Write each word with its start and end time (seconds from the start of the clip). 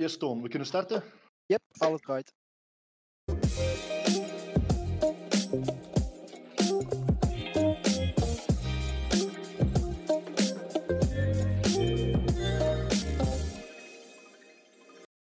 Eerst 0.00 0.18
Toon, 0.18 0.42
we 0.42 0.48
kunnen 0.48 0.68
starten? 0.68 1.02
Yep, 1.46 1.60
alles 1.78 2.00
right. 2.04 2.32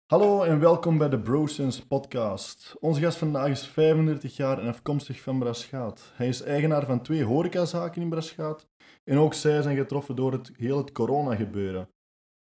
Hallo 0.06 0.44
en 0.44 0.60
welkom 0.60 0.98
bij 0.98 1.10
de 1.10 1.20
BroSense 1.20 1.88
podcast. 1.88 2.76
Onze 2.80 3.02
gast 3.02 3.18
vandaag 3.18 3.50
is 3.50 3.68
35 3.68 4.36
jaar 4.36 4.60
en 4.60 4.68
afkomstig 4.68 5.22
van 5.22 5.40
Braschaat. 5.40 6.12
Hij 6.14 6.28
is 6.28 6.42
eigenaar 6.42 6.86
van 6.86 7.02
twee 7.02 7.24
horecazaken 7.24 8.02
in 8.02 8.10
Braschaat 8.10 8.68
en 9.04 9.18
ook 9.18 9.34
zij 9.34 9.62
zijn 9.62 9.78
getroffen 9.78 10.16
door 10.16 10.32
het 10.32 10.52
heel 10.56 10.78
het 10.78 10.92
corona-gebeuren. 10.92 11.90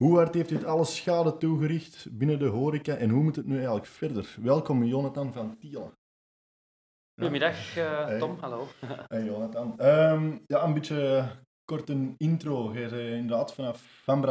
Hoe 0.03 0.17
hard 0.17 0.33
heeft 0.33 0.49
dit 0.49 0.63
alles 0.63 0.95
schade 0.95 1.37
toegericht 1.37 2.07
binnen 2.17 2.39
de 2.39 2.45
horeca 2.45 2.95
en 2.95 3.09
hoe 3.09 3.23
moet 3.23 3.35
het 3.35 3.45
nu 3.45 3.55
eigenlijk 3.55 3.85
verder? 3.85 4.35
Welkom 4.41 4.83
Jonathan 4.83 5.33
van 5.33 5.57
Tielen. 5.57 5.91
Goedemiddag, 7.13 7.77
eh, 7.77 8.05
Hey. 8.05 8.19
Tom. 8.19 8.37
Hallo. 8.39 8.67
Hey 9.13 9.23
Jonathan. 9.23 9.79
Ehm, 9.79 10.37
ja, 10.45 10.63
een 10.63 10.73
beetje 10.73 11.29
kort 11.65 11.89
een 11.89 12.15
intro. 12.17 12.73
Jij 12.73 12.89
bent 12.89 13.01
inderdaad 13.01 13.53
vanaf 13.53 13.81
Van 14.03 14.25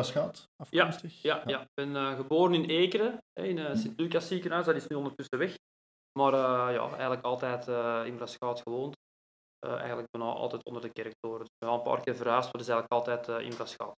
afkomstig? 0.57 1.23
Ja, 1.23 1.43
ja. 1.47 1.61
Ik 1.61 1.69
ben 1.75 1.97
eh, 1.97 2.17
geboren 2.17 2.55
in 2.55 2.65
Ekeren, 2.65 3.19
in 3.33 3.59
het 3.59 3.79
Sint-Lucas 3.79 4.29
ziekenhuis. 4.29 4.67
Dat 4.67 4.75
is 4.75 4.87
nu 4.87 4.97
ondertussen 4.97 5.39
weg. 5.39 5.55
Maar 6.19 6.33
eh, 6.33 6.75
ja, 6.75 6.89
eigenlijk 6.91 7.23
altijd 7.23 7.69
eh, 7.69 8.03
in 8.05 8.17
Braschaat 8.17 8.61
gewoond. 8.61 8.95
Eh, 9.59 9.77
eigenlijk 9.77 10.11
bijna 10.11 10.33
altijd 10.33 10.65
onder 10.65 10.83
de 10.83 10.93
kerktoren. 10.93 11.39
Dus 11.41 11.49
we 11.59 11.67
gaan 11.67 11.75
een 11.77 11.83
paar 11.83 12.01
keer 12.01 12.17
verhuisd, 12.17 12.53
maar 12.53 12.63
dus 12.63 12.69
eigenlijk 12.73 12.93
altijd 12.93 13.29
eh, 13.29 13.47
in 13.47 13.55
Braschaat. 13.55 13.97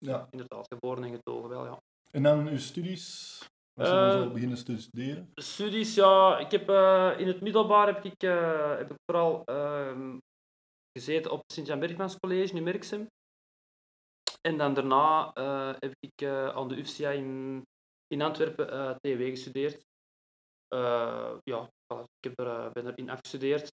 Ja. 0.00 0.26
Inderdaad, 0.30 0.66
geboren 0.74 1.04
en 1.04 1.10
getogen 1.10 1.48
wel, 1.48 1.64
ja. 1.64 1.78
En 2.10 2.22
dan 2.22 2.48
uw 2.48 2.58
studies? 2.58 3.38
Was 3.74 3.88
je 3.88 3.94
dan 3.94 4.04
Eh, 4.10 4.22
zo 4.22 4.30
beginnen 4.30 4.64
te 4.64 4.80
studeren? 4.80 5.30
Studies, 5.34 5.94
ja, 5.94 6.38
ik 6.38 6.50
heb 6.50 6.68
eh, 6.68 7.14
in 7.16 7.26
het 7.26 7.40
middelbaar 7.40 7.86
heb 7.86 8.04
ik, 8.04 8.22
eh, 8.22 8.76
heb 8.76 8.90
ik 8.90 8.96
vooral 9.10 9.44
ehm, 9.44 10.18
gezeten 10.98 11.30
op 11.30 11.38
het 11.38 11.52
Sint-Jan 11.52 11.78
Bergmans 11.80 12.16
College 12.18 12.54
in 12.54 12.62
Merksem. 12.62 13.06
En 14.40 14.56
dan 14.58 14.74
daarna 14.74 15.30
heb 15.78 15.92
ik 15.98 16.22
eh, 16.22 16.48
aan 16.48 16.68
de 16.68 16.76
UFCA 16.76 17.10
in, 17.10 17.62
in 18.06 18.22
Antwerpen 18.22 18.96
TW 19.00 19.22
gestudeerd. 19.22 19.82
Ja, 21.44 21.68
voilà, 21.68 22.02
ik 22.20 22.30
heb 22.30 22.38
er, 22.38 22.72
ben 22.72 22.86
erin 22.86 23.10
afgestudeerd. 23.10 23.68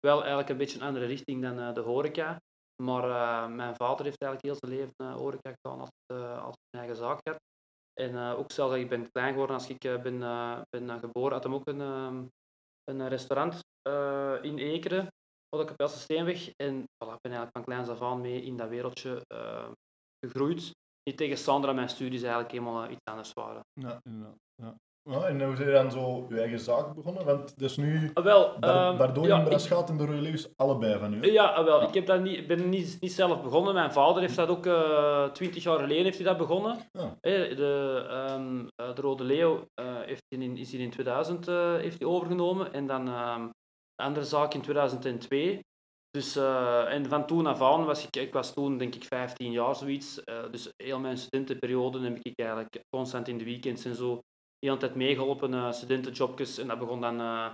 Wel 0.00 0.18
eigenlijk 0.18 0.48
een 0.48 0.56
beetje 0.56 0.78
een 0.78 0.86
andere 0.86 1.06
richting 1.06 1.42
dan 1.42 1.74
de 1.74 1.80
horeca. 1.80 2.38
Maar 2.82 3.04
eh, 3.04 3.54
mijn 3.54 3.76
vader 3.76 4.04
heeft 4.04 4.22
eigenlijk 4.22 4.42
heel 4.42 4.56
zijn 4.68 4.80
leven 4.80 5.12
horeca 5.12 5.52
gedaan 5.60 5.80
als, 5.80 5.90
eh, 6.06 6.44
als 6.44 6.54
een 6.70 6.78
eigen 6.78 6.96
zaak 6.96 7.20
had. 7.22 7.40
En 7.94 8.16
eh, 8.16 8.38
ook 8.38 8.52
zelfs 8.52 8.74
ik 8.74 8.88
ben 8.88 9.10
klein 9.10 9.32
geworden 9.32 9.56
als 9.56 9.68
ik 9.68 9.80
ben, 10.02 10.18
ben 10.70 11.00
geboren, 11.00 11.32
had 11.32 11.42
hem 11.42 11.54
ook 11.54 11.68
een, 11.68 11.80
ehm, 11.80 12.26
een 12.84 13.08
restaurant 13.08 13.60
in 14.42 14.58
Ekeren, 14.58 15.08
op 15.48 15.76
de 15.76 15.88
Steenweg. 15.88 16.52
En 16.56 16.82
voilà, 16.82 17.12
ik 17.14 17.20
ben 17.20 17.32
eigenlijk 17.32 17.52
van 17.52 17.64
kleins 17.64 17.88
af 17.88 18.02
aan 18.02 18.20
mee 18.20 18.42
in 18.42 18.56
dat 18.56 18.68
wereldje 18.68 19.24
eh, 19.26 19.70
gegroeid. 20.26 20.76
Niet 21.02 21.16
tegenstander 21.16 21.66
dat 21.66 21.76
mijn 21.76 21.88
studies 21.88 22.22
eigenlijk 22.22 22.52
helemaal 22.52 22.90
iets 22.90 23.04
anders 23.04 23.32
waren. 23.32 23.62
Ja, 23.72 24.00
inderdaad. 24.02 24.38
Ja. 24.54 24.74
Ja, 25.10 25.22
en 25.26 25.44
hoe 25.44 25.56
zijn 25.56 25.68
je 25.68 25.74
dan 25.74 25.90
zo 25.90 26.26
je 26.28 26.40
eigen 26.40 26.60
zaak 26.60 26.94
begonnen? 26.94 27.24
Want 27.24 27.58
dat 27.58 27.70
is 27.70 27.76
nu 27.76 28.10
Ah, 28.14 28.24
wel, 28.24 28.58
Bar- 28.60 28.88
ehm, 28.88 28.96
Bardot 28.96 29.26
ja, 29.26 29.40
Braschaat 29.40 29.88
en 29.88 29.96
de 29.96 30.04
Royal 30.06 30.20
Leeuws 30.22 30.48
allebei 30.56 30.98
van 30.98 31.12
u. 31.14 31.32
Ja, 31.32 31.44
ah, 31.44 31.64
wel. 31.64 31.82
Ik 31.82 31.94
heb 31.94 32.06
dat 32.06 32.20
niet, 32.22 32.46
ben 32.46 32.68
niet, 32.68 32.96
niet 33.00 33.12
zelf 33.12 33.42
begonnen. 33.42 33.74
Mijn 33.74 33.92
vader 33.92 34.20
heeft 34.22 34.36
dat 34.36 34.48
ook 34.48 34.66
eh, 34.66 35.24
twintig 35.24 35.62
jaar 35.62 35.78
geleden 35.78 36.04
heeft 36.04 36.16
hij 36.18 36.26
dat 36.26 36.36
begonnen. 36.38 36.76
Ja. 36.92 37.16
De, 37.20 38.06
ehm, 38.10 38.66
eh, 38.76 38.94
de 38.94 39.00
Rode 39.00 39.24
Leeuw 39.24 39.64
eh, 39.74 39.86
heeft 40.00 40.24
hij 40.28 40.38
in, 40.38 40.56
is 40.56 40.72
hij 40.72 40.80
in 40.80 40.90
2000 40.90 41.48
eh, 41.48 41.74
heeft 41.76 41.98
hij 41.98 42.08
overgenomen 42.08 42.72
en 42.72 42.86
dan 42.86 43.04
de 43.04 44.02
andere 44.04 44.26
zaak 44.26 44.54
in 44.54 44.60
2002. 44.60 45.60
Dus, 46.10 46.36
en 46.88 47.06
van 47.08 47.26
toen 47.26 47.46
af 47.46 47.62
aan 47.62 47.84
was 47.84 48.06
ik, 48.06 48.16
ik 48.16 48.32
was 48.32 48.52
toen 48.52 48.78
denk 48.78 48.94
ik 48.94 49.04
15 49.04 49.50
jaar 49.52 49.76
zoiets. 49.76 50.20
Dus 50.50 50.72
heel 50.76 50.98
mijn 50.98 51.18
studentenperiode 51.18 52.00
heb 52.00 52.18
ik 52.22 52.38
eigenlijk 52.38 52.80
constant 52.96 53.28
in 53.28 53.38
de 53.38 53.44
weekends 53.44 53.84
en 53.84 53.94
zo 53.94 54.20
de 54.58 54.66
hele 54.66 54.78
tijd 54.78 54.94
meegeholpen, 54.94 55.54
eh 55.54 55.72
studentenjobjes. 55.72 56.58
En 56.58 56.66
dat 56.68 56.78
begon 56.78 57.00
dan 57.00 57.20
eh, 57.20 57.52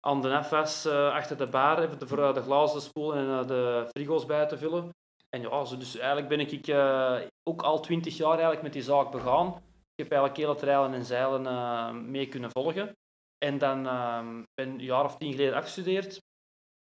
aan 0.00 0.22
de 0.22 0.36
afwas 0.36 0.84
eh, 0.84 1.12
achter 1.12 1.36
de 1.36 1.48
bar, 1.48 1.82
even 1.82 2.08
voor 2.08 2.34
de 2.34 2.42
glazen 2.42 2.78
te 2.78 2.84
spoelen 2.84 3.38
en 3.38 3.46
de 3.46 3.86
frigo's 3.90 4.26
bij 4.26 4.46
te 4.46 4.58
vullen. 4.58 4.94
En 5.28 5.40
ja, 5.40 5.64
zo, 5.64 5.76
dus 5.76 5.96
eigenlijk 5.96 6.28
ben 6.28 6.40
ik 6.40 6.66
eh, 6.66 7.20
ook 7.42 7.62
al 7.62 7.80
20 7.80 8.16
jaar 8.16 8.32
eigenlijk 8.32 8.62
met 8.62 8.72
die 8.72 8.82
zaak 8.82 9.10
begaan. 9.10 9.46
Ik 9.94 10.06
heb 10.06 10.10
eigenlijk 10.10 10.36
hele 10.36 10.54
treilen 10.54 10.94
en 10.94 11.04
zeilen 11.04 12.10
mee 12.10 12.28
kunnen 12.28 12.50
volgen. 12.50 12.96
En 13.38 13.58
dan 13.58 13.86
ehm, 13.86 14.42
ben 14.54 14.68
een 14.68 14.80
jaar 14.80 15.04
of 15.04 15.16
tien 15.16 15.30
geleden 15.30 15.54
afgestudeerd. 15.54 16.22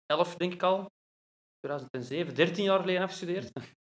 11 0.06 0.36
denk 0.36 0.54
ik 0.54 0.64
al. 0.64 0.92
2007, 1.60 2.36
13 2.36 2.64
jaar 2.64 2.80
geleden 2.80 3.02
afgestudeerd. 3.02 3.52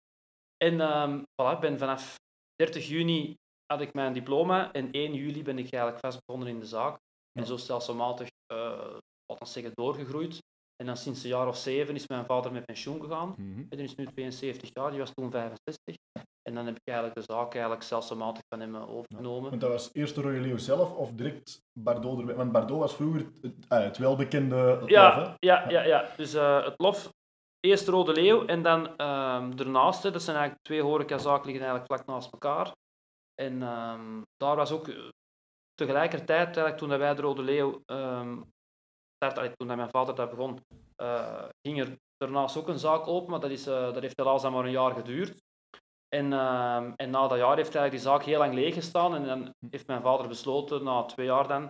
En 0.57 0.81
ehm 0.81 1.19
voilà, 1.19 1.53
ik 1.53 1.59
ben 1.59 1.77
vanaf 1.77 2.19
30 2.55 2.87
juni 2.87 3.37
had 3.71 3.81
ik 3.81 3.93
mijn 3.93 4.13
diploma 4.13 4.71
en 4.71 4.91
1 4.91 5.13
juli 5.13 5.43
ben 5.43 5.57
ik 5.57 5.71
eigenlijk 5.73 5.99
vast 5.99 6.25
begonnen 6.25 6.49
in 6.49 6.59
de 6.59 6.65
zaak. 6.65 6.99
En 7.39 7.45
zo 7.45 7.57
stelselmatig, 7.57 8.27
eh 8.47 8.97
laten 9.25 9.45
we 9.45 9.51
zeggen, 9.51 9.71
doorgegroeid. 9.73 10.39
En 10.75 10.85
dan 10.85 10.97
sinds 10.97 11.23
een 11.23 11.29
jaar 11.29 11.47
of 11.47 11.57
zeven 11.57 11.95
is 11.95 12.07
mijn 12.07 12.25
vader 12.25 12.51
met 12.51 12.65
pensioen 12.65 13.01
gegaan. 13.01 13.29
Mhm. 13.37 13.59
En 13.59 13.77
die 13.77 13.83
is 13.83 13.95
nu 13.95 14.05
72 14.05 14.69
jaar, 14.73 14.89
die 14.89 14.99
was 14.99 15.13
toen 15.13 15.31
65. 15.31 15.95
En 16.41 16.55
dan 16.55 16.65
heb 16.65 16.75
ik 16.75 16.87
eigenlijk 16.87 17.19
de 17.19 17.33
zaak 17.33 17.53
eigenlijk 17.53 17.83
stelselmatig 17.83 18.41
van 18.49 18.59
hem 18.59 18.75
eh, 18.75 18.95
overgenomen. 18.95 19.49
Want 19.49 19.61
dat 19.61 19.71
was 19.71 19.89
eerst 19.93 20.15
de 20.15 20.21
Royal 20.21 20.41
Leeuw 20.41 20.57
zelf 20.57 20.93
of 20.93 21.13
direct 21.13 21.61
Bardot 21.79 22.19
erbij? 22.19 22.35
Want 22.35 22.51
Bardot 22.51 22.79
was 22.79 22.95
vroeger 22.95 23.25
het, 23.41 23.53
ah, 23.67 23.83
het 23.83 23.97
welbekende 23.97 24.77
lof, 24.79 24.89
hè? 24.89 24.95
Ja, 24.95 25.35
ja, 25.39 25.69
ja, 25.69 25.83
ja. 25.83 26.09
Dus 26.17 26.33
eh, 26.33 26.63
het 26.63 26.73
lof, 26.77 27.11
eerst 27.59 27.87
Rode 27.87 28.13
Leeuw 28.13 28.45
en 28.45 28.61
dan 28.61 28.97
ehm 28.97 29.55
daarnaast, 29.55 30.03
hè, 30.03 30.11
dat 30.11 30.21
zijn 30.21 30.37
eigenlijk 30.37 30.65
twee 30.65 30.81
horecazaken 30.81 31.45
liggen 31.45 31.65
eigenlijk 31.65 31.93
vlak 31.93 32.05
naast 32.05 32.31
elkaar. 32.31 32.71
En 33.41 33.61
ehm, 33.61 34.21
daar 34.37 34.55
was 34.55 34.71
ook 34.71 34.87
eh, 34.87 35.09
tegelijkertijd, 35.73 36.45
eigenlijk, 36.45 36.77
toen 36.77 36.97
wij 36.97 37.15
de 37.15 37.21
Rode 37.21 37.41
Leeuw, 37.41 37.81
ehm 37.85 38.41
start, 39.15 39.57
toen 39.57 39.67
mijn 39.67 39.89
vader 39.89 40.15
dat 40.15 40.29
begon, 40.29 40.65
eh, 40.95 41.45
ging 41.61 41.79
er 41.79 41.97
daarnaast 42.17 42.57
ook 42.57 42.67
een 42.67 42.79
zaak 42.79 43.07
open, 43.07 43.31
maar 43.31 43.39
dat, 43.39 43.51
is, 43.51 43.67
eh, 43.67 43.93
dat 43.93 44.01
heeft 44.01 44.17
helaas 44.17 44.41
dan 44.41 44.51
maar 44.53 44.65
een 44.65 44.71
jaar 44.71 44.93
geduurd. 44.93 45.43
En, 46.07 46.33
ehm, 46.33 46.91
en 46.95 47.09
na 47.09 47.27
dat 47.27 47.37
jaar 47.37 47.55
heeft 47.55 47.75
eigenlijk 47.75 47.91
die 47.91 47.99
zaak 47.99 48.23
heel 48.23 48.37
lang 48.37 48.53
leeg 48.53 48.73
gestaan 48.73 49.15
en 49.15 49.25
dan 49.25 49.53
heeft 49.69 49.87
mijn 49.87 50.01
vader 50.01 50.27
besloten, 50.27 50.83
na 50.83 51.03
twee 51.03 51.25
jaar 51.25 51.47
dan, 51.47 51.69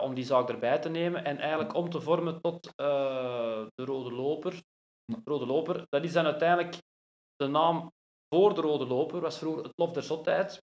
om 0.00 0.14
die 0.14 0.24
zaak 0.24 0.48
erbij 0.48 0.78
te 0.78 0.88
nemen 0.88 1.24
en 1.24 1.38
eigenlijk 1.38 1.74
om 1.74 1.90
te 1.90 2.00
vormen 2.00 2.40
tot 2.40 2.62
de 2.76 3.84
Rode 3.84 4.12
Loper. 4.12 4.62
Rode 5.24 5.46
Loper, 5.46 5.86
dat 5.88 6.04
is 6.04 6.12
dan 6.12 6.24
uiteindelijk 6.24 6.78
de 7.36 7.46
naam 7.46 7.92
voor 8.28 8.54
de 8.54 8.60
Rode 8.60 8.86
Loper, 8.86 9.20
was 9.20 9.38
vroeger 9.38 9.62
het 9.62 9.72
Lof 9.76 9.92
der 9.92 10.02
Zotheid. 10.02 10.65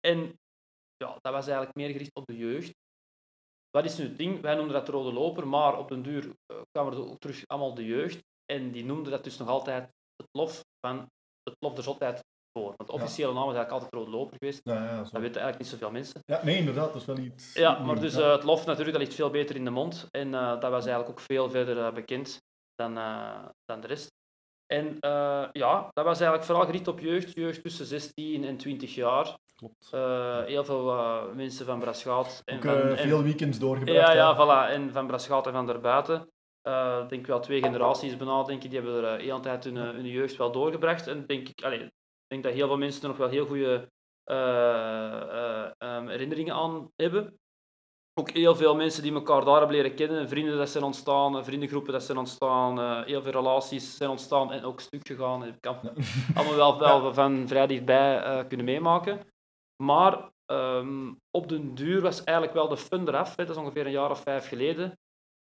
En 0.00 0.38
ja, 0.96 1.18
dat 1.20 1.32
was 1.32 1.46
eigenlijk 1.46 1.76
meer 1.76 1.90
gericht 1.90 2.14
op 2.14 2.26
de 2.26 2.36
jeugd. 2.36 2.74
Wat 3.70 3.84
is 3.84 3.96
nu 3.98 4.04
het 4.04 4.18
ding? 4.18 4.40
Wij 4.40 4.54
noemden 4.54 4.74
dat 4.74 4.86
de 4.86 4.92
Rode 4.92 5.12
Loper, 5.12 5.48
maar 5.48 5.78
op 5.78 5.88
den 5.88 6.02
duur 6.02 6.32
eh, 6.46 6.56
kwamen 6.70 6.92
er 6.92 7.10
ook 7.10 7.18
terug 7.18 7.46
allemaal 7.46 7.74
de 7.74 7.84
jeugd. 7.84 8.22
En 8.46 8.70
die 8.70 8.84
noemden 8.84 9.12
dat 9.12 9.24
dus 9.24 9.36
nog 9.36 9.48
altijd 9.48 9.82
het 10.16 10.28
Lof 10.32 10.64
van 10.86 11.10
het 11.42 11.56
Lof 11.58 11.74
der 11.74 11.84
Zotheid 11.84 12.24
voor. 12.52 12.74
Want 12.76 12.90
de 12.90 12.92
officiële 12.92 13.32
naam 13.32 13.48
is 13.48 13.56
eigenlijk 13.56 13.70
altijd 13.70 13.92
Rode 13.92 14.10
Loper 14.10 14.36
geweest. 14.38 14.60
Ja, 14.64 14.84
ja. 14.84 14.96
Dat 14.96 15.12
weten 15.12 15.22
eigenlijk 15.22 15.58
niet 15.58 15.68
zoveel 15.68 15.90
mensen. 15.90 16.20
ja, 16.24 16.44
nee, 16.44 16.56
inderdaad, 16.56 16.92
dat 16.92 17.00
is 17.00 17.04
wel 17.04 17.18
iets... 17.18 17.52
Ja, 17.52 17.78
maar 17.78 18.00
dus 18.00 18.14
eh, 18.14 18.32
het 18.32 18.44
lof 18.44 18.66
natuurlijk, 18.66 18.96
dat 18.96 19.06
ligt 19.06 19.14
veel 19.14 19.30
beter 19.30 19.56
in 19.56 19.64
de 19.64 19.70
mond. 19.70 20.06
En 20.10 20.34
eh, 20.34 20.60
dat 20.60 20.70
was 20.70 20.86
eigenlijk 20.86 21.08
ook 21.08 21.20
veel 21.20 21.50
verder 21.50 21.92
bekend 21.92 22.42
dan, 22.74 22.94
dan 23.64 23.80
de 23.80 23.86
rest. 23.86 24.08
En 24.66 24.96
ja, 25.52 25.88
dat 25.92 26.04
was 26.04 26.18
eigenlijk 26.20 26.44
vooral 26.44 26.64
gericht 26.64 26.88
op 26.88 27.00
jeugd. 27.00 27.34
Jeugd 27.34 27.62
tussen 27.62 27.86
16 27.86 28.44
en 28.44 28.56
20 28.56 28.94
jaar. 28.94 29.36
Klopt. 29.58 29.88
Eh, 29.92 30.44
heel 30.44 30.64
veel 30.64 30.90
eh, 30.90 31.22
mensen 31.34 31.66
van 31.66 31.78
Braschaat. 31.80 32.42
En 32.44 32.56
Ook 32.56 32.62
van, 32.62 32.74
eh, 32.74 32.90
en- 32.90 33.08
veel 33.08 33.22
weekends 33.22 33.58
doorgebracht. 33.58 33.98
ja, 33.98 34.12
ja, 34.12 34.34
voilà. 34.36 34.70
En 34.72 34.92
van 34.92 35.06
Braschaat 35.06 35.46
en 35.46 35.52
van 35.52 35.66
daarbuiten. 35.66 36.28
Eh, 36.62 36.98
Ik 37.02 37.08
denk 37.08 37.26
wel 37.26 37.40
twee 37.40 37.62
generaties 37.62 38.16
bijna, 38.16 38.42
denk 38.42 38.62
ik, 38.64 38.70
die 38.70 38.80
hebben 38.80 39.04
er 39.04 39.18
heel 39.20 39.40
tijd 39.40 39.64
hun, 39.64 39.76
hun 39.76 40.06
jeugd 40.06 40.36
wel 40.36 40.52
doorgebracht. 40.52 41.06
En 41.06 41.26
denk 41.26 41.48
ik, 41.48 41.62
allee, 41.64 41.90
denk 42.26 42.42
dat 42.42 42.52
heel 42.52 42.66
veel 42.66 42.76
mensen 42.78 43.02
er 43.02 43.08
nog 43.08 43.16
wel 43.16 43.28
heel 43.28 43.46
goede 43.46 43.90
eh, 44.24 45.20
eh, 45.20 45.70
ehm, 45.78 46.06
herinneringen 46.08 46.54
aan 46.54 46.90
hebben. 46.96 47.38
Ook 48.20 48.30
heel 48.30 48.56
veel 48.56 48.74
mensen 48.76 49.02
die 49.02 49.12
elkaar 49.14 49.44
daar 49.44 49.56
hebben 49.58 49.76
leren 49.76 49.94
kennen, 49.94 50.28
vrienden 50.28 50.56
dat 50.58 50.68
zijn 50.68 50.84
ontstaan, 50.84 51.44
vriendengroepen 51.44 51.92
dat 51.92 52.02
zijn 52.02 52.18
ontstaan, 52.18 52.78
eh, 52.80 53.04
heel 53.04 53.22
veel 53.22 53.32
relaties 53.32 53.96
zijn 53.96 54.10
ontstaan 54.10 54.52
en 54.52 54.64
ook 54.64 54.80
stuk 54.80 55.06
gegaan. 55.06 55.44
Ik 55.46 55.54
Ja. 55.60 55.80
allemaal 56.34 56.54
wel, 56.56 56.78
wel 56.78 57.14
van 57.20 57.48
vrij 57.48 57.66
dichtbij 57.66 58.18
eh, 58.22 58.46
kunnen 58.48 58.66
meemaken. 58.66 59.20
Maar 59.82 60.30
ehm, 60.44 61.14
op 61.30 61.48
den 61.48 61.74
duur 61.74 62.00
was 62.00 62.24
eigenlijk 62.24 62.56
wel 62.56 62.68
de 62.68 62.76
fun 62.76 63.08
eraf. 63.08 63.36
Hè. 63.36 63.44
Dat 63.44 63.56
is 63.56 63.62
ongeveer 63.62 63.86
een 63.86 63.92
jaar 63.92 64.10
of 64.10 64.22
vijf 64.22 64.48
geleden. 64.48 64.98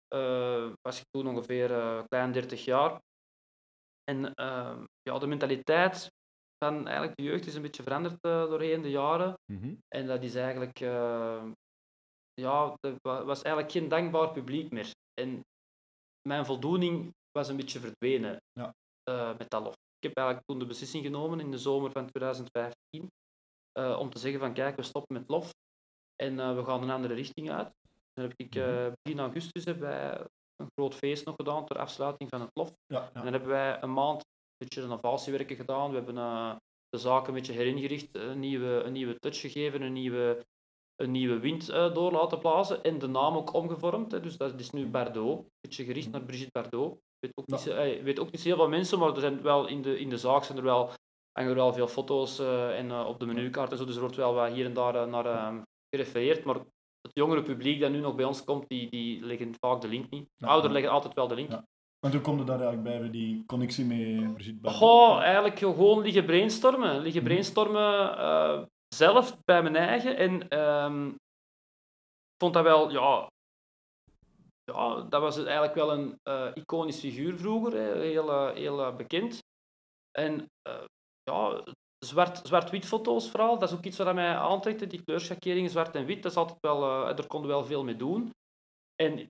Eh, 0.07 0.71
was 0.81 0.99
ik 0.99 1.05
toen 1.09 1.27
ongeveer 1.27 1.71
eh 1.71 2.03
klein 2.07 2.31
30 2.31 2.65
jaar. 2.65 3.01
En 4.03 4.33
ehm, 4.33 4.83
ja, 5.01 5.19
de 5.19 5.27
mentaliteit 5.27 6.09
van 6.57 6.87
eigenlijk 6.87 7.17
de 7.17 7.23
jeugd 7.23 7.45
is 7.45 7.55
een 7.55 7.61
beetje 7.61 7.83
veranderd 7.83 8.17
uh, 8.21 8.45
doorheen 8.49 8.81
de 8.81 8.89
jaren. 8.89 9.33
Mhm. 9.51 9.75
En 9.87 10.07
dat 10.07 10.23
is 10.23 10.35
eigenlijk, 10.35 10.79
uh, 10.79 11.43
ja, 12.33 12.77
er 12.79 12.97
was 13.01 13.41
eigenlijk 13.41 13.71
geen 13.71 13.87
dankbaar 13.87 14.31
publiek 14.31 14.71
meer. 14.71 14.91
En 15.13 15.41
mijn 16.27 16.45
voldoening 16.45 17.13
was 17.31 17.47
een 17.47 17.55
beetje 17.55 17.79
verdwenen 17.79 18.37
ja. 18.51 18.73
uh, 19.09 19.37
met 19.37 19.49
dat 19.49 19.63
lof. 19.63 19.73
Ik 19.73 20.07
heb 20.09 20.17
eigenlijk 20.17 20.47
toen 20.47 20.59
de 20.59 20.65
beslissing 20.65 21.03
genomen 21.03 21.39
in 21.39 21.51
de 21.51 21.57
zomer 21.57 21.91
van 21.91 22.07
2015 22.07 23.09
om 23.75 24.09
te 24.09 24.19
zeggen 24.19 24.39
van 24.39 24.53
kijk, 24.53 24.75
we 24.75 24.83
stoppen 24.83 25.15
met 25.15 25.29
lof 25.29 25.53
en 26.15 26.55
we 26.55 26.63
gaan 26.65 26.83
een 26.83 26.89
andere 26.89 27.13
richting 27.13 27.51
uit. 27.51 27.73
Dan 28.13 28.23
heb 28.23 28.33
ik 28.35 28.49
begin 29.03 29.19
augustus 29.19 29.65
hebben 29.65 29.87
wij 29.87 30.25
een 30.55 30.69
groot 30.75 30.95
feest 30.95 31.25
nog 31.25 31.35
gedaan 31.35 31.65
ter 31.65 31.77
afsluiting 31.77 32.29
van 32.29 32.41
het 32.41 32.49
lof. 32.53 32.73
Ja, 32.85 32.99
ja. 32.99 33.09
En 33.13 33.23
dan 33.23 33.31
hebben 33.31 33.49
wij 33.49 33.81
een 33.81 33.93
maand 33.93 34.19
een 34.19 34.67
beetje 34.67 34.81
renovatiewerken 34.81 35.55
gedaan. 35.55 35.89
We 35.89 35.95
hebben 35.95 36.15
de 36.89 36.97
zaken 36.97 37.27
een 37.27 37.33
beetje 37.33 37.53
heringericht, 37.53 38.15
een 38.15 38.39
nieuwe, 38.39 38.81
een 38.83 38.93
nieuwe 38.93 39.19
touch 39.19 39.39
gegeven, 39.39 39.81
een 39.81 39.93
nieuwe, 39.93 40.45
een 40.95 41.11
nieuwe 41.11 41.39
wind 41.39 41.67
door 41.67 42.11
laten 42.11 42.39
blazen 42.39 42.83
en 42.83 42.99
de 42.99 43.07
naam 43.07 43.35
ook 43.35 43.53
omgevormd. 43.53 44.11
Hè. 44.11 44.19
Dus 44.19 44.37
dat 44.37 44.59
is 44.59 44.71
nu 44.71 44.87
Bardot, 44.87 45.39
een 45.39 45.49
beetje 45.61 45.83
gericht 45.83 46.11
naar 46.11 46.23
Brigitte 46.23 46.61
Bardot. 46.61 46.93
Ik 46.93 47.01
weet 47.19 47.31
ook 47.35 47.47
niet, 47.47 47.63
ja. 47.63 48.03
weet 48.03 48.19
ook 48.19 48.31
niet 48.31 48.41
heel 48.41 48.55
veel 48.55 48.69
mensen, 48.69 48.99
maar 48.99 49.13
er 49.13 49.19
zijn 49.19 49.41
wel 49.41 49.67
in 49.67 49.81
de, 49.81 49.99
in 49.99 50.09
de 50.09 50.17
zaak 50.17 50.43
zijn 50.43 50.57
er 50.57 50.63
wel, 50.63 50.91
hangen 51.35 51.51
er 51.51 51.55
wel 51.55 51.73
veel 51.73 51.87
foto's 51.87 52.39
en 52.39 52.91
op 52.91 53.19
de 53.19 53.25
menukaart 53.25 53.71
en 53.71 53.77
zo, 53.77 53.85
dus 53.85 53.95
er 53.95 54.01
wordt 54.01 54.15
wel 54.15 54.33
wat 54.33 54.51
hier 54.51 54.65
en 54.65 54.73
daar 54.73 55.07
naar 55.07 55.25
ehm, 55.25 55.61
gerefereerd. 55.89 56.43
Maar 56.43 56.55
het 57.05 57.11
jongere 57.13 57.41
publiek 57.41 57.79
dat 57.79 57.91
nu 57.91 57.99
nog 57.99 58.15
bij 58.15 58.25
ons 58.25 58.43
komt, 58.43 58.67
die, 58.67 58.89
die 58.89 59.25
leggen 59.25 59.55
vaak 59.59 59.81
de 59.81 59.87
link 59.87 60.09
niet. 60.09 60.29
Ja. 60.35 60.47
Ouderen 60.47 60.71
leggen 60.71 60.91
altijd 60.91 61.13
wel 61.13 61.27
de 61.27 61.35
link. 61.35 61.51
Ja. 61.51 61.65
En 61.99 62.11
toen 62.11 62.21
komt 62.21 62.39
er 62.39 62.45
daar 62.45 62.59
eigenlijk 62.59 62.99
bij 62.99 63.09
die 63.09 63.45
connectie 63.45 63.85
mee, 63.85 64.33
Brigitte 64.33 64.59
Bardot? 64.59 64.81
Goh, 64.81 65.21
eigenlijk 65.21 65.59
gewoon 65.59 66.01
liggen 66.01 66.25
brainstormen. 66.25 66.99
Liggen 67.01 67.23
brainstormen 67.23 68.17
uh, 68.17 68.63
zelf 68.95 69.37
bij 69.43 69.61
mijn 69.61 69.75
eigen. 69.75 70.17
En 70.17 70.59
um, 70.59 71.09
ik 71.09 72.41
vond 72.43 72.53
dat 72.53 72.63
wel, 72.63 72.91
ja, 72.91 73.27
ja, 74.63 75.01
dat 75.01 75.21
was 75.21 75.37
eigenlijk 75.37 75.75
wel 75.75 75.91
een 75.91 76.19
uh, 76.23 76.51
iconisch 76.53 76.99
figuur 76.99 77.37
vroeger, 77.37 77.73
hè. 77.73 77.99
heel, 77.99 78.47
heel 78.47 78.95
bekend. 78.95 79.39
En 80.11 80.45
ja, 81.31 81.63
zwart, 82.05 82.47
zwart-wit 82.47 82.85
foto's 82.85 83.29
vooral, 83.29 83.59
dat 83.59 83.69
is 83.69 83.77
ook 83.77 83.83
iets 83.83 83.97
wat 83.97 84.13
mij 84.13 84.35
aantrekt, 84.35 84.89
die 84.89 85.03
kleurschakeringen 85.03 85.69
zwart 85.69 85.95
en 85.95 86.05
wit, 86.05 86.23
dat 86.23 86.31
is 86.31 86.37
altijd 86.37 86.57
wel, 86.61 86.79
daar 87.15 87.27
konden 87.27 87.49
we 87.49 87.55
wel 87.55 87.65
veel 87.65 87.83
mee 87.83 87.95
doen. 87.95 88.33
En 88.95 89.29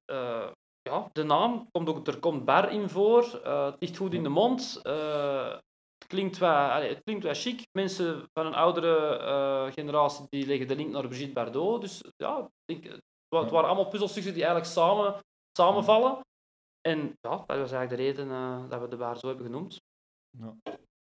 ja, 0.90 1.10
de 1.14 1.24
naam 1.24 1.68
komt 1.72 1.90
ook, 1.90 2.08
er 2.08 2.20
komt 2.20 2.46
bar 2.46 2.72
in 2.72 2.90
voor. 2.90 3.42
Uh, 3.46 3.66
het 3.66 3.76
ligt 3.80 3.98
goed 3.98 4.14
in 4.14 4.24
de 4.24 4.30
mond. 4.30 4.80
Uh, 4.84 5.52
het, 5.98 6.08
klinkt 6.08 6.38
wel, 6.38 6.70
allez, 6.70 6.90
het 6.90 7.04
klinkt 7.04 7.38
chic. 7.38 7.68
Mensen 7.72 8.30
van 8.34 8.46
een 8.46 8.54
oudere 8.54 9.20
uh, 9.20 9.74
generatie 9.74 10.26
die 10.30 10.46
leggen 10.46 10.68
de 10.68 10.76
link 10.76 10.92
naar 10.92 11.08
Brigitte 11.08 11.34
Bardot. 11.34 11.82
Dus 11.82 12.04
ja, 12.18 12.50
denk, 12.66 12.84
het 12.84 13.02
waren 13.30 13.70
allemaal 13.70 13.88
puzzelstukjes 13.88 14.34
die 14.34 14.44
eigenlijk 14.44 14.74
samen, 14.74 15.20
samenvallen. 15.58 16.20
En 16.82 17.00
ja, 17.22 17.44
dat 17.46 17.58
was 17.58 17.72
eigenlijk 17.72 17.90
de 17.90 17.96
reden 17.96 18.70
dat 18.70 18.82
we 18.82 18.88
de 18.88 18.98
bar 18.98 19.18
zo 19.18 19.28
hebben 19.28 19.46
genoemd. 19.46 19.82
Ja. 20.38 20.56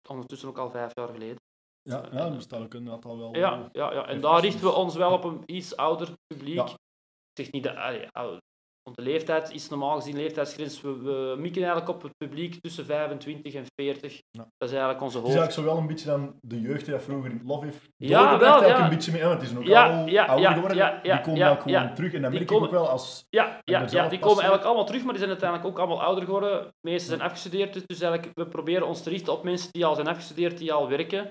Ondertussen 0.09 0.49
ook 0.49 0.59
al 0.59 0.71
vijf 0.71 0.95
jaar 0.95 1.09
geleden. 1.09 1.41
Ja, 1.83 2.09
ja 2.13 2.25
dat 2.25 2.37
bestaat 2.37 2.63
ook 2.63 2.75
inderdaad 2.75 3.05
al 3.05 3.19
wel. 3.19 3.37
Ja, 3.37 3.69
ja, 3.73 3.93
ja. 3.93 4.07
en 4.07 4.21
daar 4.21 4.41
richten 4.41 4.65
we 4.65 4.73
ons 4.73 4.95
wel 4.95 5.13
op 5.13 5.25
een 5.25 5.43
iets 5.47 5.77
ouder 5.77 6.13
publiek. 6.27 6.55
Ja. 6.55 6.65
Ik 6.65 7.45
zeg 7.45 7.53
niet 7.53 7.65
dat, 7.65 7.75
want 8.83 8.97
de 8.97 9.03
leeftijd 9.03 9.51
is 9.53 9.69
normaal 9.69 9.97
gezien 9.97 10.17
leeftijdsgrens. 10.17 10.81
We, 10.81 10.97
we 10.97 11.35
mikken 11.39 11.63
eigenlijk 11.63 11.91
op 11.91 12.03
het 12.03 12.13
publiek 12.17 12.61
tussen 12.61 12.87
25 12.87 13.55
en 13.55 13.65
40. 13.75 14.13
Ja. 14.31 14.47
Dat 14.57 14.69
is 14.69 14.71
eigenlijk 14.71 15.03
onze 15.03 15.17
Het 15.17 15.27
hoofd. 15.27 15.37
is 15.39 15.41
eigenlijk 15.41 15.53
zo 15.53 15.75
wel 15.75 15.83
een 15.83 15.87
beetje 15.95 16.07
dan 16.07 16.35
de 16.41 16.61
jeugd 16.61 16.85
die 16.85 16.95
dat 16.95 17.03
vroeger 17.03 17.31
in 17.31 17.41
Love 17.45 17.65
heeft 17.65 17.89
Ja, 17.97 18.39
wel, 18.39 18.65
ja. 18.67 18.85
een 18.85 18.91
beetje 18.91 19.13
mee. 19.13 19.21
Ja, 19.21 19.35
die 19.35 19.47
zijn 19.47 19.59
ook 19.59 19.65
Ja, 19.67 20.01
al 20.01 20.07
ja, 20.09 20.25
ouder 20.27 20.53
geworden. 20.53 20.77
ja, 20.77 21.01
ja, 21.03 21.15
die 21.17 21.25
komen 21.25 21.51
ook 21.51 21.61
gewoon 21.63 21.95
terug. 21.95 22.13
En 22.13 22.23
dat 22.23 22.31
Die 22.31 22.39
merk 22.41 22.51
ik 22.51 22.57
ook 22.57 22.63
komen- 22.63 22.71
wel 22.81 22.89
als... 22.89 23.27
Ja, 23.31 23.61
ja, 23.65 23.79
die 24.09 24.19
komen 24.19 24.39
eigenlijk 24.43 24.65
allemaal 24.65 24.87
terug, 24.87 25.01
maar 25.03 25.11
die 25.15 25.19
zijn 25.23 25.31
uiteindelijk 25.31 25.71
ook 25.71 25.79
allemaal 25.79 26.03
ouder 26.03 26.25
geworden. 26.25 26.63
De 26.65 26.73
meesten 26.91 27.09
zijn 27.09 27.21
afgestudeerd, 27.23 27.73
dus- 27.73 27.87
dus 27.87 28.01
eigenlijk, 28.01 28.39
we 28.39 28.47
proberen 28.47 28.87
ons 28.87 29.03
te 29.03 29.11
richten 29.11 29.33
op 29.33 29.43
mensen 29.45 29.73
die 29.73 29.85
al 29.87 29.95
zijn 29.95 30.07
afgestudeerd, 30.09 30.59
die 30.59 30.73
al 30.73 30.89
werken. 30.89 31.31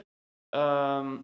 Ehm, 0.49 1.17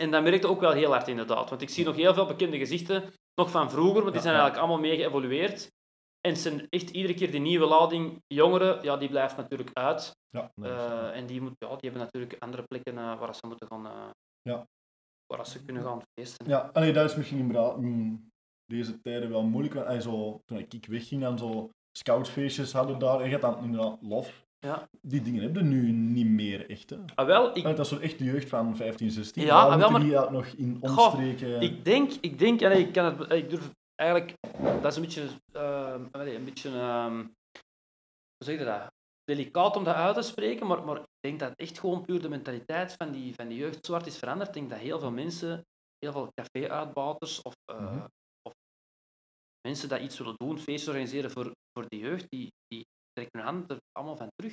en 0.00 0.10
dat 0.10 0.22
merkte 0.22 0.46
ook 0.48 0.60
wel 0.60 0.72
heel 0.72 0.90
hard 0.90 1.08
inderdaad, 1.08 1.48
want 1.50 1.62
ik 1.62 1.68
zie 1.68 1.84
nog 1.84 1.96
heel 1.96 2.14
veel 2.14 2.26
bekende 2.26 2.58
gezichten, 2.58 3.12
nog 3.34 3.50
van 3.50 3.70
vroeger, 3.70 4.02
maar 4.02 4.12
die 4.12 4.20
zijn 4.20 4.34
eigenlijk 4.34 4.62
allemaal 4.64 4.80
mee 4.80 4.96
geëvolueerd. 4.96 5.70
En 6.20 6.30
het 6.30 6.40
zijn 6.40 6.66
echt 6.68 6.90
iedere 6.90 7.14
keer 7.14 7.30
die 7.30 7.40
nieuwe 7.40 7.66
lading 7.66 8.22
jongeren, 8.26 8.82
ja, 8.82 8.96
die 8.96 9.08
blijft 9.08 9.36
natuurlijk 9.36 9.70
uit. 9.72 10.16
Ja, 10.28 10.50
nee, 10.54 10.72
Eh, 10.72 11.16
en 11.16 11.26
die, 11.26 11.40
moet, 11.40 11.54
ja, 11.58 11.68
die 11.68 11.90
hebben 11.90 12.00
natuurlijk 12.00 12.36
andere 12.38 12.62
plekken 12.62 12.98
eh, 12.98 13.18
waar 13.18 13.34
ze 13.34 13.46
moeten 13.46 13.66
gaan, 13.66 13.86
eh, 13.86 14.10
Ja. 14.42 14.66
waar 15.26 15.46
ze 15.46 15.64
kunnen 15.64 15.82
gaan 15.82 16.02
feesten. 16.14 16.48
Ja, 16.48 16.70
allee, 16.72 16.92
dat 16.92 17.10
is 17.10 17.16
misschien 17.16 17.38
inderdaad 17.38 17.76
in 17.78 18.30
deze 18.66 19.00
tijden 19.00 19.30
wel 19.30 19.42
moeilijk. 19.42 19.74
Want 19.74 19.86
allee, 19.86 20.00
zo, 20.00 20.40
toen 20.44 20.58
ik 20.58 20.86
wegging, 20.86 21.22
dan 21.22 21.38
zo 21.38 21.70
scoutfeestjes 21.98 22.72
hadden 22.72 22.98
daar. 22.98 23.20
En 23.20 23.26
je 23.26 23.38
had 23.38 23.54
dan 23.54 23.64
inderdaad 23.64 24.02
lof. 24.02 24.46
Ja. 24.60 24.88
Die 25.02 25.22
dingen 25.22 25.42
heb 25.42 25.54
je 25.54 25.62
nu 25.62 25.90
niet 25.92 26.26
meer 26.26 26.70
echt. 26.70 26.90
Hè. 26.90 26.96
Ah, 27.14 27.26
wel, 27.26 27.56
ik, 27.56 27.62
dat 27.62 27.78
is 27.78 27.98
echt 27.98 28.18
de 28.18 28.24
jeugd 28.24 28.48
van 28.48 28.76
15, 28.76 29.10
16. 29.10 29.42
Ja, 29.42 29.68
Daar 29.68 29.78
wel, 29.78 29.90
maar- 29.90 30.00
die 30.00 30.30
nog 30.30 30.46
in 30.46 30.78
Goh, 30.82 30.98
omstreken. 30.98 31.60
Ik 31.60 31.84
denk, 31.84 32.12
ik 32.12 32.38
denk, 32.38 32.62
allee, 32.62 32.86
ik 32.86 32.92
kan 32.92 33.04
het, 33.04 33.32
ik 33.32 33.50
durf 33.50 33.70
eigenlijk, 33.94 34.34
dat 34.82 34.84
is 34.84 34.96
een 34.96 35.02
beetje, 35.02 35.28
allee, 36.12 36.34
een 36.36 36.44
beetje, 36.44 36.68
ehm, 36.68 37.16
hoe 37.16 38.44
zeg 38.44 38.58
je 38.58 38.64
dat? 38.64 38.92
Delicaat 39.24 39.76
om 39.76 39.84
dat 39.84 39.94
uit 39.94 40.14
te 40.14 40.22
spreken, 40.22 40.66
maar, 40.66 40.84
maar 40.84 40.96
ik 40.98 41.06
denk 41.20 41.40
dat 41.40 41.52
echt 41.56 41.78
gewoon 41.78 42.04
puur 42.04 42.22
de 42.22 42.28
mentaliteit 42.28 42.92
van 42.98 43.10
die, 43.10 43.34
van 43.34 43.48
die 43.48 43.58
jeugd 43.58 43.86
zwart 43.86 44.06
is 44.06 44.18
veranderd. 44.18 44.48
Ik 44.48 44.54
denk 44.54 44.70
dat 44.70 44.78
heel 44.78 44.98
veel 44.98 45.10
mensen, 45.12 45.64
heel 45.98 46.12
veel 46.12 46.32
café-uitbaters 46.34 47.42
of, 47.42 47.54
eh, 47.64 47.80
Mhm. 47.80 48.04
of 48.42 48.52
mensen 49.68 49.88
die 49.88 49.98
iets 49.98 50.18
willen 50.18 50.34
doen, 50.36 50.58
feesten 50.58 50.92
organiseren 50.92 51.30
voor, 51.30 51.50
voor 51.72 51.84
die 51.88 52.00
jeugd, 52.00 52.26
die, 52.28 52.48
die 52.66 52.86
trekken 53.20 53.38
hun 53.38 53.48
handen 53.48 53.76
er 53.76 53.82
allemaal 53.92 54.16
van 54.16 54.30
terug. 54.36 54.52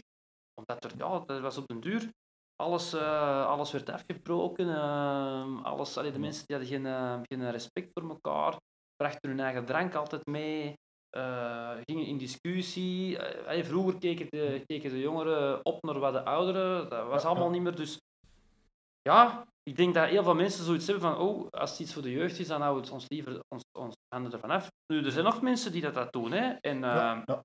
Omdat 0.59 0.83
er, 0.83 0.91
ja, 0.97 1.19
dat 1.19 1.39
was 1.39 1.57
op 1.57 1.67
den 1.67 1.79
duur, 1.79 2.09
alles, 2.55 2.93
eh, 2.93 3.45
alles 3.45 3.71
werd 3.71 3.89
afgebroken, 3.89 4.69
ehm, 4.69 5.57
alles, 5.57 5.97
allee, 5.97 6.11
de 6.11 6.19
mensen 6.19 6.45
die 6.45 6.55
hadden 6.55 6.73
geen, 6.73 6.85
eh, 6.85 7.19
geen 7.21 7.51
respect 7.51 7.89
voor 7.93 8.09
elkaar, 8.09 8.57
brachten 8.95 9.29
hun 9.29 9.39
eigen 9.39 9.65
drank 9.65 9.95
altijd 9.95 10.25
mee, 10.25 10.73
eh, 11.09 11.77
gingen 11.83 12.05
in 12.05 12.17
discussie. 12.17 13.21
Allee, 13.21 13.63
vroeger 13.63 13.97
keken 13.97 14.27
de, 14.29 14.63
keken 14.65 14.89
de 14.89 14.99
jongeren 14.99 15.65
op 15.65 15.83
naar 15.83 15.99
wat 15.99 16.13
de 16.13 16.25
ouderen, 16.25 16.89
dat 16.89 17.07
was 17.07 17.25
allemaal 17.25 17.49
niet 17.49 17.61
meer. 17.61 17.75
Dus 17.75 17.99
ja, 19.01 19.47
ik 19.63 19.75
denk 19.75 19.93
dat 19.93 20.09
heel 20.09 20.23
veel 20.23 20.35
mensen 20.35 20.63
zoiets 20.63 20.87
hebben 20.87 21.09
van, 21.09 21.17
oh, 21.17 21.47
als 21.49 21.71
het 21.71 21.79
iets 21.79 21.93
voor 21.93 22.01
de 22.01 22.11
jeugd 22.11 22.39
is, 22.39 22.47
dan 22.47 22.61
houden 22.61 22.81
we 22.81 22.87
het 22.87 22.97
ons 22.97 23.09
liever 23.09 23.39
ons, 23.47 23.63
ons 23.79 23.95
handen 24.09 24.31
ervan 24.31 24.49
af. 24.49 24.67
Nu, 24.93 25.05
er 25.05 25.11
zijn 25.11 25.25
nog 25.25 25.41
mensen 25.41 25.71
die 25.71 25.81
dat, 25.81 25.93
dat 25.93 26.13
doen, 26.13 26.31
hè. 26.31 26.53
En 26.61 26.79
Ja, 26.79 27.11
ehm, 27.11 27.21
ja. 27.25 27.43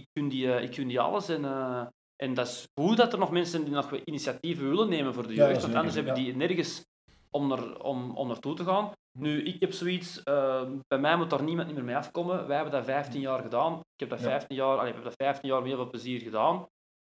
Ik, 0.00 0.06
gun 0.12 0.28
die, 0.28 0.52
eh, 0.52 0.62
ik 0.62 0.74
gun 0.74 0.88
die 0.88 1.00
alles 1.00 1.28
en... 1.28 1.44
eh, 1.44 1.86
en 2.16 2.34
dat 2.34 2.46
is 2.46 2.66
goed 2.80 2.96
dat 2.96 3.12
er 3.12 3.18
nog 3.18 3.30
mensen 3.30 3.64
die 3.64 3.74
nog 3.74 3.92
initiatieven 4.04 4.68
willen 4.68 4.88
nemen 4.88 5.14
voor 5.14 5.26
de 5.26 5.34
Ja, 5.34 5.48
jeugd, 5.48 5.62
want 5.62 5.74
anders 5.74 5.94
hebben 5.94 6.14
die 6.14 6.36
nergens 6.36 6.84
om, 7.30 7.52
er, 7.52 7.82
om, 7.82 8.16
om 8.16 8.28
naartoe 8.28 8.54
te 8.54 8.64
gaan. 8.64 8.92
Nu, 9.18 9.42
ik 9.44 9.60
heb 9.60 9.72
zoiets, 9.72 10.22
eh, 10.22 10.70
bij 10.88 10.98
mij 10.98 11.16
moet 11.16 11.30
daar 11.30 11.42
niemand 11.42 11.66
niet 11.66 11.76
meer 11.76 11.84
mee 11.84 11.96
afkomen. 11.96 12.46
Wij 12.46 12.56
hebben 12.56 12.74
dat 12.74 12.84
15 12.84 13.20
jaar 13.20 13.42
gedaan. 13.42 13.72
Ik 13.72 14.00
heb 14.00 14.08
dat 14.08 14.20
Ja. 14.20 14.24
15 14.24 14.56
jaar, 14.56 14.76
allee, 14.78 14.88
ik 14.88 14.94
heb 14.94 15.04
dat 15.04 15.14
15 15.16 15.48
jaar 15.48 15.58
met 15.58 15.68
heel 15.68 15.76
veel 15.76 15.90
plezier 15.90 16.20
gedaan. 16.20 16.66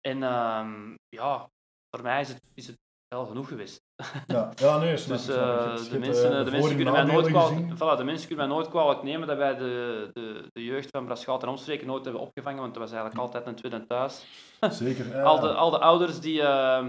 En 0.00 0.22
ehm, 0.22 0.94
ja, 1.08 1.48
voor 1.90 2.02
mij 2.04 2.20
is 2.20 2.28
het, 2.28 2.50
is 2.54 2.66
het 2.66 2.76
wel 3.08 3.26
genoeg 3.26 3.48
geweest. 3.48 3.82
Ja, 4.26 4.52
ja 4.54 4.78
nee, 4.78 4.96
snap 4.96 5.16
Dus 5.16 5.26
Het 5.26 5.90
de, 5.90 5.98
mensen, 5.98 6.44
de, 6.44 6.50
mensen 6.50 6.70
en 6.70 6.76
kunnen 6.76 6.94
mij 6.94 7.04
nooit 7.04 7.26
kwalijk, 7.26 7.74
voilà, 7.74 7.96
de 7.96 8.04
mensen 8.04 8.28
kunnen 8.28 8.46
mij 8.46 8.56
nooit 8.56 8.68
kwalijk 8.68 9.02
nemen 9.02 9.26
dat 9.26 9.36
wij 9.36 9.54
de, 9.56 10.10
de, 10.12 10.48
de 10.52 10.64
jeugd 10.64 10.90
van 10.90 11.04
Braschaat 11.04 11.42
en 11.42 11.48
omstreken 11.48 11.86
nooit 11.86 12.04
hebben 12.04 12.22
opgevangen, 12.22 12.60
want 12.60 12.74
dat 12.74 12.82
was 12.82 12.92
eigenlijk 12.92 13.20
altijd 13.20 13.46
een 13.46 13.54
tweede 13.54 13.86
thuis. 13.86 14.24
Zeker. 14.70 15.08
ja. 15.08 15.22
Al 15.22 15.40
de, 15.40 15.52
al 15.52 15.70
de 15.70 15.78
ouders 15.78 16.20
die, 16.20 16.42
eh, 16.42 16.86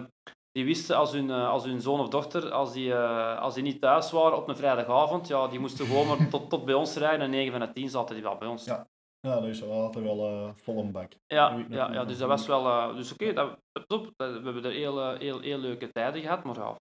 die 0.52 0.66
wisten 0.66 0.96
als 0.96 1.12
hun, 1.12 1.30
eh, 1.30 1.50
als 1.50 1.64
hun 1.64 1.82
zoon 1.82 2.00
of 2.00 2.08
dochter, 2.08 2.52
als 2.52 2.74
die, 2.74 2.94
eh, 2.94 3.40
als 3.40 3.54
die 3.54 3.64
niet 3.64 3.82
thuis 3.82 4.12
waren 4.12 4.38
op 4.38 4.48
een 4.48 4.58
vrijdagavond, 4.58 5.28
ja, 5.28 5.48
die 5.48 5.60
moesten 5.60 5.86
gewoon 5.86 6.08
maar 6.08 6.30
tot, 6.30 6.50
tot 6.50 6.66
bij 6.66 6.74
ons 6.74 6.96
rijden 6.96 7.22
en 7.22 7.30
9 7.30 7.52
van 7.52 7.68
de 7.68 7.74
10 7.74 7.90
zaten 7.90 8.16
die 8.16 8.24
wel 8.24 8.38
bij 8.38 8.48
ons. 8.48 8.66
Ja. 8.66 8.88
Ja, 9.22 9.34
dat 9.34 9.44
is 9.44 9.60
wel 9.60 9.82
altijd 9.82 10.04
wel 10.06 10.28
eh, 10.28 10.50
vol 10.56 10.78
een 10.80 10.92
bak. 10.92 11.12
Ja, 11.28 11.66
ja, 11.70 11.92
ja 11.92 11.94
van 11.94 12.08
dus 12.08 12.18
dat 12.18 12.28
was 12.28 12.48
wel... 12.48 12.66
eh, 12.66 12.96
dus 12.96 13.12
oké, 13.14 13.34
dat 13.34 13.58
top. 13.88 14.12
Dat- 14.16 14.38
we 14.38 14.44
hebben 14.44 14.66
er 14.66 14.72
heel, 14.72 15.02
eh, 15.02 15.20
heel, 15.20 15.40
heel 15.40 15.58
leuke 15.58 15.92
tijden 15.92 16.22
gehad, 16.22 16.44
maar 16.44 16.56
ja, 16.56 16.76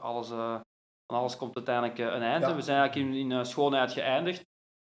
alles, 0.00 0.30
eh, 0.30 0.54
aan 1.06 1.18
alles 1.18 1.36
komt 1.36 1.56
uiteindelijk 1.56 1.98
eh, 1.98 2.06
een 2.06 2.22
eind. 2.22 2.46
Ja. 2.46 2.54
We 2.54 2.60
zijn 2.62 2.78
eigenlijk 2.78 3.08
in, 3.14 3.20
in 3.20 3.32
eh, 3.32 3.44
schoonheid 3.44 3.92
geëindigd. 3.92 4.44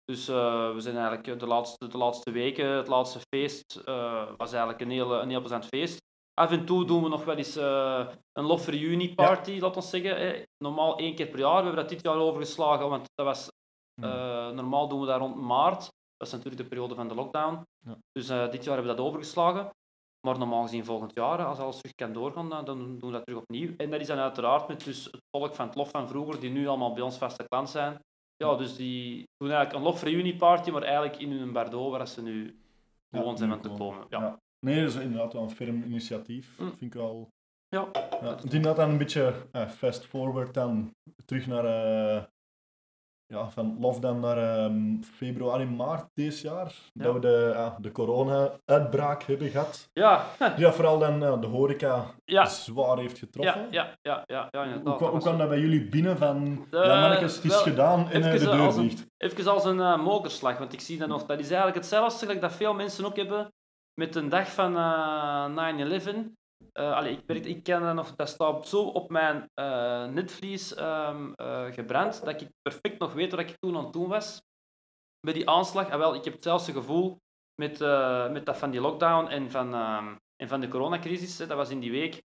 Dus 0.03 0.27
eh, 0.27 0.74
we 0.74 0.79
zijn 0.79 0.95
eigenlijk 0.95 1.27
eh, 1.27 1.39
de 1.39 1.48
laatste, 1.48 1.88
de 1.88 1.98
laatste 1.98 2.31
weken, 2.31 2.65
het 2.67 2.88
laatste 2.88 3.19
feest, 3.36 3.75
eh, 3.86 4.27
was 4.38 4.50
eigenlijk 4.51 4.81
een 4.81 4.89
heel, 4.91 5.21
een 5.21 5.29
heel 5.29 5.39
plezant 5.39 5.65
feest. 5.65 6.00
Af 6.33 6.51
en 6.51 6.65
toe 6.65 6.86
doen 6.86 7.03
we 7.03 7.10
nog 7.10 7.24
wel 7.25 7.36
eens 7.36 7.55
eh, 7.55 8.07
een 8.33 8.45
love 8.45 8.71
reunion 8.71 9.15
party, 9.15 9.60
laat 9.60 9.75
ons 9.75 9.89
zeggen. 9.89 10.17
Hè. 10.17 10.43
Normaal 10.63 10.98
één 10.98 11.15
keer 11.15 11.27
per 11.27 11.39
jaar. 11.39 11.57
We 11.57 11.63
hebben 11.63 11.75
dat 11.81 11.89
dit 11.89 12.01
jaar 12.03 12.15
overgeslagen, 12.15 12.89
want 12.89 13.05
dat 13.15 13.25
was 13.25 13.48
eh, 14.01 14.50
normaal 14.50 14.88
doen 14.88 15.00
we 15.00 15.05
dat 15.05 15.19
rond 15.19 15.36
maart. 15.36 15.88
Dat 16.21 16.29
is 16.29 16.35
natuurlijk 16.35 16.63
de 16.63 16.69
periode 16.69 16.95
van 16.95 17.07
de 17.07 17.15
lockdown. 17.15 17.65
Ja. 17.85 17.97
Dus 18.11 18.29
eh, 18.29 18.51
dit 18.51 18.63
jaar 18.63 18.75
hebben 18.75 18.91
we 18.91 18.97
dat 18.97 19.05
overgeslagen. 19.05 19.69
Maar 20.27 20.37
normaal 20.37 20.61
gezien 20.61 20.85
volgend 20.85 21.13
jaar, 21.13 21.45
als 21.45 21.59
alles 21.59 21.77
terug 21.77 21.95
kan 21.95 22.13
doorgaan, 22.13 22.49
dan 22.49 22.65
doen 22.65 22.99
we 22.99 23.11
dat 23.11 23.25
terug 23.25 23.41
opnieuw. 23.41 23.73
En 23.77 23.89
dat 23.89 23.99
is 23.99 24.07
dan 24.07 24.17
uiteraard 24.17 24.67
met 24.67 24.83
dus 24.83 25.05
het 25.05 25.21
volk 25.37 25.55
van 25.55 25.65
het 25.65 25.75
Lof 25.75 25.89
van 25.89 26.07
vroeger, 26.07 26.39
die 26.39 26.49
nu 26.49 26.67
allemaal 26.67 26.93
bij 26.93 27.03
ons 27.03 27.17
vaste 27.17 27.45
klant 27.47 27.69
zijn. 27.69 27.99
Ja, 28.35 28.55
dus 28.55 28.75
die 28.75 29.23
doen 29.37 29.51
eigenlijk 29.51 29.73
een 29.73 29.91
Lof 29.91 30.03
reunieparty, 30.03 30.71
maar 30.71 30.83
eigenlijk 30.83 31.17
in 31.17 31.31
hun 31.31 31.51
Bardo, 31.51 31.89
waar 31.89 32.07
ze 32.07 32.21
nu 32.21 32.59
gewoon 33.11 33.37
zijn 33.37 33.51
aan 33.51 33.61
te 33.61 33.69
komen. 33.69 34.05
Ja. 34.09 34.39
Nee, 34.65 34.81
dat 34.81 34.93
is 34.93 35.01
inderdaad 35.01 35.33
wel 35.33 35.43
een 35.43 35.49
firm 35.49 35.83
initiatief. 35.83 36.59
Mm. 36.59 36.67
Vind 36.67 36.81
ik 36.81 36.93
wel. 36.93 37.27
Ja. 37.67 37.89
Ja, 38.21 38.35
het 38.35 38.43
inderdaad 38.43 38.75
dan 38.75 38.89
een 38.89 38.97
beetje 38.97 39.47
eh, 39.51 39.67
fast 39.67 40.05
forward 40.05 40.53
dan 40.53 40.91
terug 41.25 41.47
naar 41.47 41.65
eh, 41.65 42.23
ja, 43.31 43.50
van 43.50 43.77
lockdown 43.79 44.19
naar 44.19 44.38
ehm, 44.38 45.01
februari, 45.01 45.65
maart 45.65 46.05
dit 46.13 46.39
jaar. 46.39 46.73
Ja. 46.93 47.03
Dat 47.03 47.13
we 47.13 47.19
de, 47.19 47.53
ah, 47.57 47.75
de 47.79 47.91
corona-uitbraak 47.91 49.23
hebben 49.23 49.50
gehad. 49.50 49.89
Ja, 49.93 50.25
Die 50.55 50.65
dat 50.65 50.75
vooral 50.75 51.00
dan 51.00 51.23
eh, 51.23 51.41
de 51.41 51.47
horeca 51.47 52.05
ja, 52.25 52.45
zwaar 52.45 52.97
heeft 52.97 53.17
getroffen. 53.19 53.67
ja, 53.69 53.93
ja, 54.01 54.23
ja, 54.25 54.47
ja, 54.51 54.65
ja, 54.65 54.65
Hoe, 54.65 54.73
hoe 54.73 54.83
Dat 54.83 54.97
kwam 54.97 55.11
was- 55.11 55.23
dat 55.23 55.50
bij 55.50 55.59
jullie 55.59 55.89
binnen 55.89 56.17
van, 56.17 56.65
Eh, 56.71 56.85
ja 56.85 57.00
mannetjes, 57.01 57.35
het 57.35 57.43
is 57.43 57.51
wel, 57.51 57.61
gedaan 57.61 58.09
en 58.09 58.21
eh, 58.23 58.31
de 58.31 58.35
even, 58.38 58.51
deur 58.51 58.59
als 58.65 58.75
een- 58.75 58.88
dicht. 58.88 59.05
Even 59.17 59.51
als 59.51 59.65
een 59.65 59.79
eh, 59.79 60.03
mokerslag, 60.03 60.57
want 60.57 60.73
ik 60.73 60.79
zie 60.81 60.97
dat 60.97 61.07
nog. 61.07 61.25
Dat 61.25 61.39
is 61.39 61.45
eigenlijk 61.47 61.75
hetzelfde 61.77 62.39
dat 62.39 62.51
veel 62.53 62.73
mensen 62.73 63.05
ook 63.05 63.15
hebben 63.15 63.53
met 63.93 64.15
een 64.15 64.29
dag 64.29 64.47
van 64.53 64.77
eh 64.77 65.45
9-11. 65.45 66.31
Eh, 66.71 66.93
allee, 66.93 67.23
ik, 67.25 67.45
ik 67.45 67.63
ken 67.63 67.81
dat 67.81 67.95
nog, 67.95 68.15
dat 68.15 68.29
staat 68.29 68.67
zo 68.67 68.81
op 68.81 69.09
mijn 69.09 69.49
eh, 69.53 70.05
netvlies 70.05 70.73
ehm, 70.73 71.33
eh, 71.33 71.65
gebrand, 71.65 72.25
dat 72.25 72.41
ik 72.41 72.49
perfect 72.61 72.99
nog 72.99 73.13
weet 73.13 73.31
wat 73.31 73.39
ik 73.39 73.57
toen 73.59 73.77
aan 73.77 73.83
het 73.83 73.93
doen 73.93 74.07
was. 74.07 74.41
Bij 75.19 75.33
die 75.33 75.49
aanslag, 75.49 75.89
ah, 75.89 75.97
wel, 75.97 76.15
ik 76.15 76.23
heb 76.23 76.33
hetzelfde 76.33 76.71
gevoel 76.71 77.21
met, 77.55 77.79
met 78.31 78.45
dat 78.45 78.57
van 78.57 78.71
die 78.71 78.81
lockdown 78.81 79.27
en 79.27 79.51
van, 79.51 79.73
ehm, 79.73 80.15
en 80.35 80.47
van 80.47 80.59
de 80.59 80.67
coronacrisis. 80.67 81.37
hè. 81.37 81.47
Dat 81.47 81.57
was 81.57 81.69
in 81.69 81.79
die 81.79 81.91
week, 81.91 82.23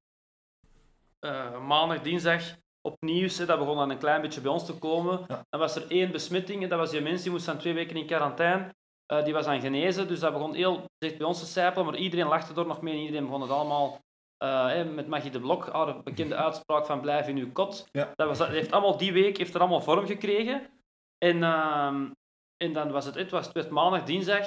maandag, 1.62 2.02
dinsdag, 2.02 2.42
opnieuw. 2.80 3.28
hè, 3.28 3.46
Dat 3.46 3.58
begon 3.58 3.76
dan 3.76 3.90
een 3.90 3.98
klein 3.98 4.20
beetje 4.20 4.40
bij 4.40 4.50
ons 4.50 4.66
te 4.66 4.78
komen. 4.78 5.24
Ja. 5.28 5.44
Dan 5.48 5.60
was 5.60 5.76
er 5.76 5.90
één 5.90 6.12
besmetting, 6.12 6.62
en 6.62 6.68
dat 6.68 6.78
was 6.78 6.90
die 6.90 7.00
mens 7.00 7.22
die 7.22 7.30
moest 7.30 7.46
dan 7.46 7.58
twee 7.58 7.74
weken 7.74 7.96
in 7.96 8.06
quarantaine. 8.06 8.74
Eh, 9.06 9.24
die 9.24 9.32
was 9.32 9.44
dan 9.44 9.60
genezen, 9.60 10.08
dus 10.08 10.20
dat 10.20 10.32
begon 10.32 10.54
heel 10.54 10.84
dicht 10.98 11.18
bij 11.18 11.26
ons 11.26 11.38
te 11.38 11.46
sijpelen, 11.46 11.86
maar 11.86 11.96
iedereen 11.96 12.26
lachte 12.26 12.60
er 12.60 12.66
nog 12.66 12.82
mee 12.82 12.94
en 12.94 13.00
iedereen 13.00 13.24
begon 13.24 13.40
het 13.40 13.50
allemaal 13.50 14.00
eh, 14.36 14.84
met 14.84 15.06
Maggie 15.06 15.30
de 15.30 15.40
Blok, 15.40 15.66
haar 15.66 16.02
bekende 16.02 16.34
uitspraak 16.34 16.86
van 16.86 17.00
blijf 17.00 17.28
in 17.28 17.36
uw 17.36 17.52
kot. 17.52 17.88
Ja. 17.92 18.12
Dat, 18.14 18.28
was, 18.28 18.38
dat 18.38 18.48
heeft 18.48 18.72
allemaal 18.72 18.96
die 18.96 19.12
week 19.12 19.36
heeft 19.36 19.54
er 19.54 19.60
allemaal 19.60 19.80
vorm 19.80 20.06
gekregen. 20.06 20.70
En, 21.18 21.42
ehm, 21.42 22.10
en 22.56 22.72
dan 22.72 22.90
was 22.90 23.04
het, 23.04 23.14
het, 23.14 23.30
was, 23.30 23.44
het 23.44 23.54
werd 23.54 23.70
maandag, 23.70 24.02
dinsdag 24.02 24.46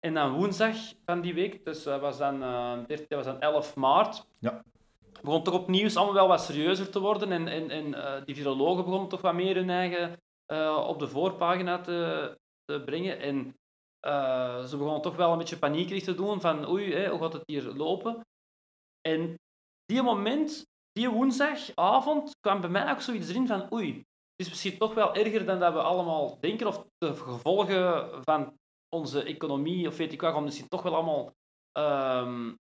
en 0.00 0.14
dan 0.14 0.32
woensdag 0.32 0.76
van 1.04 1.20
die 1.20 1.34
week, 1.34 1.64
dus 1.64 1.82
dat 1.82 2.00
was 2.00 2.18
dan, 2.18 2.42
eh, 2.42 2.78
13 2.86 3.06
dat 3.08 3.24
was 3.24 3.26
dan 3.26 3.40
11 3.40 3.76
maart. 3.76 4.26
Ja. 4.38 4.62
Begon 5.22 5.42
toch 5.42 5.54
opnieuw 5.54 5.88
allemaal 5.94 6.14
wel 6.14 6.28
wat 6.28 6.40
serieuzer 6.40 6.90
te 6.90 7.00
worden 7.00 7.32
en, 7.32 7.48
en, 7.48 7.70
en 7.70 7.94
eh, 7.94 8.24
die 8.24 8.34
virologen 8.34 8.84
begonnen 8.84 9.08
toch 9.08 9.20
wat 9.20 9.34
meer 9.34 9.54
hun 9.54 9.70
eigen 9.70 10.20
eh, 10.46 10.84
op 10.88 10.98
de 10.98 11.08
voorpagina 11.08 11.80
te, 11.80 12.38
te 12.64 12.82
brengen. 12.84 13.18
En 13.20 13.56
ze 14.68 14.76
begonnen 14.76 15.02
toch 15.02 15.16
wel 15.16 15.32
een 15.32 15.38
beetje 15.38 15.58
paniekerig 15.58 16.02
te 16.02 16.14
doen 16.14 16.40
van 16.40 16.68
oei, 16.68 16.94
hè, 16.94 17.08
hoe 17.08 17.20
gaat 17.20 17.32
het 17.32 17.42
hier 17.46 17.62
lopen? 17.62 18.26
En 19.08 19.34
die 19.84 20.02
moment, 20.02 20.66
die 20.92 21.08
woensdagavond, 21.10 22.36
kwam 22.40 22.60
bij 22.60 22.70
mij 22.70 22.90
ook 22.90 23.00
zoiets 23.00 23.28
erin 23.28 23.46
van 23.46 23.72
oei, 23.72 23.96
het 23.96 24.46
is 24.46 24.48
misschien 24.48 24.78
toch 24.78 24.94
wel 24.94 25.14
erger 25.14 25.46
dan 25.46 25.58
dat 25.58 25.72
we 25.72 25.82
allemaal 25.82 26.40
denken, 26.40 26.66
of 26.66 26.84
de 26.98 27.14
gevolgen 27.14 28.10
van 28.24 28.54
onze 28.88 29.22
economie, 29.22 29.88
of 29.88 29.96
weet 29.96 30.12
ik 30.12 30.20
wat, 30.20 30.32
gaan 30.32 30.44
misschien 30.44 30.68
toch 30.68 30.82
wel 30.82 30.94
allemaal 30.94 31.32
ehm, 31.72 32.54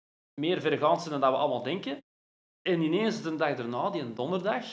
meer 0.41 0.61
vergaand 0.61 1.01
zijn 1.01 1.11
dan 1.11 1.21
dat 1.21 1.31
we 1.31 1.37
allemaal 1.37 1.63
denken. 1.63 2.03
En 2.69 2.81
ineens 2.81 3.23
de 3.23 3.35
dag 3.35 3.57
daarna, 3.57 3.91
die 3.91 4.03
een 4.03 4.15
donderdag, 4.15 4.65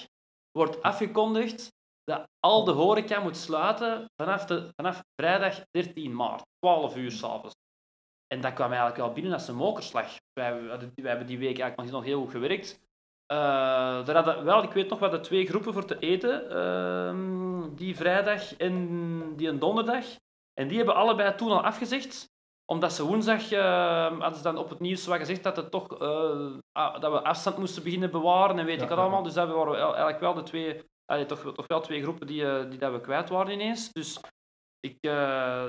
wordt 0.51 0.81
afgekondigd 0.81 1.71
dat 2.03 2.27
al 2.39 2.63
de 2.63 2.71
horeca 2.71 3.19
moet 3.19 3.37
sluiten 3.37 4.05
vanaf, 4.21 4.45
de, 4.45 4.71
vanaf 4.75 5.01
vrijdag 5.15 5.61
13 5.69 6.15
maart, 6.15 6.43
12 6.59 6.95
uur 6.95 7.11
s'avonds. 7.11 7.55
En 8.31 8.41
dat 8.41 8.53
kwam 8.53 8.67
eigenlijk 8.67 8.97
wel 8.97 9.13
binnen 9.13 9.33
als 9.33 9.47
een 9.47 9.55
mokerslag. 9.55 10.19
Wij, 10.33 10.51
hebben 10.95 11.27
die 11.27 11.37
week 11.37 11.59
eigenlijk 11.59 11.91
nog 11.91 12.03
heel 12.03 12.21
goed 12.21 12.31
gewerkt. 12.31 12.79
Eh 13.25 14.05
daar 14.05 14.15
hadden, 14.15 14.43
wel, 14.43 14.63
ik 14.63 14.71
weet 14.71 14.89
nog, 14.89 14.99
we 14.99 15.03
hadden 15.03 15.21
twee 15.23 15.47
groepen 15.47 15.73
voor 15.73 15.85
te 15.85 15.99
eten, 15.99 16.49
ehm, 16.49 17.75
die 17.75 17.95
vrijdag 17.95 18.57
en 18.57 19.35
die 19.35 19.47
een 19.47 19.59
donderdag. 19.59 20.05
En 20.53 20.67
die 20.67 20.77
hebben 20.77 20.95
allebei 20.95 21.35
toen 21.35 21.51
al 21.51 21.63
afgezegd, 21.63 22.29
omdat 22.65 22.93
ze 22.93 23.05
woensdag 23.05 23.51
eh, 23.51 24.19
hadden 24.19 24.35
ze 24.35 24.43
dan 24.43 24.57
op 24.57 24.69
het 24.69 24.79
nieuws 24.79 25.05
wat 25.05 25.17
gezegd 25.17 25.43
dat, 25.43 25.55
het 25.55 25.71
toch, 25.71 25.99
eh, 25.99 26.99
dat 26.99 27.11
we 27.11 27.23
afstand 27.23 27.57
moesten 27.57 27.83
beginnen 27.83 28.11
bewaren 28.11 28.59
en 28.59 28.65
weet 28.65 28.77
Ja, 28.77 28.83
ik 28.83 28.89
wat 28.89 28.97
ja, 28.97 29.03
allemaal. 29.03 29.23
Dus 29.23 29.33
dat 29.33 29.47
waren 29.47 29.71
wel- 29.71 29.85
eigenlijk 29.87 30.19
wel 30.19 30.33
de 30.33 30.43
twee, 30.43 30.83
allee, 31.05 31.25
toch, 31.25 31.53
toch 31.53 31.67
wel 31.67 31.81
twee 31.81 32.01
groepen 32.01 32.27
die, 32.27 32.45
eh, 32.45 32.69
die 32.69 32.79
dat 32.79 32.91
we 32.91 33.01
kwijt 33.01 33.29
waren 33.29 33.53
ineens. 33.53 33.91
Dus 33.91 34.19
ik, 34.79 34.97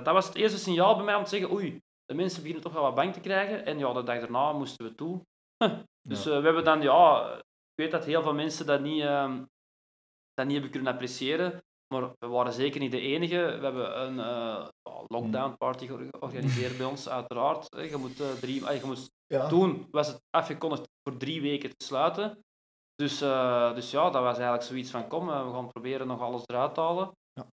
dat 0.04 0.14
was 0.14 0.26
het 0.26 0.34
eerste 0.36 0.58
signaal 0.58 0.96
bij 0.96 1.04
mij 1.04 1.14
om 1.14 1.24
te 1.24 1.28
zeggen, 1.28 1.52
oei, 1.52 1.80
de 2.12 2.18
mensen 2.18 2.40
beginnen 2.42 2.62
toch 2.64 2.72
wel 2.72 2.82
wat 2.82 2.94
bang 2.94 3.12
te 3.12 3.20
krijgen. 3.20 3.64
En 3.64 3.78
ja, 3.78 3.92
de 3.92 4.02
dag 4.02 4.18
daarna 4.20 4.52
moesten 4.52 4.84
we 4.86 4.94
toe. 4.94 5.20
Dus 6.08 6.24
Ja. 6.24 6.30
eh, 6.30 6.38
we 6.38 6.44
hebben 6.44 6.64
dan, 6.64 6.82
ja, 6.82 7.34
ik 7.36 7.82
weet 7.82 7.90
dat 7.90 8.04
heel 8.04 8.22
veel 8.22 8.34
mensen 8.34 8.66
dat 8.66 8.80
niet, 8.80 9.02
ehm, 9.02 9.44
dat 10.34 10.44
niet 10.44 10.52
hebben 10.54 10.70
kunnen 10.70 10.92
appreciëren. 10.92 11.62
Maar 11.94 12.10
we 12.18 12.26
waren 12.26 12.52
zeker 12.52 12.80
niet 12.80 12.90
de 12.90 13.00
enige. 13.00 13.36
We 13.36 13.64
hebben 13.64 14.00
een 14.02 14.20
eh, 14.20 14.68
lockdown 15.06 15.54
party 15.56 15.86
geor- 15.86 16.08
georganiseerd 16.10 16.76
bij 16.76 16.86
ons, 16.86 17.08
uiteraard. 17.08 17.68
Eh, 17.74 17.90
Je 17.90 17.96
moet, 17.96 18.40
drie, 18.40 18.66
ah, 18.66 18.76
je 18.80 18.86
moest 18.86 19.10
Ja. 19.26 19.48
toen 19.48 19.88
was 19.90 20.06
het 20.08 20.20
afgekondigd 20.30 20.88
voor 21.08 21.18
drie 21.18 21.40
weken 21.40 21.70
te 21.70 21.84
sluiten. 21.84 22.38
Dus, 22.94 23.18
dus 23.74 23.90
ja, 23.90 24.02
dat 24.10 24.22
was 24.22 24.34
eigenlijk 24.34 24.62
zoiets 24.62 24.90
van 24.90 25.08
kom, 25.08 25.26
we 25.26 25.32
gaan 25.32 25.68
proberen 25.68 26.06
nog 26.06 26.20
alles 26.20 26.42
eruit 26.46 26.74
te 26.74 26.80
halen. 26.80 27.10
Ja. 27.32 27.46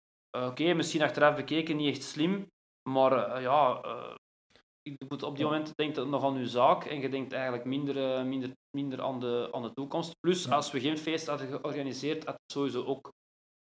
Oké, 0.47 0.73
misschien 0.75 1.03
achteraf 1.03 1.37
bekeken 1.37 1.77
niet 1.77 1.89
echt 1.97 2.03
slim, 2.07 2.47
maar 2.91 3.41
ja, 3.43 3.81
je 4.90 5.05
moet 5.09 5.23
op 5.23 5.37
die 5.37 5.45
moment 5.45 5.73
denkt 5.76 6.05
nog 6.05 6.25
aan 6.25 6.38
je 6.38 6.49
zaak 6.49 6.85
en 6.85 7.00
je 7.00 7.09
denkt 7.09 7.33
eigenlijk 7.33 7.64
minder, 7.64 8.14
eh, 8.16 8.25
minder, 8.25 8.50
minder 8.76 9.02
aan, 9.02 9.21
de, 9.21 9.49
aan 9.52 9.62
de 9.62 9.73
toekomst. 9.73 10.12
Plus, 10.21 10.45
Ja. 10.45 10.55
als 10.55 10.71
we 10.71 10.81
geen 10.81 10.99
feest 10.99 11.26
hadden 11.26 11.47
georganiseerd, 11.49 12.25
had 12.25 12.35
er 12.35 12.40
sowieso 12.52 12.85
ook 12.85 13.12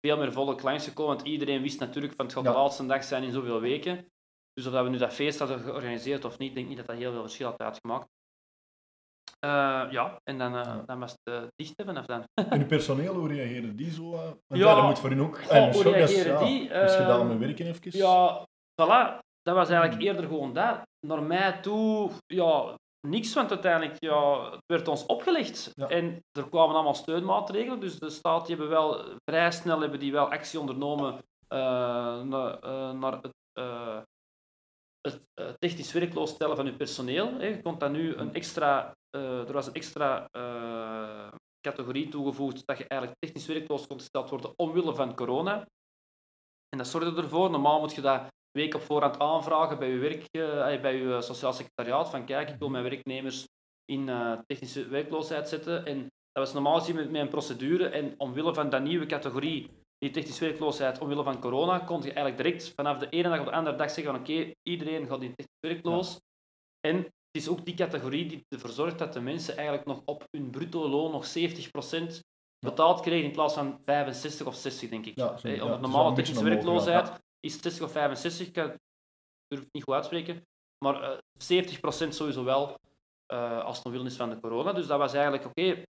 veel 0.06 0.16
meer 0.16 0.32
volk 0.32 0.62
langsgekomen, 0.62 1.16
want 1.16 1.28
iedereen 1.28 1.62
wist 1.62 1.80
natuurlijk 1.80 2.12
van 2.16 2.24
het 2.24 2.34
gaat 2.34 2.44
de 2.44 2.50
Ja. 2.50 2.56
laatste 2.56 2.86
dag 2.86 3.04
zijn 3.04 3.22
in 3.22 3.32
zoveel 3.32 3.60
weken. 3.60 4.06
Dus 4.52 4.66
of 4.66 4.72
dat 4.72 4.84
we 4.84 4.90
nu 4.90 4.98
dat 4.98 5.12
feest 5.12 5.38
hadden 5.38 5.58
georganiseerd 5.60 6.24
of 6.24 6.38
niet, 6.38 6.48
ik 6.48 6.54
denk 6.54 6.68
niet 6.68 6.76
dat 6.76 6.86
dat 6.86 6.96
heel 6.96 7.12
veel 7.12 7.20
verschil 7.22 7.46
had 7.50 7.58
uitgemaakt. 7.60 8.08
Eh, 9.40 9.86
ja, 9.90 10.16
en 10.24 10.38
dan, 10.38 10.56
eh, 10.56 10.62
Ja. 10.64 10.82
dan 10.86 10.98
was 10.98 11.10
het 11.10 11.34
eh, 11.34 11.42
dicht 11.56 11.72
hè, 11.76 11.84
vanaf 11.84 12.06
dan. 12.06 12.24
En 12.34 12.60
uw 12.60 12.66
personeel, 12.66 13.14
hoe 13.14 13.28
reageren 13.28 13.76
die 13.76 13.90
zo? 13.90 14.10
Want 14.10 14.36
Ja. 14.48 14.74
dat 14.74 14.84
moet 14.84 14.98
voor 14.98 15.10
hen 15.10 15.20
ook. 15.20 15.38
Goh, 15.42 15.56
en 15.56 15.72
hoe 15.72 15.82
reageren 15.82 16.32
ja, 16.32 16.44
die? 16.44 16.68
is 16.68 16.94
gedaan 16.94 17.20
Ehm, 17.20 17.28
met 17.28 17.38
werken 17.38 17.66
even. 17.66 17.98
Ja, 17.98 18.44
voilà. 18.82 19.18
Dat 19.42 19.54
was 19.54 19.68
eigenlijk 19.68 20.02
eerder 20.02 20.24
gewoon 20.24 20.52
dat. 20.52 20.82
Naar 21.04 21.22
mij 21.22 21.60
toe, 21.60 22.10
ja, 22.26 22.76
niks, 23.00 23.34
want 23.34 23.50
uiteindelijk, 23.50 23.96
ja, 23.98 24.50
het 24.50 24.62
werd 24.66 24.88
ons 24.88 25.06
opgelegd. 25.06 25.72
Ja. 25.74 25.88
En 25.88 26.24
er 26.32 26.48
kwamen 26.48 26.74
allemaal 26.74 26.94
steunmaatregelen, 26.94 27.80
dus 27.80 27.98
de 27.98 28.10
staat 28.10 28.46
die 28.46 28.56
hebben 28.56 28.74
wel 28.74 29.18
vrij 29.24 29.50
snel 29.50 29.80
hebben 29.80 30.00
die 30.00 30.12
wel 30.12 30.30
actie 30.30 30.60
ondernomen 30.60 31.24
eh, 31.48 32.20
eh, 32.20 32.92
naar 32.92 33.12
het, 33.22 33.34
eh, 33.52 34.00
het 35.00 35.28
technisch 35.58 35.92
werkloos 35.92 36.30
stellen 36.30 36.56
van 36.56 36.66
uw 36.66 36.76
personeel. 36.76 37.32
Hè. 37.32 37.46
Je 37.46 37.62
kon 37.62 37.78
dan 37.78 37.92
nu 37.92 38.14
een 38.14 38.34
extra, 38.34 38.96
er 39.10 39.52
was 39.52 39.66
een 39.66 39.74
extra 39.74 40.28
categorie 41.60 42.08
toegevoegd 42.08 42.66
dat 42.66 42.78
je 42.78 42.86
eigenlijk 42.86 43.20
technisch 43.20 43.46
werkloos 43.46 43.86
kon 43.86 43.98
gesteld 43.98 44.30
worden 44.30 44.52
omwille 44.56 44.94
van 44.94 45.14
corona. 45.14 45.66
En 46.68 46.78
dat 46.78 46.86
zorgde 46.86 47.22
ervoor. 47.22 47.50
Normaal 47.50 47.80
moet 47.80 47.94
je 47.94 48.00
dat 48.00 48.26
week 48.58 48.74
op 48.74 48.80
voorhand 48.82 49.18
aanvragen 49.18 49.78
bij 49.78 49.88
je, 49.88 49.98
werk, 49.98 50.24
eh, 50.30 50.80
bij 50.80 50.96
je 50.96 51.22
sociaal 51.22 51.52
secretariaat. 51.52 52.10
Van 52.10 52.24
kijk, 52.24 52.48
ik 52.50 52.58
wil 52.58 52.68
mijn 52.68 52.82
werknemers 52.84 53.46
in 53.84 54.08
eh, 54.08 54.32
technische 54.46 54.88
werkloosheid 54.88 55.48
zetten. 55.48 55.86
En 55.86 55.98
dat 56.32 56.44
was 56.44 56.52
normaal 56.52 56.78
gezien 56.78 56.94
met, 56.94 57.14
een 57.14 57.28
procedure. 57.28 57.88
En 57.88 58.14
omwille 58.16 58.54
van 58.54 58.70
dat 58.70 58.82
nieuwe 58.82 59.06
categorie, 59.06 59.70
die 59.98 60.10
technische 60.10 60.44
werkloosheid, 60.44 60.98
omwille 60.98 61.22
van 61.22 61.40
corona, 61.40 61.78
kon 61.78 61.96
je 62.02 62.12
eigenlijk 62.12 62.36
direct 62.36 62.72
vanaf 62.76 62.98
de 62.98 63.08
ene 63.08 63.28
dag 63.28 63.38
op 63.38 63.44
de 63.46 63.52
andere 63.52 63.76
dag 63.76 63.90
zeggen 63.90 64.12
van 64.14 64.20
oké, 64.22 64.52
iedereen 64.62 65.06
gaat 65.06 65.22
in 65.22 65.34
technisch 65.34 65.58
werkloos. 65.74 66.20
En 66.80 66.96
het 66.96 67.12
is 67.42 67.48
ook 67.48 67.64
die 67.64 67.74
categorie 67.74 68.26
die 68.26 68.46
ervoor 68.48 68.70
zorgt 68.70 68.98
dat 68.98 69.12
de 69.12 69.20
mensen 69.20 69.56
eigenlijk 69.56 69.86
nog 69.86 70.02
op 70.04 70.24
hun 70.30 70.50
bruto 70.50 70.88
loon 70.88 71.10
nog 71.10 71.26
70% 71.26 72.20
betaald 72.66 73.00
kregen 73.00 73.24
in 73.24 73.32
plaats 73.32 73.54
van 73.54 73.80
65 73.84 74.46
of 74.46 74.54
60, 74.54 74.88
denk 74.90 75.06
ik. 75.06 75.16
Ja, 75.18 75.36
zo- 75.36 75.48
Eh, 75.48 75.56
ja, 75.56 75.62
Op 75.74 75.80
normale 75.80 76.14
technische 76.14 76.44
werkloosheid 76.44 77.22
is 77.44 77.60
60 77.62 77.82
of 77.84 77.92
65, 77.92 78.46
ik 78.46 78.52
kan- 78.52 78.78
durf 79.46 79.60
het 79.62 79.72
niet 79.72 79.82
goed 79.84 79.94
uitspreken, 79.94 80.42
maar 80.84 81.02
eh 81.02 81.18
70% 81.38 82.14
sowieso 82.14 82.44
wel 82.44 82.74
eh, 83.26 83.64
als 83.64 83.76
het 83.76 83.86
omwille 83.86 84.04
is 84.04 84.16
van 84.16 84.30
de 84.30 84.40
corona. 84.40 84.72
Dus 84.72 84.86
dat 84.86 84.98
was 84.98 85.12
eigenlijk 85.12 85.44
oké. 85.44 85.82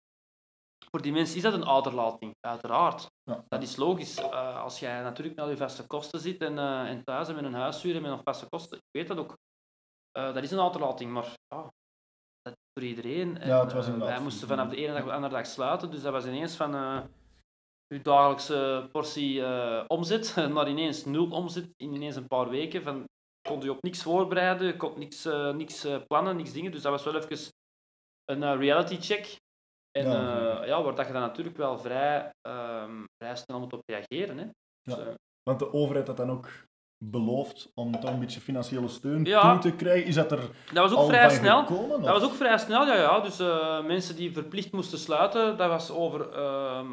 Voor 0.91 1.03
die 1.03 1.13
mensen 1.13 1.37
is 1.37 1.43
dat 1.43 1.53
een 1.53 1.65
ouderlating, 1.65 2.35
uiteraard. 2.41 3.07
Ja. 3.23 3.45
Dat 3.49 3.63
is 3.63 3.77
logisch. 3.77 4.17
Eh, 4.19 4.63
als 4.63 4.79
jij 4.79 5.03
natuurlijk 5.03 5.37
met 5.37 5.45
al 5.45 5.51
je 5.51 5.57
vaste 5.57 5.87
kosten 5.87 6.21
zit 6.21 6.41
en, 6.43 6.59
eh, 6.59 6.89
en 6.89 7.05
thuis 7.05 7.29
en 7.29 7.35
met 7.35 7.45
een 7.45 7.55
huishuur 7.55 7.97
en 7.97 8.03
met 8.03 8.11
nog 8.11 8.21
vaste 8.23 8.47
kosten, 8.49 8.77
ik 8.79 8.85
weet 8.99 9.09
dat 9.09 9.19
ook. 9.19 9.37
Eh, 10.13 10.35
dat 10.35 10.43
is 10.43 10.51
een 10.51 10.59
ouderlating, 10.59 11.11
maar 11.13 11.35
dat 12.43 12.53
is 12.53 12.53
voor 12.79 12.89
iedereen. 12.89 13.39
En, 13.39 13.49
Ja, 13.49 13.61
het 13.65 13.73
was 13.73 13.87
eh, 13.87 13.97
wij 13.99 14.21
moesten 14.21 14.49
vanaf 14.49 14.69
de 14.69 14.77
ene 14.77 14.93
dag 14.93 15.03
op 15.03 15.09
de 15.09 15.15
andere 15.15 15.35
dag 15.35 15.47
sluiten, 15.47 15.91
dus 15.91 16.03
dat 16.03 16.13
was 16.13 16.27
ineens 16.27 16.57
van 16.57 16.75
eh 16.75 17.01
uw 17.93 18.03
dagelijkse 18.03 18.89
portie 18.93 19.45
eh, 19.45 19.85
omzet 19.87 20.35
naar 20.55 20.69
ineens 20.69 21.05
nul 21.05 21.31
omzet 21.31 21.69
in 21.77 21.95
ineens 21.95 22.17
een 22.17 22.27
paar 22.29 22.49
weken. 22.49 22.83
Van, 22.83 23.05
kon 23.49 23.61
je 23.61 23.71
op 23.71 23.83
niks 23.83 24.03
voorbereiden, 24.03 24.77
kon 24.77 24.99
niks, 24.99 25.25
eh, 25.25 25.51
niks 25.55 25.85
eh, 25.85 25.97
plannen, 26.07 26.37
niks 26.37 26.53
dingen. 26.53 26.73
Dus 26.73 26.83
dat 26.83 26.93
was 26.93 27.05
wel 27.05 27.23
even 27.23 27.51
een 28.25 28.57
reality 28.59 28.97
check. 29.01 29.37
En 29.91 30.11
Ja, 30.11 30.65
ja, 30.65 30.83
waar 30.83 30.95
dat 30.95 31.07
je 31.07 31.13
dan 31.13 31.23
natuurlijk 31.23 31.57
wel 31.57 31.79
vrij, 31.79 32.31
ehm, 32.41 33.05
vrij 33.17 33.37
snel 33.37 33.59
moet 33.61 33.73
op 33.73 33.83
reageren. 33.87 34.39
Hè. 34.39 34.45
Dus, 34.83 34.95
Ja. 34.95 35.15
Want 35.43 35.59
de 35.59 35.73
overheid 35.73 36.07
had 36.07 36.17
dan 36.17 36.31
ook 36.31 36.49
beloofd 37.05 37.71
om 37.75 38.01
toch 38.01 38.11
een 38.11 38.19
beetje 38.21 38.41
financiële 38.41 38.89
steun 38.89 39.25
Ja. 39.25 39.59
toe 39.59 39.71
te 39.71 39.77
krijgen. 39.77 40.07
Is 40.07 40.15
dat 40.15 40.33
er 40.33 40.41
dat 40.73 40.91
was 40.91 40.99
ook 40.99 41.09
vrij 41.09 41.31
snel. 41.31 41.67
gekomen? 41.67 42.01
Dat 42.03 42.21
was 42.21 42.25
ook 42.25 42.35
vrij 42.35 42.59
snel, 42.59 42.87
ja. 42.87 42.95
ja. 42.95 43.21
Dus 43.21 43.39
mensen 43.87 44.17
die 44.17 44.33
verplicht 44.33 44.73
moesten 44.73 44.99
sluiten, 44.99 45.57
dat 45.57 45.69
was 45.69 45.91
over 45.91 46.31
ehm, 46.33 46.93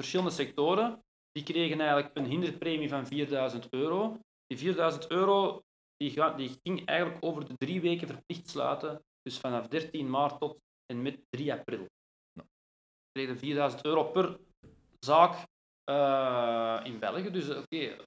verschillende 0.00 0.32
sectoren. 0.32 1.02
Die 1.32 1.42
kregen 1.44 1.80
eigenlijk 1.80 2.16
een 2.16 2.24
hinderpremie 2.26 2.88
van 2.88 3.06
4000 3.06 3.66
euro. 3.70 4.18
Die 4.46 4.58
4000 4.58 5.10
euro 5.10 5.60
die, 5.96 6.10
ga- 6.10 6.34
die 6.34 6.56
ging 6.62 6.86
eigenlijk 6.86 7.24
over 7.24 7.46
de 7.48 7.54
drie 7.56 7.80
weken 7.80 8.06
verplicht 8.08 8.48
sluiten. 8.48 9.02
Dus 9.22 9.38
vanaf 9.38 9.66
13 9.68 10.10
maart 10.10 10.40
tot 10.40 10.58
en 10.86 11.02
met 11.02 11.20
3 11.30 11.52
april. 11.52 11.86
Ze 12.40 12.44
kregen 13.12 13.38
4000 13.38 13.84
euro 13.84 14.04
per 14.04 14.38
zaak 15.04 15.46
eh, 15.84 16.80
in 16.84 16.98
België. 16.98 17.30
Dus 17.30 17.48
oké, 17.50 17.76
eh, 17.78 17.98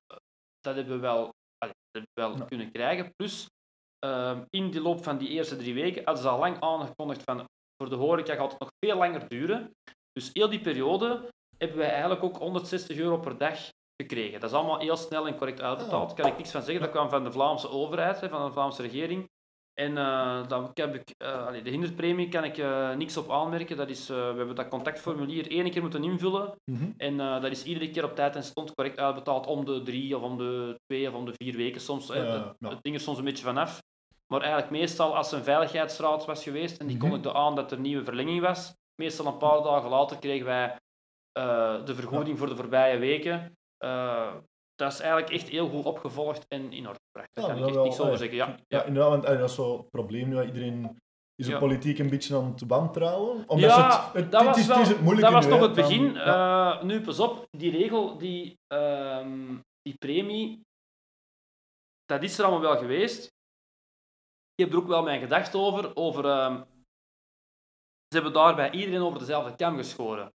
dat 0.59 0.75
hebben 0.75 0.93
we 0.95 0.99
wel, 0.99 1.33
allee, 1.57 1.73
dat 1.91 2.03
hebben 2.13 2.31
we 2.33 2.37
wel 2.37 2.47
kunnen 2.47 2.71
krijgen. 2.71 3.13
Plus, 3.15 3.47
Ehm, 4.05 4.43
in 4.49 4.71
de 4.71 4.81
loop 4.81 5.03
van 5.03 5.17
die 5.17 5.29
eerste 5.29 5.55
drie 5.55 5.73
weken 5.73 6.03
hadden 6.03 6.23
ze 6.23 6.29
al 6.29 6.39
lang 6.39 6.59
aangekondigd 6.61 7.23
van 7.23 7.45
voor 7.77 7.89
de 7.89 7.95
horeca 7.95 8.35
gaat 8.35 8.51
het 8.51 8.59
nog 8.59 8.69
veel 8.85 8.97
langer 8.97 9.27
duren. 9.27 9.71
Dus 10.11 10.29
heel 10.33 10.49
die 10.49 10.61
periode 10.61 11.29
hebben 11.61 11.77
wij 11.77 11.89
eigenlijk 11.89 12.23
ook 12.23 12.37
160 12.37 12.97
euro 12.97 13.17
per 13.17 13.37
dag 13.37 13.57
gekregen. 14.01 14.39
Dat 14.39 14.49
is 14.49 14.55
allemaal 14.55 14.79
heel 14.79 14.97
snel 14.97 15.27
en 15.27 15.35
correct 15.37 15.61
uitbetaald. 15.61 16.07
Daar 16.07 16.17
kan 16.17 16.31
ik 16.31 16.37
niks 16.37 16.51
van 16.51 16.61
zeggen. 16.61 16.81
Dat 16.83 16.91
kwam 16.91 17.09
van 17.09 17.23
de 17.23 17.31
Vlaamse 17.31 17.69
overheid, 17.69 18.17
van 18.19 18.45
de 18.45 18.51
Vlaamse 18.51 18.81
regering. 18.81 19.29
En 19.73 19.97
eh 19.97 20.47
dan 20.47 20.71
heb 20.73 20.95
ik, 20.95 21.13
eh, 21.17 21.45
allee, 21.47 21.61
de 21.61 21.69
hinderpremie 21.69 22.29
kan 22.29 22.43
ik 22.43 22.57
eh, 22.57 22.95
niks 22.95 23.17
op 23.17 23.31
aanmerken. 23.31 23.77
Dat 23.77 23.89
is, 23.89 24.07
we 24.07 24.33
hebben 24.37 24.55
dat 24.55 24.67
contactformulier 24.67 25.51
één 25.51 25.71
keer 25.71 25.81
moeten 25.81 26.03
invullen. 26.03 26.53
Mhm. 26.71 26.91
En 26.97 27.17
dat 27.17 27.51
is 27.51 27.63
iedere 27.63 27.89
keer 27.89 28.03
op 28.03 28.15
tijd 28.15 28.35
en 28.35 28.43
stond 28.43 28.73
correct 28.73 28.99
uitbetaald 28.99 29.47
om 29.47 29.65
de 29.65 29.81
drie 29.81 30.17
of 30.17 30.21
om 30.23 30.37
de 30.37 30.79
twee 30.85 31.07
of 31.07 31.13
om 31.13 31.25
de 31.25 31.33
vier 31.37 31.55
weken 31.55 31.81
soms. 31.81 32.07
het, 32.07 32.27
ja. 32.27 32.69
het 32.69 32.77
ding 32.81 32.95
er 32.95 33.01
soms 33.01 33.17
een 33.17 33.23
beetje 33.23 33.43
vanaf. 33.43 33.79
Maar 34.27 34.41
eigenlijk 34.41 34.71
meestal 34.71 35.15
als 35.15 35.31
er 35.31 35.37
een 35.37 35.43
veiligheidsraad 35.43 36.25
was 36.25 36.43
geweest 36.43 36.77
en 36.79 36.87
die 36.87 36.97
Mhm. 36.97 37.05
kondigde 37.09 37.33
aan 37.33 37.55
dat 37.55 37.71
er 37.71 37.77
een 37.77 37.83
nieuwe 37.83 38.03
verlenging 38.03 38.41
was, 38.41 38.73
meestal 39.01 39.25
een 39.25 39.37
paar 39.37 39.61
dagen 39.63 39.89
later 39.89 40.17
kregen 40.17 40.45
wij 40.45 40.75
eh, 41.31 41.85
de 41.85 41.95
vergoeding 41.95 42.37
voor 42.37 42.47
de 42.49 42.55
voorbije 42.55 42.97
weken. 42.97 43.57
Eh, 43.77 44.33
dat 44.75 44.91
is 44.91 44.99
eigenlijk 44.99 45.31
echt 45.31 45.49
heel 45.49 45.69
goed 45.69 45.85
opgevolgd 45.85 46.45
en 46.47 46.71
in 46.71 46.87
orde 46.87 46.99
gebracht. 47.11 47.29
Daar 47.33 47.45
Ja, 47.45 47.51
kan 47.51 47.59
ik 47.61 47.65
echt 47.65 47.75
wel, 47.75 47.83
niks 47.83 47.99
over 47.99 48.17
zeggen. 48.17 48.37
Ja, 48.37 48.57
Ja, 48.67 48.83
inderdaad, 48.83 49.11
want 49.11 49.23
dat 49.23 49.49
is 49.49 49.55
zo 49.55 49.77
het 49.77 49.89
probleem 49.89 50.29
nu. 50.29 50.41
Iedereen 50.43 50.99
is 51.35 51.47
de 51.47 51.57
politiek 51.57 51.99
een 51.99 52.09
beetje 52.09 52.35
aan 52.35 52.51
het 52.51 52.63
wantrouwen. 52.67 53.49
Omdat 53.49 53.69
Ja, 53.69 54.05
het, 54.05 54.13
het, 54.13 54.31
dat 54.31 54.43
was, 54.43 54.57
is, 54.57 54.67
wel, 54.67 54.77
het 54.77 55.19
dat 55.19 55.31
was 55.31 55.47
nog 55.47 55.61
het 55.61 55.73
begin. 55.73 56.17
Eh, 56.17 56.81
nu, 56.83 57.01
pas 57.01 57.19
op, 57.19 57.47
die 57.51 57.71
regel, 57.71 58.17
die, 58.17 58.59
ehm, 58.67 59.57
die 59.81 59.95
premie, 59.97 60.61
dat 62.05 62.23
is 62.23 62.37
er 62.37 62.45
allemaal 62.45 62.69
wel 62.69 62.77
geweest. 62.77 63.25
Ik 64.55 64.65
heb 64.65 64.71
er 64.71 64.77
ook 64.79 64.87
wel 64.87 65.03
mijn 65.03 65.21
gedachten 65.21 65.59
over. 65.59 65.95
over 65.95 66.25
ehm, 66.25 66.63
ze 68.07 68.17
hebben 68.17 68.33
daarbij 68.33 68.71
iedereen 68.71 69.01
over 69.01 69.19
dezelfde 69.19 69.55
kam 69.55 69.77
geschoren. 69.77 70.31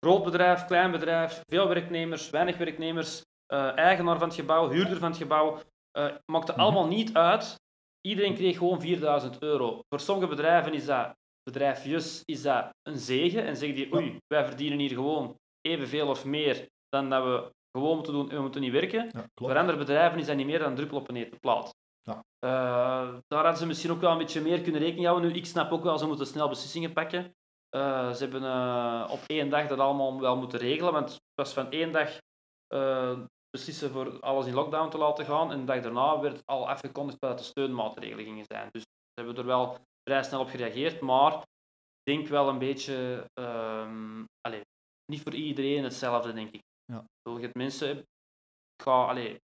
Groot 0.00 0.24
bedrijf, 0.24 0.64
klein 0.64 0.90
bedrijf, 0.90 1.42
veel 1.46 1.68
werknemers, 1.68 2.30
weinig 2.30 2.56
werknemers, 2.56 3.24
eh, 3.46 3.76
eigenaar 3.76 4.18
van 4.18 4.28
het 4.28 4.36
gebouw, 4.36 4.70
huurder 4.70 4.98
van 4.98 5.08
het 5.10 5.18
gebouw. 5.20 5.58
eh 5.90 6.14
maakte 6.32 6.52
Mhm. 6.52 6.60
allemaal 6.60 6.86
niet 6.86 7.14
uit. 7.14 7.54
Iedereen 8.00 8.34
kreeg 8.34 8.58
gewoon 8.58 8.80
4000 8.80 9.42
euro. 9.42 9.80
Voor 9.88 10.00
sommige 10.00 10.28
bedrijven 10.28 10.72
is 10.74 10.86
dat, 10.86 11.14
bedrijfjes, 11.42 12.22
is 12.24 12.42
dat 12.42 12.68
een 12.82 12.98
zegen. 12.98 13.44
En 13.44 13.56
zeggen 13.56 13.76
die, 13.76 13.94
oei, 13.94 14.16
wij 14.26 14.44
verdienen 14.44 14.78
hier 14.78 14.88
gewoon 14.90 15.36
evenveel 15.60 16.08
of 16.08 16.24
meer 16.24 16.66
dan 16.88 17.10
dat 17.10 17.24
we 17.24 17.50
gewoon 17.78 17.94
moeten 17.94 18.12
doen 18.12 18.30
en 18.30 18.36
we 18.36 18.42
moeten 18.42 18.60
niet 18.60 18.72
werken. 18.72 19.08
Ja, 19.12 19.24
Voor 19.34 19.56
andere 19.58 19.78
bedrijven 19.78 20.18
is 20.18 20.26
dat 20.26 20.36
niet 20.36 20.46
meer 20.46 20.58
dan 20.58 20.68
een 20.68 20.74
druppel 20.76 20.98
op 20.98 21.08
een 21.08 21.14
hete 21.16 21.36
plaat. 21.40 21.74
Ja. 22.02 22.24
Eh, 22.38 23.14
daar 23.26 23.42
hadden 23.42 23.56
ze 23.56 23.66
misschien 23.66 23.90
ook 23.90 24.00
wel 24.00 24.10
een 24.12 24.18
beetje 24.18 24.40
meer 24.40 24.60
kunnen 24.60 24.80
rekening 24.80 25.06
houden. 25.06 25.30
Nu, 25.30 25.36
ik 25.36 25.46
snap 25.46 25.72
ook 25.72 25.82
wel, 25.82 25.98
ze 25.98 26.06
moeten 26.06 26.26
snel 26.26 26.48
beslissingen 26.48 26.92
pakken. 26.92 27.34
Eh, 27.70 28.12
ze 28.12 28.22
hebben 28.22 28.44
eh, 28.44 29.08
op 29.10 29.20
één 29.26 29.48
dag 29.48 29.66
dat 29.66 29.78
allemaal 29.78 30.20
wel 30.20 30.36
moeten 30.36 30.58
regelen, 30.58 30.92
want 30.92 31.10
het 31.12 31.22
was 31.34 31.52
van 31.52 31.70
één 31.70 31.92
dag 31.92 32.18
eh, 32.66 33.20
beslissen 33.50 33.90
voor 33.90 34.20
alles 34.20 34.46
in 34.46 34.54
lockdown 34.54 34.90
te 34.90 34.98
laten 34.98 35.24
gaan 35.24 35.52
en 35.52 35.58
de 35.58 35.64
dag 35.64 35.82
daarna 35.82 36.20
werd 36.20 36.42
al 36.44 36.68
afgekondigd 36.68 37.20
dat 37.20 37.38
de 37.38 37.44
steunmaatregelen 37.44 38.24
gingen 38.24 38.44
zijn. 38.48 38.68
Dus 38.70 38.82
ze 38.82 39.20
hebben 39.20 39.36
er 39.36 39.46
wel 39.46 39.78
vrij 40.02 40.22
snel 40.22 40.40
op 40.40 40.48
gereageerd, 40.48 41.00
maar 41.00 41.32
ik 41.32 42.16
denk 42.16 42.28
wel 42.28 42.48
een 42.48 42.58
beetje, 42.58 43.26
ehm, 43.34 44.24
allee, 44.40 44.60
niet 45.04 45.22
voor 45.22 45.34
iedereen 45.34 45.84
hetzelfde, 45.84 46.32
denk 46.32 46.50
ik. 46.50 46.62
Ja. 46.84 47.04
Je 47.22 47.40
hebt 47.40 47.54
mensen, 47.54 47.98
ik 47.98 48.82
ga, 48.82 49.12
ik 49.16 49.40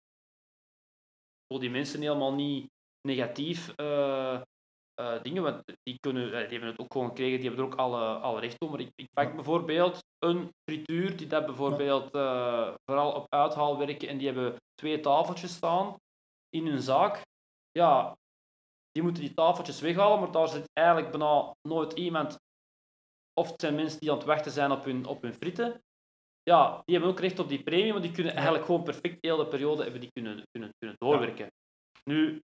wil 1.47 1.59
die 1.59 1.71
mensen 1.71 2.01
helemaal 2.01 2.35
niet 2.35 2.71
negatief 3.01 3.75
eh, 5.01 5.23
dingen, 5.23 5.43
want 5.43 5.63
die, 5.83 5.99
kunnen, 6.01 6.25
eh, 6.25 6.31
die 6.41 6.51
hebben 6.59 6.69
het 6.69 6.79
ook 6.79 6.93
gewoon 6.93 7.09
gekregen, 7.09 7.39
die 7.41 7.47
hebben 7.49 7.65
er 7.67 7.73
ook 7.73 7.79
alle, 7.79 8.05
alle 8.15 8.41
recht 8.41 8.61
op. 8.61 8.71
Maar 8.71 8.81
ik, 8.81 8.91
ik 8.95 9.09
pak 9.13 9.29
Ja. 9.29 9.35
bijvoorbeeld 9.35 9.99
een 10.19 10.51
frituur, 10.71 11.17
die 11.17 11.27
dat 11.27 11.47
bijvoorbeeld 11.47 12.15
eh, 12.15 12.75
vooral 12.85 13.13
op 13.13 13.27
uithaal 13.29 13.79
werken 13.79 14.09
en 14.09 14.19
die 14.19 14.27
hebben 14.27 14.57
twee 14.75 15.01
tafeltjes 15.01 15.55
staan 15.55 15.97
in 16.49 16.67
hun 16.67 16.81
zaak. 16.83 17.23
Ja, 17.71 18.17
die 18.91 19.03
moeten 19.03 19.23
die 19.23 19.35
tafeltjes 19.35 19.81
weghalen, 19.81 20.21
maar 20.21 20.31
daar 20.31 20.49
zit 20.49 20.71
eigenlijk 20.73 21.11
bijna 21.11 21.55
nooit 21.69 21.93
iemand. 21.93 22.39
Of 23.41 23.51
het 23.51 23.61
zijn 23.61 23.75
mensen 23.75 24.01
die 24.01 24.11
aan 24.11 24.17
het 24.17 24.27
wachten 24.27 24.53
zijn 24.53 24.71
op 24.71 24.85
hun, 24.85 25.07
op 25.07 25.23
hun 25.23 25.35
frieten. 25.35 25.83
Ja, 26.43 26.83
die 26.85 26.95
hebben 26.95 27.13
ook 27.13 27.21
recht 27.21 27.39
op 27.39 27.49
die 27.49 27.63
premie, 27.63 27.93
maar 27.93 28.03
die 28.03 28.13
kunnen 28.13 28.35
eigenlijk 28.35 28.65
gewoon 28.65 28.83
perfect 28.83 29.19
heel 29.21 29.37
de 29.37 29.47
periode 29.47 29.83
hebben 29.83 30.01
die 30.01 30.11
kunnen, 30.13 30.43
kunnen, 30.51 30.71
kunnen 30.79 30.97
doorwerken. 30.99 31.49
Nu, 32.05 32.43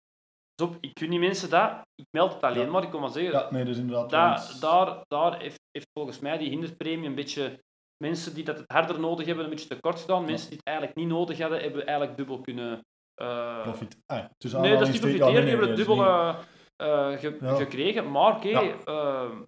ik 0.79 0.99
gun 0.99 1.09
die 1.09 1.19
mensen 1.19 1.49
dat. 1.49 1.71
Ik 1.95 2.05
meld 2.11 2.33
het 2.33 2.41
alleen 2.43 2.65
Ja. 2.65 2.71
maar, 2.71 2.83
ik 2.83 2.89
kom 2.89 3.01
maar 3.01 3.09
zeggen. 3.09 3.31
Ja, 3.31 3.47
nee, 3.51 3.65
is 3.65 3.77
inderdaad 3.77 4.09
daar, 4.09 4.51
daar, 4.59 5.03
daar 5.07 5.39
heeft, 5.39 5.59
heeft 5.71 5.87
volgens 5.93 6.19
mij 6.19 6.37
die 6.37 6.49
hinderpremie 6.49 7.07
een 7.09 7.15
beetje 7.15 7.63
mensen 8.03 8.33
die 8.33 8.43
dat 8.43 8.57
het 8.57 8.71
harder 8.71 8.99
nodig 8.99 9.25
hebben, 9.25 9.43
een 9.43 9.49
beetje 9.49 9.67
tekort 9.67 9.99
gedaan. 9.99 10.25
Mensen 10.25 10.47
die 10.49 10.57
het 10.57 10.67
eigenlijk 10.67 10.97
niet 10.97 11.07
nodig 11.07 11.39
hadden, 11.39 11.61
hebben 11.61 11.85
eigenlijk 11.85 12.17
dubbel 12.17 12.41
kunnen. 12.41 12.85
eh, 13.15 13.61
profit. 13.61 13.97
Ah, 14.05 14.17
Nee, 14.17 14.71
dat 14.77 14.81
is 14.81 14.89
niet 14.91 14.99
profiteren, 15.01 15.41
die 15.41 15.49
hebben 15.49 15.67
het 15.67 15.77
dubbel 15.77 16.05
eh, 16.05 16.35
eh, 16.75 17.19
ge- 17.19 17.37
gekregen. 17.41 18.11
Maar 18.11 18.35
oké, 18.35 18.49
ehm, 18.83 19.41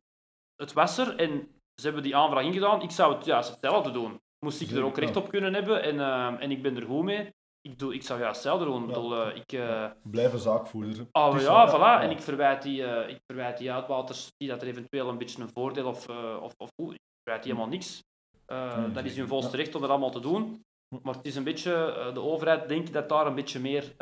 het 0.56 0.73
was 0.73 0.97
er 0.97 1.15
en 1.15 1.47
ze 1.82 1.86
hebben 1.86 2.04
die 2.04 2.15
aanvraag 2.15 2.43
ingedaan. 2.43 2.82
Ik 2.82 2.91
zou 2.91 3.15
het 3.15 3.26
juist 3.26 3.49
hetzelfde 3.49 3.91
doen. 3.91 4.21
Moest 4.45 4.62
ik 4.62 4.69
er 4.71 4.84
ook 4.84 4.97
recht 4.97 5.15
op 5.15 5.30
kunnen 5.30 5.54
hebben 5.54 5.82
en, 5.84 5.99
ehm, 5.99 6.36
en 6.36 6.52
ik 6.52 6.62
ben 6.62 6.76
er 6.76 6.86
goed 6.86 7.04
mee. 7.04 7.30
Ik, 7.67 7.80
doe, 7.80 7.93
ik 7.93 8.04
zou 8.04 8.19
juist 8.19 8.36
hetzelfde 8.36 8.65
doen. 8.65 8.82
Ik 8.84 8.88
Ja. 8.89 8.93
bedoel, 8.93 9.21
eh, 9.26 9.36
ik, 9.36 9.52
eh, 9.52 9.86
Blijven 10.04 10.39
zaakvoerder. 10.39 11.08
Ah, 11.12 11.32
Het 11.32 11.41
is 11.41 11.47
ja, 11.47 11.69
voilà. 11.69 12.02
En 12.04 12.10
ik 12.10 12.21
verwijt 12.21 12.62
die, 12.62 12.86
eh, 12.86 13.10
ik 13.10 13.19
verwijt 13.26 13.58
die 13.58 13.71
uitbaters 13.71 14.32
die 14.38 14.47
dat 14.49 14.62
er 14.62 14.67
eventueel 14.67 15.10
een 15.10 15.17
beetje 15.17 15.41
een 15.41 15.49
voordeel 15.54 15.88
of, 15.88 16.10
of, 16.41 16.54
of. 16.58 16.69
Ik 16.76 16.99
verwijt 17.23 17.43
die 17.43 17.52
helemaal 17.54 17.67
niks. 17.67 18.04
Nee, 18.47 18.91
dat 18.91 19.06
is 19.06 19.17
hun 19.17 19.28
volste 19.28 19.58
recht 19.58 19.76
om 19.76 19.82
dat 19.82 19.89
allemaal 19.89 20.12
te 20.12 20.19
doen. 20.19 20.63
Hm. 20.95 20.99
Maar 21.04 21.13
het 21.15 21.26
is 21.26 21.36
een 21.36 21.43
beetje, 21.43 21.71
de 22.13 22.19
overheid 22.21 22.67
denkt 22.67 22.93
dat 22.93 23.10
daar 23.10 23.28
een 23.28 23.36
beetje 23.36 23.60
meer 23.60 23.93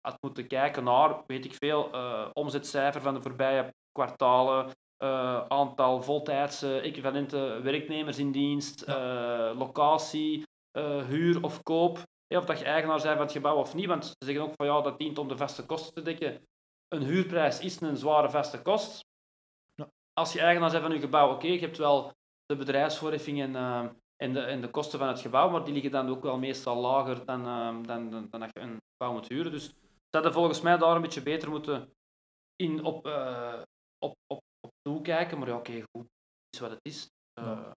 had 0.00 0.16
moeten 0.20 0.46
kijken 0.46 0.84
naar, 0.84 1.22
weet 1.26 1.44
ik 1.44 1.54
veel, 1.54 1.90
omzetcijfer 2.32 3.00
van 3.00 3.14
de 3.14 3.22
voorbije 3.22 3.74
kwartalen, 3.92 4.70
aantal 5.48 6.02
voltijdse 6.02 6.80
equivalente 6.80 7.60
werknemers 7.62 8.18
in 8.18 8.32
dienst, 8.32 8.86
locatie, 9.56 10.42
huur 11.08 11.42
of 11.42 11.62
koop. 11.62 11.98
Of 12.28 12.44
dat 12.44 12.58
je 12.58 12.64
eigenaar 12.64 13.02
bent 13.02 13.12
van 13.12 13.22
het 13.22 13.32
gebouw 13.32 13.56
of 13.56 13.74
niet, 13.74 13.86
want 13.86 14.04
ze 14.04 14.14
zeggen 14.18 14.44
ook 14.44 14.54
van 14.56 14.66
ja, 14.66 14.80
dat 14.80 14.98
dient 14.98 15.18
om 15.18 15.28
de 15.28 15.36
vaste 15.36 15.66
kosten 15.66 15.94
te 15.94 16.02
dekken. 16.02 16.46
Een 16.88 17.02
huurprijs 17.02 17.60
is 17.60 17.80
een 17.80 17.96
zware 17.96 18.30
vaste 18.30 18.62
kost. 18.62 19.04
Ja. 19.74 19.88
Als 20.12 20.32
je 20.32 20.40
eigenaar 20.40 20.70
bent 20.70 20.82
van 20.82 20.92
je 20.92 21.00
gebouw, 21.00 21.32
oké, 21.32 21.46
je 21.46 21.58
hebt 21.58 21.76
wel 21.76 22.12
de 22.46 22.56
bedrijfsvoorheffing 22.56 23.40
en, 23.40 23.56
eh, 23.56 23.88
en, 24.16 24.32
de, 24.32 24.40
en 24.40 24.60
de 24.60 24.70
kosten 24.70 24.98
van 24.98 25.08
het 25.08 25.20
gebouw, 25.20 25.50
maar 25.50 25.64
die 25.64 25.72
liggen 25.72 25.90
dan 25.90 26.08
ook 26.08 26.22
wel 26.22 26.38
meestal 26.38 26.76
lager 26.76 27.24
dan, 27.24 27.40
eh, 27.40 27.86
dan, 27.86 28.10
dan, 28.10 28.28
dan 28.30 28.40
dat 28.40 28.50
je 28.52 28.60
een 28.60 28.78
gebouw 28.96 29.12
moet 29.12 29.28
huren. 29.28 29.52
Dus 29.52 29.64
ze 29.64 30.10
hadden 30.10 30.32
volgens 30.32 30.60
mij 30.60 30.76
daar 30.76 30.96
een 30.96 31.02
beetje 31.02 31.22
beter 31.22 31.50
moeten 31.50 31.90
in 32.56 32.84
op, 32.84 33.06
eh, 33.06 33.62
op, 33.98 34.14
op, 34.26 34.40
op 34.60 34.72
toekijken. 34.82 35.38
Maar 35.38 35.48
ja, 35.48 35.56
oké, 35.56 35.82
goed, 35.92 36.02
het 36.02 36.54
is 36.54 36.60
wat 36.60 36.70
het 36.70 36.80
is. 36.82 37.08
Ja. 37.32 37.76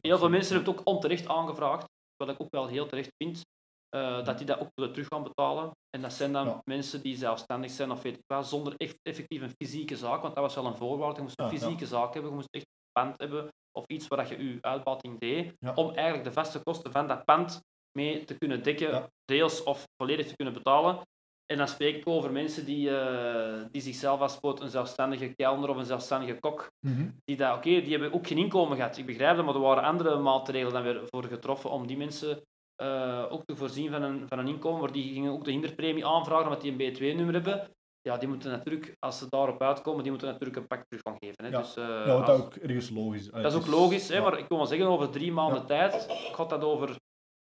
Heel 0.00 0.18
veel 0.18 0.28
mensen 0.28 0.54
hebben 0.54 0.72
het 0.72 0.80
ook 0.80 0.86
onterecht 0.86 1.28
aangevraagd, 1.28 1.86
wat 2.16 2.28
ik 2.28 2.40
ook 2.40 2.50
wel 2.50 2.66
heel 2.66 2.86
terecht 2.86 3.10
vind. 3.16 3.42
Eh, 3.88 4.24
dat 4.24 4.38
die 4.38 4.46
dat 4.46 4.60
ook 4.60 4.70
willen 4.74 4.92
terug 4.92 5.08
gaan 5.08 5.22
betalen. 5.22 5.70
En 5.90 6.02
dat 6.02 6.12
zijn 6.12 6.32
dan 6.32 6.46
Ja. 6.46 6.60
mensen 6.64 7.02
die 7.02 7.16
zelfstandig 7.16 7.70
zijn 7.70 7.90
of 7.90 8.02
weet 8.02 8.14
ik 8.16 8.22
wel, 8.26 8.42
zonder 8.42 8.74
echt 8.76 8.98
effectief 9.02 9.42
een 9.42 9.54
fysieke 9.62 9.96
zaak, 9.96 10.22
want 10.22 10.34
dat 10.34 10.44
was 10.44 10.54
wel 10.54 10.66
een 10.66 10.76
voorwaarde. 10.76 11.16
Je 11.16 11.22
moest 11.22 11.38
een 11.38 11.44
Ja, 11.44 11.50
ja. 11.52 11.58
fysieke 11.58 11.86
zaak 11.86 12.12
hebben, 12.12 12.30
je 12.30 12.36
moest 12.36 12.54
echt 12.54 12.64
een 12.66 13.02
pand 13.02 13.20
hebben 13.20 13.48
of 13.72 13.84
iets 13.86 14.08
waar 14.08 14.18
dat 14.18 14.28
je 14.28 14.44
je 14.48 14.58
uitbating 14.60 15.18
deed, 15.20 15.54
om 15.74 15.88
eigenlijk 15.94 16.24
de 16.24 16.32
vaste 16.32 16.60
kosten 16.62 16.92
van 16.92 17.06
dat 17.08 17.24
pand 17.24 17.60
mee 17.98 18.24
te 18.24 18.38
kunnen 18.38 18.62
dekken, 18.62 19.06
deels 19.24 19.62
of 19.62 19.84
volledig 20.02 20.26
te 20.26 20.36
kunnen 20.36 20.54
betalen. 20.54 21.00
En 21.46 21.56
dan 21.58 21.68
spreek 21.68 21.96
ik 21.96 22.08
over 22.08 22.32
mensen 22.32 22.64
die, 22.64 22.96
eh, 22.98 23.64
die 23.70 23.82
zichzelf 23.82 24.20
als 24.20 24.38
een 24.42 24.68
zelfstandige 24.70 25.32
kelner 25.36 25.68
of 25.68 25.76
een 25.76 25.84
zelfstandige 25.84 26.38
kok, 26.40 26.70
Mhm. 26.86 27.10
die, 27.24 27.36
dat, 27.36 27.56
oké, 27.56 27.80
die 27.80 27.90
hebben 27.90 28.12
ook 28.12 28.26
geen 28.26 28.38
inkomen 28.38 28.76
gehad. 28.76 28.96
Ik 28.96 29.06
begrijp 29.06 29.36
dat, 29.36 29.44
maar 29.44 29.54
er 29.54 29.60
waren 29.60 29.82
andere 29.84 30.18
maatregelen 30.18 30.72
dan 30.72 30.82
weer 30.82 31.00
voor 31.06 31.24
getroffen 31.24 31.70
om 31.70 31.86
die 31.86 31.96
mensen 31.96 32.42
eh, 32.78 33.24
ook 33.32 33.44
te 33.44 33.56
voorzien 33.56 33.90
van 33.90 34.02
een, 34.02 34.24
van 34.28 34.38
een 34.38 34.48
inkomen. 34.48 34.80
Maar 34.80 34.92
die 34.92 35.12
gingen 35.12 35.32
ook 35.32 35.44
de 35.44 35.50
hinderpremie 35.50 36.06
aanvragen 36.06 36.44
omdat 36.44 36.60
die 36.60 36.72
een 36.72 36.94
B2-nummer 36.94 37.34
hebben. 37.34 37.68
Ja, 38.00 38.16
die 38.16 38.28
moeten 38.28 38.50
natuurlijk, 38.50 38.96
als 38.98 39.18
ze 39.18 39.26
daarop 39.28 39.62
uitkomen, 39.62 40.02
die 40.02 40.10
moeten 40.10 40.28
natuurlijk 40.30 40.56
een 40.58 40.66
pak 40.66 40.84
terug 40.88 41.00
gaan 41.02 41.16
geven. 41.18 41.44
Hè. 41.44 41.50
Ja. 41.50 41.58
Dus, 41.58 41.76
eh, 41.76 41.84
Ja, 41.84 42.18
wat 42.18 42.28
als- 42.28 42.40
ook 42.40 42.54
ergens 42.54 42.90
logisch 42.90 43.24
is. 43.26 43.30
dat 43.42 43.52
is 43.52 43.58
ook 43.58 43.66
logisch, 43.66 44.08
hè, 44.08 44.20
maar 44.20 44.38
ik 44.38 44.48
wil 44.48 44.56
wel 44.58 44.66
zeggen, 44.66 44.86
over 44.86 45.10
drie 45.10 45.32
maanden 45.32 45.58
Ja. 45.60 45.64
tijd 45.64 46.06
gaat 46.32 46.50
dat 46.50 46.64
over 46.64 46.96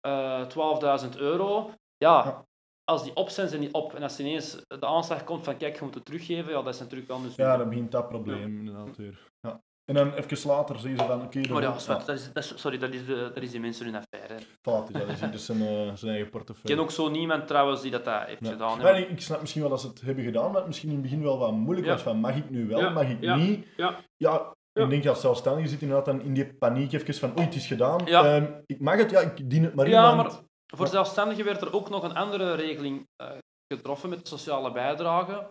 eh 0.01 0.47
12.000 0.47 1.17
euro. 1.17 1.71
Ja, 1.97 2.45
als 2.85 3.03
die 3.03 3.17
op 3.17 3.29
zijn, 3.29 3.49
zijn 3.49 3.61
die 3.61 3.75
op. 3.75 3.95
En 3.95 4.03
als 4.03 4.21
ineens 4.21 4.65
de 4.69 4.87
aanslag 4.87 5.25
komt 5.25 5.45
van 5.45 5.57
kijk, 5.57 5.79
je 5.79 5.85
moet 5.85 5.95
het 5.95 6.05
teruggeven, 6.05 6.53
ja, 6.53 6.63
dat 6.63 6.75
is 6.75 6.81
natuurlijk 6.81 7.09
wel 7.09 7.21
Ja, 7.37 7.57
dan 7.57 7.69
begint 7.69 7.91
dat 7.93 8.09
probleem 8.09 8.59
inderdaad 8.59 8.97
weer. 8.97 9.31
Ja. 9.41 9.61
En 9.85 9.95
dan 9.95 10.13
even 10.15 10.49
later 10.49 10.79
zeggen 10.79 10.99
ze 11.01 11.07
van, 11.07 11.23
oké, 11.23 11.41
dan 11.41 11.53
Maar 11.53 11.63
ja, 11.63 11.73
dat 11.87 12.09
is, 12.09 12.33
dat 12.33 12.45
is, 12.45 12.53
sorry, 12.61 12.79
dat 12.79 12.93
is, 12.95 13.07
de, 13.07 13.31
dat 13.35 13.43
is 13.43 13.51
die 13.51 13.61
mensen 13.61 13.85
hun 13.85 13.95
affaire. 13.95 14.35
is 14.35 14.47
dat, 14.63 14.91
is 15.09 15.21
ieder 15.21 15.39
zijn, 15.39 15.61
eh, 15.61 15.67
zijn 15.95 16.11
eigen 16.11 16.25
Ik 16.27 16.31
portefeuille. 16.31 16.77
ken 16.77 16.79
ook 16.85 16.91
zo 16.91 17.09
niemand 17.09 17.47
trouwens 17.47 17.81
die 17.83 17.91
dat, 17.91 18.05
dat 18.05 18.23
heeft 18.25 18.45
Ja. 18.45 18.51
gedaan. 18.51 18.79
Maar 18.79 18.99
ik, 18.99 19.09
ik 19.09 19.21
snap 19.21 19.41
misschien 19.41 19.61
wel 19.63 19.71
dat 19.71 19.81
ze 19.81 19.87
het 19.89 20.01
hebben 20.01 20.25
gedaan, 20.25 20.47
maar 20.51 20.57
het 20.57 20.67
misschien 20.67 20.89
in 20.89 20.95
het 20.95 21.03
begin 21.05 21.23
wel 21.23 21.39
wat 21.39 21.53
moeilijk 21.53 21.87
Ja. 21.87 21.93
was 21.93 22.03
van 22.03 22.17
mag 22.17 22.37
ik 22.37 22.51
nu 22.51 22.67
wel, 22.67 22.91
mag 22.91 23.09
ik 23.09 23.21
niet? 23.21 23.67
ja. 23.77 23.97
Ja, 24.17 24.53
Ja. 24.73 24.83
ik 24.85 24.91
denk 24.91 25.07
als 25.07 25.21
zelfstandige 25.21 25.69
zit 25.69 25.83
inderdaad 25.83 26.05
dan 26.07 26.21
in 26.23 26.35
die 26.35 26.55
paniek 26.55 26.93
even 26.93 27.15
van 27.15 27.31
oei, 27.39 27.45
het 27.47 27.55
is 27.55 27.67
gedaan. 27.67 28.01
Ja. 28.05 28.25
Ehm, 28.37 28.53
ik 28.67 28.81
mag 28.81 28.97
het, 28.97 29.11
ja, 29.11 29.21
ik 29.21 29.51
dien 29.51 29.65
het 29.65 29.75
maar 29.75 29.85
in, 29.85 29.91
Ja, 29.93 30.15
maar 30.15 30.31
voor 30.67 30.87
zelfstandigen 30.89 31.45
werd 31.45 31.61
er 31.61 31.73
ook 31.75 31.91
nog 31.91 32.03
een 32.03 32.15
andere 32.15 32.55
regeling 32.55 33.07
eh, 33.17 33.31
getroffen 33.75 34.09
met 34.09 34.29
sociale 34.29 34.73
bijdrage. 34.73 35.49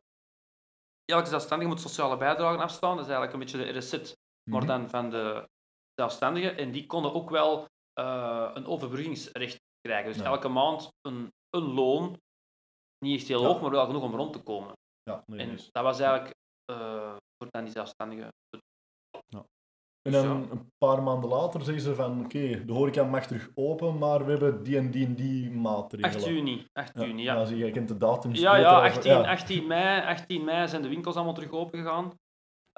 Elke 1.05 1.29
zelfstandige 1.29 1.69
moet 1.69 1.81
sociale 1.81 2.17
bijdragen 2.17 2.59
afstaan. 2.59 2.95
Dat 2.97 3.05
is 3.05 3.11
eigenlijk 3.11 3.33
een 3.33 3.39
beetje 3.39 3.71
de 3.73 3.77
RSZ, 3.79 4.13
maar 4.49 4.59
Mhm. 4.61 4.67
dan 4.67 4.89
van 4.89 5.09
de 5.09 5.49
zelfstandigen. 5.95 6.57
En 6.57 6.71
die 6.71 6.85
konden 6.85 7.13
ook 7.13 7.29
wel 7.29 7.67
eh, 7.93 8.51
een 8.53 8.65
overbruggingsrecht 8.65 9.59
krijgen. 9.81 10.11
Dus 10.11 10.21
Ja. 10.21 10.27
elke 10.27 10.47
maand 10.47 10.89
een, 11.01 11.31
een 11.49 11.63
loon. 11.73 12.17
Niet 13.05 13.19
echt 13.19 13.27
heel 13.27 13.41
Ja. 13.41 13.47
hoog, 13.47 13.61
maar 13.61 13.71
wel 13.71 13.85
genoeg 13.85 14.03
om 14.03 14.15
rond 14.15 14.33
te 14.33 14.39
komen. 14.43 14.73
Ja, 15.03 15.23
nee, 15.25 15.39
En 15.39 15.55
dat 15.71 15.83
was 15.83 15.99
eigenlijk 15.99 16.35
eh, 16.65 17.13
voor 17.37 17.47
dan 17.51 17.63
die 17.63 17.73
zelfstandigen. 17.73 18.27
En 19.29 20.11
Dus 20.11 20.21
dan 20.21 20.41
ja. 20.41 20.49
een 20.51 20.71
paar 20.77 21.03
maanden 21.03 21.29
later 21.29 21.61
zeggen 21.63 21.83
ze 21.83 21.95
van 21.95 22.25
oké, 22.25 22.65
de 22.65 22.73
horeca 22.73 23.03
mag 23.03 23.25
terug 23.27 23.49
open, 23.55 23.97
maar 23.97 24.25
we 24.25 24.31
hebben 24.31 24.63
die 24.63 24.77
en 24.77 24.91
die 24.91 25.05
en 25.05 25.15
die 25.15 25.51
maatregelen. 25.51 26.15
8 26.15 26.25
juni. 26.25 26.65
8 26.73 26.91
Ja, 26.99 27.05
juni, 27.05 27.23
ja. 27.23 27.33
ja, 27.35 27.45
zie 27.45 27.57
je, 27.57 27.71
kent 27.71 27.87
de 27.87 27.97
datums. 27.97 28.39
Ja, 28.39 28.55
ja, 28.55 28.81
als- 28.83 28.95
18, 28.95 29.11
ja. 29.11 29.29
18, 29.31 29.67
mei, 29.67 30.01
18 30.05 30.43
mei 30.43 30.67
zijn 30.67 30.81
de 30.81 30.87
winkels 30.87 31.15
allemaal 31.15 31.33
terug 31.33 31.51
open 31.51 31.79
gegaan. 31.79 32.11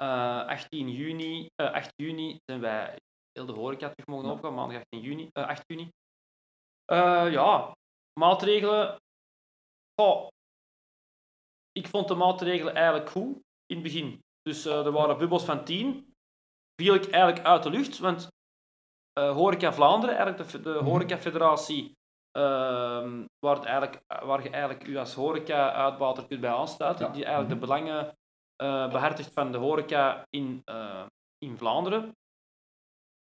Eh 0.02 0.46
18 0.46 0.88
juni, 0.90 1.46
eh 1.54 1.72
8 1.72 1.92
juni 1.96 2.38
zijn 2.44 2.60
wij 2.60 2.96
heel 3.32 3.46
de 3.46 3.52
horeca 3.52 3.88
terug 3.88 4.06
mogen 4.06 4.26
Ja. 4.26 4.32
opengaan, 4.32 4.54
maandag 4.54 4.76
18 4.76 5.00
juni, 5.00 5.28
eh 5.32 5.46
8 5.46 5.62
juni. 5.66 5.88
Eh, 6.84 7.32
ja, 7.32 7.72
maatregelen. 8.20 8.96
Ik 11.72 11.86
vond 11.88 12.08
de 12.08 12.14
maatregelen 12.14 12.74
eigenlijk 12.74 13.10
goed 13.10 13.36
in 13.66 13.74
het 13.74 13.82
begin. 13.82 14.20
Dus 14.42 14.64
eh, 14.64 14.86
er 14.86 14.92
waren 14.92 15.18
bubbels 15.18 15.44
van 15.44 15.64
10. 15.64 16.12
Viel 16.82 16.94
ik 16.94 17.06
eigenlijk 17.10 17.46
uit 17.46 17.62
de 17.62 17.70
lucht, 17.70 17.98
want 17.98 18.28
eh, 19.12 19.32
Horeca 19.32 19.72
Vlaanderen, 19.72 20.16
eigenlijk 20.16 20.50
de, 20.50 20.60
de 20.60 20.70
Mhm. 20.70 20.84
horecafederatie, 20.84 21.92
ehm 22.30 23.24
waar, 23.38 23.54
het 23.56 23.64
eigenlijk, 23.64 24.02
waar 24.24 24.42
je 24.42 24.50
eigenlijk 24.50 24.86
u 24.86 24.96
als 24.96 25.14
horeca-uitbater 25.14 26.26
kunt 26.26 26.40
bij 26.40 26.50
aansluiten, 26.52 27.06
Ja. 27.06 27.12
die 27.12 27.24
eigenlijk 27.24 27.54
Mhm. 27.54 27.60
de 27.60 27.66
belangen 27.66 28.16
eh, 28.56 28.90
behartigt 28.90 29.32
van 29.32 29.52
de 29.52 29.58
horeca 29.58 30.26
in, 30.30 30.62
eh, 30.64 31.06
in 31.38 31.58
Vlaanderen. 31.58 32.12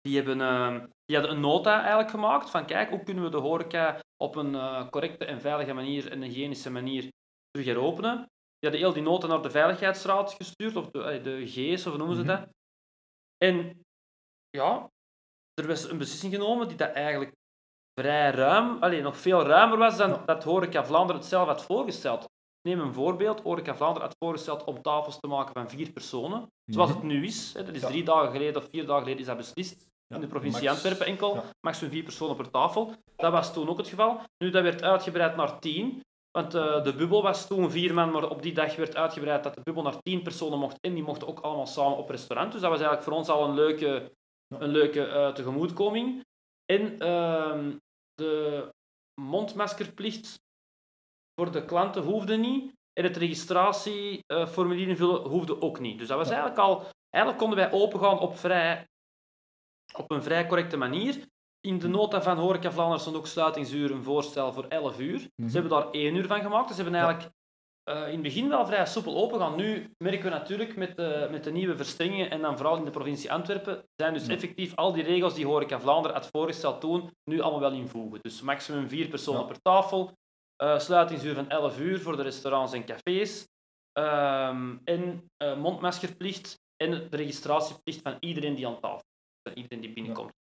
Die, 0.01 0.17
hebben, 0.17 0.41
eh, 0.41 0.85
die 1.05 1.17
hadden 1.17 1.35
een 1.35 1.41
nota 1.43 1.79
eigenlijk 1.81 2.11
gemaakt 2.11 2.51
van 2.51 2.67
kijk, 2.67 2.91
hoe 2.91 3.03
kunnen 3.03 3.25
we 3.25 3.31
de 3.31 3.37
horeca 3.37 4.01
op 4.17 4.37
een 4.37 4.91
correcte 4.91 5.25
en 5.25 5.41
veilige 5.41 5.73
manier 5.73 6.11
en 6.11 6.23
een 6.23 6.29
hygiënische 6.29 6.71
manier 6.71 7.09
terug 7.51 7.67
heropenen. 7.67 8.17
Die 8.59 8.71
hadden 8.71 8.81
heel 8.81 8.93
die 8.93 9.03
nota 9.03 9.27
naar 9.27 9.43
de 9.43 9.51
Veiligheidsraad 9.51 10.33
gestuurd, 10.33 10.77
of 10.77 10.91
de, 10.91 11.21
de 11.23 11.47
GS, 11.47 11.87
of 11.87 11.93
hoe 11.93 11.97
noemen 11.99 12.17
ze 12.17 12.23
Mhm. 12.23 12.31
dat. 12.31 12.49
En 13.37 13.81
ja, 14.51 14.89
er 15.55 15.67
was 15.67 15.89
een 15.91 15.99
beslissing 15.99 16.33
genomen 16.35 16.69
die 16.69 16.77
dat 16.77 16.93
eigenlijk 16.93 17.33
vrij 18.01 18.31
ruim, 18.31 18.83
alleen 18.83 19.03
nog 19.03 19.17
veel 19.17 19.43
ruimer 19.43 19.79
was 19.79 19.97
dan 19.97 20.11
Ja. 20.11 20.25
dat 20.25 20.45
Horeca 20.45 20.85
Vlaanderen 20.85 21.21
het 21.21 21.31
zelf 21.31 21.47
had 21.47 21.65
voorgesteld. 21.65 22.25
Neem 22.69 22.81
een 22.81 22.93
voorbeeld. 22.93 23.41
Horeca 23.41 23.75
Vlaanderen 23.77 24.09
had 24.09 24.17
voorgesteld 24.19 24.65
om 24.65 24.83
tafels 24.83 25.21
te 25.21 25.27
maken 25.27 25.53
van 25.55 25.69
vier 25.71 25.91
personen, 25.91 26.47
zoals 26.65 26.89
Mhm. 26.91 26.99
het 26.99 27.09
nu 27.09 27.25
is. 27.25 27.53
Hè. 27.55 27.65
Dat 27.65 27.75
is 27.75 27.81
Ja. 27.81 27.89
drie 27.89 28.05
dagen 28.05 28.31
geleden 28.33 28.63
of 28.63 28.69
vier 28.71 28.87
dagen 28.87 29.03
geleden 29.03 29.21
is 29.21 29.27
dat 29.27 29.37
beslist. 29.37 29.87
Ja, 30.07 30.15
In 30.17 30.21
de 30.23 30.29
provincie 30.29 30.63
max- 30.63 30.75
Antwerpen 30.75 31.07
enkel. 31.07 31.35
ja. 31.35 31.45
Maximum 31.61 31.93
vier 31.93 32.03
personen 32.03 32.37
per 32.37 32.51
tafel. 32.51 32.93
Dat 33.17 33.33
was 33.33 33.53
toen 33.53 33.69
ook 33.69 33.79
het 33.79 33.89
geval. 33.89 34.21
Nu, 34.39 34.51
dat 34.51 34.63
werd 34.63 34.83
uitgebreid 34.83 35.37
naar 35.37 35.59
tien. 35.61 36.01
Want 36.31 36.55
eh, 36.55 36.83
de 36.85 36.95
bubbel 36.95 37.23
was 37.23 37.47
toen 37.47 37.71
vier 37.71 37.95
man, 37.95 38.11
maar 38.11 38.29
op 38.31 38.43
die 38.43 38.53
dag 38.53 38.77
werd 38.77 38.97
uitgebreid 38.97 39.43
dat 39.45 39.55
de 39.55 39.61
bubbel 39.63 39.83
naar 39.83 40.01
tien 40.03 40.23
personen 40.23 40.59
mocht. 40.59 40.77
En 40.81 40.95
die 40.95 41.03
mochten 41.03 41.29
ook 41.29 41.41
allemaal 41.41 41.67
samen 41.67 41.99
op 41.99 42.09
restaurant. 42.11 42.53
Dus 42.53 42.61
dat 42.61 42.71
was 42.71 42.81
eigenlijk 42.81 43.09
voor 43.09 43.19
ons 43.19 43.29
al 43.29 43.45
een 43.49 43.55
leuke, 43.55 44.13
een 44.49 44.69
leuke 44.69 45.07
eh, 45.07 45.33
tegemoetkoming. 45.33 46.25
En 46.73 46.99
ehm, 46.99 47.73
de 48.15 48.69
mondmaskerplicht 49.21 50.43
voor 51.35 51.51
de 51.51 51.65
klanten 51.65 52.03
hoefde 52.03 52.37
niet. 52.37 52.73
En 52.93 53.05
het 53.05 53.17
registratieformulier 53.17 54.89
invullen 54.89 55.21
hoefde 55.29 55.61
ook 55.61 55.79
niet. 55.81 55.99
Dus 55.99 56.09
dat 56.09 56.17
was 56.17 56.29
eigenlijk 56.29 56.59
al... 56.59 56.85
Eigenlijk 57.11 57.45
konden 57.45 57.59
wij 57.59 57.73
opengaan 57.73 58.19
op, 58.19 58.37
vrij, 58.37 58.89
op 59.97 60.11
een 60.11 60.23
vrij 60.23 60.47
correcte 60.47 60.77
manier. 60.77 61.27
In 61.61 61.79
de 61.79 61.89
nota 61.89 62.23
van 62.23 62.39
Horeca 62.39 62.71
Vlaanderen 62.73 63.01
stond 63.01 63.17
ook 63.17 63.27
sluitingsuur 63.27 63.91
een 63.91 64.03
voorstel 64.03 64.53
voor 64.53 64.65
11 64.69 64.99
uur. 65.01 65.29
Mhm. 65.37 65.49
Ze 65.49 65.59
hebben 65.59 65.79
daar 65.81 65.91
1 65.91 66.15
uur 66.15 66.27
van 66.27 66.41
gemaakt. 66.41 66.67
Dus 66.69 66.77
ze 66.77 66.83
hebben 66.83 67.01
eigenlijk 67.01 67.33
eh, 67.85 68.07
in 68.07 68.13
het 68.13 68.23
begin 68.23 68.49
wel 68.49 68.67
vrij 68.67 68.87
soepel 68.87 69.17
opengaan. 69.17 69.57
Nu 69.57 69.95
merken 69.99 70.25
we 70.25 70.31
natuurlijk 70.31 70.77
met 70.77 70.97
de, 70.97 71.29
met 71.31 71.45
de 71.45 71.53
nieuwe 71.53 71.77
verstrengingen 71.77 72.31
en 72.31 72.41
dan 72.41 72.57
vooral 72.57 72.77
in 72.77 72.85
de 72.85 72.91
provincie 72.91 73.33
Antwerpen, 73.33 73.85
zijn 73.97 74.13
dus 74.13 74.29
effectief 74.29 74.75
al 74.75 74.93
die 74.93 75.03
regels 75.03 75.35
die 75.35 75.47
Horeca 75.47 75.81
Vlaanderen 75.81 76.17
had 76.17 76.29
voorgesteld 76.33 76.81
toen, 76.81 77.11
nu 77.25 77.41
allemaal 77.41 77.61
wel 77.61 77.73
invoegen. 77.73 78.19
Dus 78.23 78.41
maximum 78.41 78.89
vier 78.89 79.09
personen 79.09 79.41
Ja. 79.41 79.47
per 79.47 79.61
tafel, 79.63 80.13
eh, 80.65 80.79
sluitingsuur 80.79 81.35
van 81.35 81.49
11 81.49 81.79
uur 81.79 82.01
voor 82.01 82.17
de 82.17 82.23
restaurants 82.23 82.73
en 82.73 82.85
cafés, 82.85 83.49
ehm, 83.93 84.77
en 84.85 85.31
eh, 85.37 85.57
mondmaskerplicht 85.57 86.59
en 86.77 86.91
de 86.91 87.17
registratieplicht 87.17 88.01
van 88.03 88.17
iedereen 88.21 88.55
die 88.55 88.67
aan 88.67 88.81
tafel 88.81 89.03
van 89.43 89.53
iedereen 89.57 89.81
die 89.81 89.93
binnenkomt. 89.93 90.33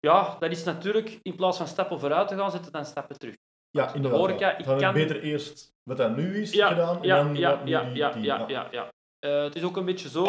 Ja, 0.00 0.36
dat 0.38 0.50
is 0.50 0.64
natuurlijk, 0.64 1.18
in 1.22 1.36
plaats 1.36 1.56
van 1.56 1.66
stappen 1.66 2.00
vooruit 2.00 2.28
te 2.28 2.36
gaan, 2.36 2.50
zetten 2.50 2.72
dan 2.72 2.84
stappen 2.84 3.18
terug. 3.18 3.34
Ja, 3.70 3.92
inderdaad. 3.94 4.20
horeca, 4.20 4.56
ik 4.56 4.64
Dan 4.64 4.78
kan- 4.78 4.92
beter 4.94 5.22
eerst 5.22 5.72
wat 5.82 5.96
dat 5.96 6.16
nu 6.16 6.40
is 6.40 6.52
ja, 6.52 6.68
gedaan 6.68 6.96
en 6.96 7.02
ja, 7.04 7.16
dan 7.24 7.36
ja, 7.36 7.50
ja, 7.50 7.82
die- 7.84 7.96
ja, 7.96 8.10
die- 8.10 8.22
ja, 8.22 8.44
ja, 8.48 8.68
ja. 8.70 8.92
Eh, 9.18 9.42
het 9.42 9.56
is 9.56 9.62
ook 9.62 9.76
een 9.76 9.84
beetje 9.84 10.08
zo. 10.08 10.24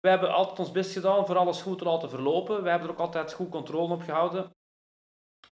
Wij 0.00 0.10
hebben 0.10 0.32
altijd 0.34 0.58
ons 0.58 0.70
best 0.72 0.92
gedaan 0.92 1.26
voor 1.26 1.36
alles 1.36 1.62
goed 1.62 1.78
te 1.78 1.84
laten 1.84 2.10
verlopen. 2.10 2.62
Wij 2.62 2.70
hebben 2.70 2.88
er 2.88 2.94
ook 2.94 3.00
altijd 3.00 3.32
goed 3.32 3.48
controle 3.50 3.92
op 3.94 4.02
gehouden. 4.02 4.50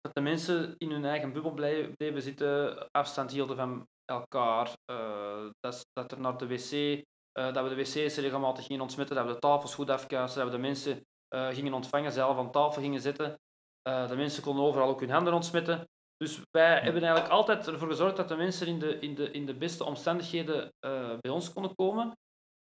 Dat 0.05 0.15
de 0.15 0.21
mensen 0.21 0.75
in 0.79 0.91
hun 0.91 1.05
eigen 1.05 1.33
bubbel 1.33 1.53
blij- 1.53 1.91
bleven 1.97 2.23
zitten, 2.23 2.87
afstand 2.91 3.31
hielden 3.31 3.57
van 3.57 3.87
elkaar. 4.05 4.73
eh, 4.85 5.47
dat, 5.61 5.87
dat 5.93 6.13
er 6.13 6.21
naar 6.21 6.37
de 6.39 6.47
wc, 6.47 6.73
eh, 6.73 7.53
dat 7.55 7.63
we 7.69 7.75
de 7.75 7.83
wc's 7.83 8.17
regelmatig 8.17 8.65
gingen 8.67 8.83
ontsmetten, 8.83 9.17
dat 9.17 9.27
we 9.27 9.33
de 9.33 9.39
tafels 9.39 9.75
goed 9.75 9.91
afkuisen, 9.91 10.39
dat 10.41 10.51
we 10.51 10.57
de 10.57 10.63
mensen 10.63 11.07
eh, 11.29 11.49
gingen 11.49 11.73
ontvangen, 11.73 12.13
zelf 12.13 12.37
aan 12.39 12.51
tafel 12.51 12.83
gingen 12.83 13.01
zitten. 13.01 13.39
De 13.83 14.17
mensen 14.17 14.43
konden 14.43 14.65
overal 14.65 14.89
ook 14.89 15.01
hun 15.01 15.11
handen 15.11 15.33
ontsmetten. 15.33 15.89
Dus 16.17 16.41
wij 16.51 16.81
hebben 16.81 17.03
eigenlijk 17.03 17.33
altijd 17.33 17.67
ervoor 17.67 17.89
gezorgd 17.89 18.17
dat 18.17 18.29
de 18.29 18.37
mensen 18.37 18.67
in 18.67 18.79
de, 18.79 18.99
in 18.99 19.15
de, 19.15 19.31
in 19.31 19.47
de 19.47 19.55
beste 19.55 19.85
omstandigheden 19.85 20.73
bij 21.21 21.31
ons 21.31 21.53
konden 21.53 21.75
komen. 21.75 22.17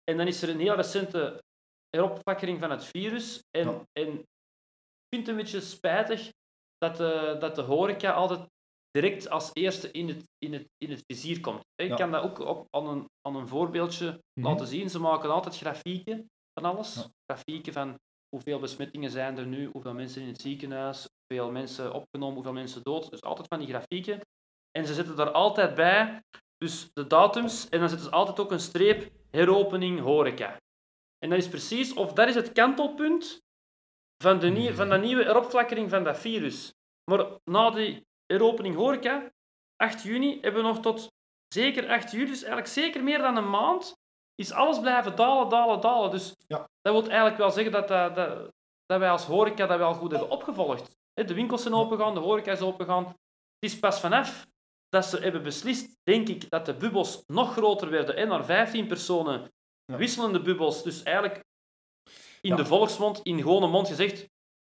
En 0.03 0.17
dan 0.17 0.27
is 0.27 0.41
er 0.41 0.49
een 0.49 0.59
heel 0.59 0.75
recente 0.75 1.43
heropwakkering 1.89 2.59
van 2.59 2.69
het 2.71 2.83
virus. 2.85 3.43
En, 3.57 3.63
Ja. 3.69 3.83
en 3.91 4.07
ik 4.19 5.15
vind 5.15 5.27
het 5.27 5.27
een 5.27 5.35
beetje 5.35 5.61
spijtig 5.61 6.31
dat 6.79 6.95
de, 6.97 7.35
dat 7.39 7.55
de 7.55 7.61
horeca 7.61 8.11
altijd 8.11 8.45
direct 8.91 9.29
als 9.29 9.49
eerste 9.53 9.91
in 9.91 10.07
het, 10.07 10.23
in 10.37 10.53
het, 10.53 10.65
in 10.77 10.89
het 10.91 11.03
vizier 11.07 11.39
komt. 11.39 11.61
Ik 11.75 11.89
Ja. 11.89 11.95
kan 11.95 12.11
dat 12.11 12.23
ook 12.23 12.39
op, 12.39 12.67
aan, 12.69 12.87
een, 12.87 13.05
aan 13.21 13.35
een 13.35 13.47
voorbeeldje 13.47 14.19
Mhm. 14.39 14.47
laten 14.49 14.67
zien. 14.67 14.89
Ze 14.89 14.99
maken 14.99 15.29
altijd 15.31 15.57
grafieken 15.57 16.25
van 16.59 16.71
alles. 16.71 16.95
Ja. 16.95 17.05
Grafieken 17.31 17.73
van 17.73 17.95
hoeveel 18.29 18.59
besmettingen 18.59 19.11
zijn 19.11 19.37
er 19.37 19.45
nu, 19.45 19.69
hoeveel 19.73 19.93
mensen 19.93 20.21
in 20.21 20.27
het 20.27 20.41
ziekenhuis, 20.41 21.07
hoeveel 21.27 21.51
mensen 21.51 21.93
opgenomen, 21.93 22.35
hoeveel 22.35 22.53
mensen 22.53 22.83
dood. 22.83 23.09
Dus 23.09 23.21
altijd 23.21 23.47
van 23.47 23.59
die 23.59 23.67
grafieken. 23.67 24.19
En 24.71 24.85
ze 24.85 24.93
zetten 24.93 25.15
daar 25.15 25.31
altijd 25.31 25.75
bij, 25.75 26.21
dus 26.57 26.89
de 26.93 27.07
datums, 27.07 27.69
en 27.69 27.79
dan 27.79 27.89
zetten 27.89 28.07
ze 28.07 28.13
altijd 28.13 28.39
ook 28.39 28.51
een 28.51 28.59
streep 28.59 29.11
heropening 29.31 29.99
horeca. 29.99 30.57
En 31.17 31.29
dat 31.29 31.39
is 31.39 31.49
precies, 31.49 31.93
of 31.93 32.13
dat 32.13 32.27
is 32.27 32.35
het 32.35 32.51
kantelpunt 32.51 33.39
van 34.23 34.39
de, 34.39 34.47
nieuwe, 34.49 34.75
van 34.75 34.89
de 34.89 34.97
nieuwe 34.97 35.25
eropflakkering 35.25 35.89
van 35.89 36.03
dat 36.03 36.19
virus. 36.19 36.73
Maar 37.11 37.25
na 37.43 37.69
die 37.69 38.05
heropening 38.25 38.75
horeca, 38.75 39.31
8 39.75 40.03
juni, 40.03 40.37
hebben 40.41 40.61
we 40.61 40.67
nog 40.67 40.79
tot 40.79 41.07
zeker 41.53 41.89
8 41.89 42.11
juli, 42.11 42.25
dus 42.25 42.39
eigenlijk 42.43 42.67
zeker 42.67 43.03
meer 43.03 43.17
dan 43.17 43.37
een 43.37 43.49
maand, 43.49 43.97
is 44.35 44.51
alles 44.51 44.79
blijven 44.79 45.15
dalen, 45.15 45.49
dalen, 45.49 45.81
dalen. 45.81 46.11
Dus 46.11 46.33
Ja. 46.47 46.57
dat 46.81 46.93
wil 46.93 47.03
eigenlijk 47.07 47.37
wel 47.37 47.51
zeggen 47.51 47.71
dat, 47.71 47.87
dat, 47.87 48.15
dat, 48.15 48.49
dat 48.85 48.99
wij 48.99 49.09
als 49.09 49.25
horeca 49.25 49.65
dat 49.65 49.77
wel 49.77 49.93
goed 49.93 50.11
hebben 50.11 50.29
opgevolgd. 50.29 50.97
De 51.13 51.33
winkels 51.33 51.61
zijn 51.61 51.73
opengegaan, 51.73 52.13
de 52.13 52.19
horeca 52.19 52.51
is 52.51 52.61
opengegaan. 52.61 53.05
Het 53.05 53.71
is 53.71 53.79
pas 53.79 53.99
vanaf 53.99 54.47
dat 54.89 55.05
ze 55.05 55.17
hebben 55.17 55.43
beslist, 55.43 55.97
denk 56.03 56.27
ik, 56.27 56.49
dat 56.49 56.65
de 56.65 56.75
bubbels 56.77 57.23
nog 57.25 57.51
groter 57.53 57.89
werden 57.89 58.15
en 58.15 58.27
naar 58.27 58.45
15 58.45 58.87
personen, 58.87 59.51
Ja. 59.85 59.97
wisselende 59.97 60.41
bubbels. 60.41 60.83
Dus 60.83 61.03
eigenlijk 61.03 61.43
in 62.41 62.49
Ja. 62.49 62.55
de 62.55 62.65
volksmond, 62.65 63.19
in 63.23 63.37
gewone 63.41 63.67
mond 63.67 63.87
gezegd, 63.87 64.19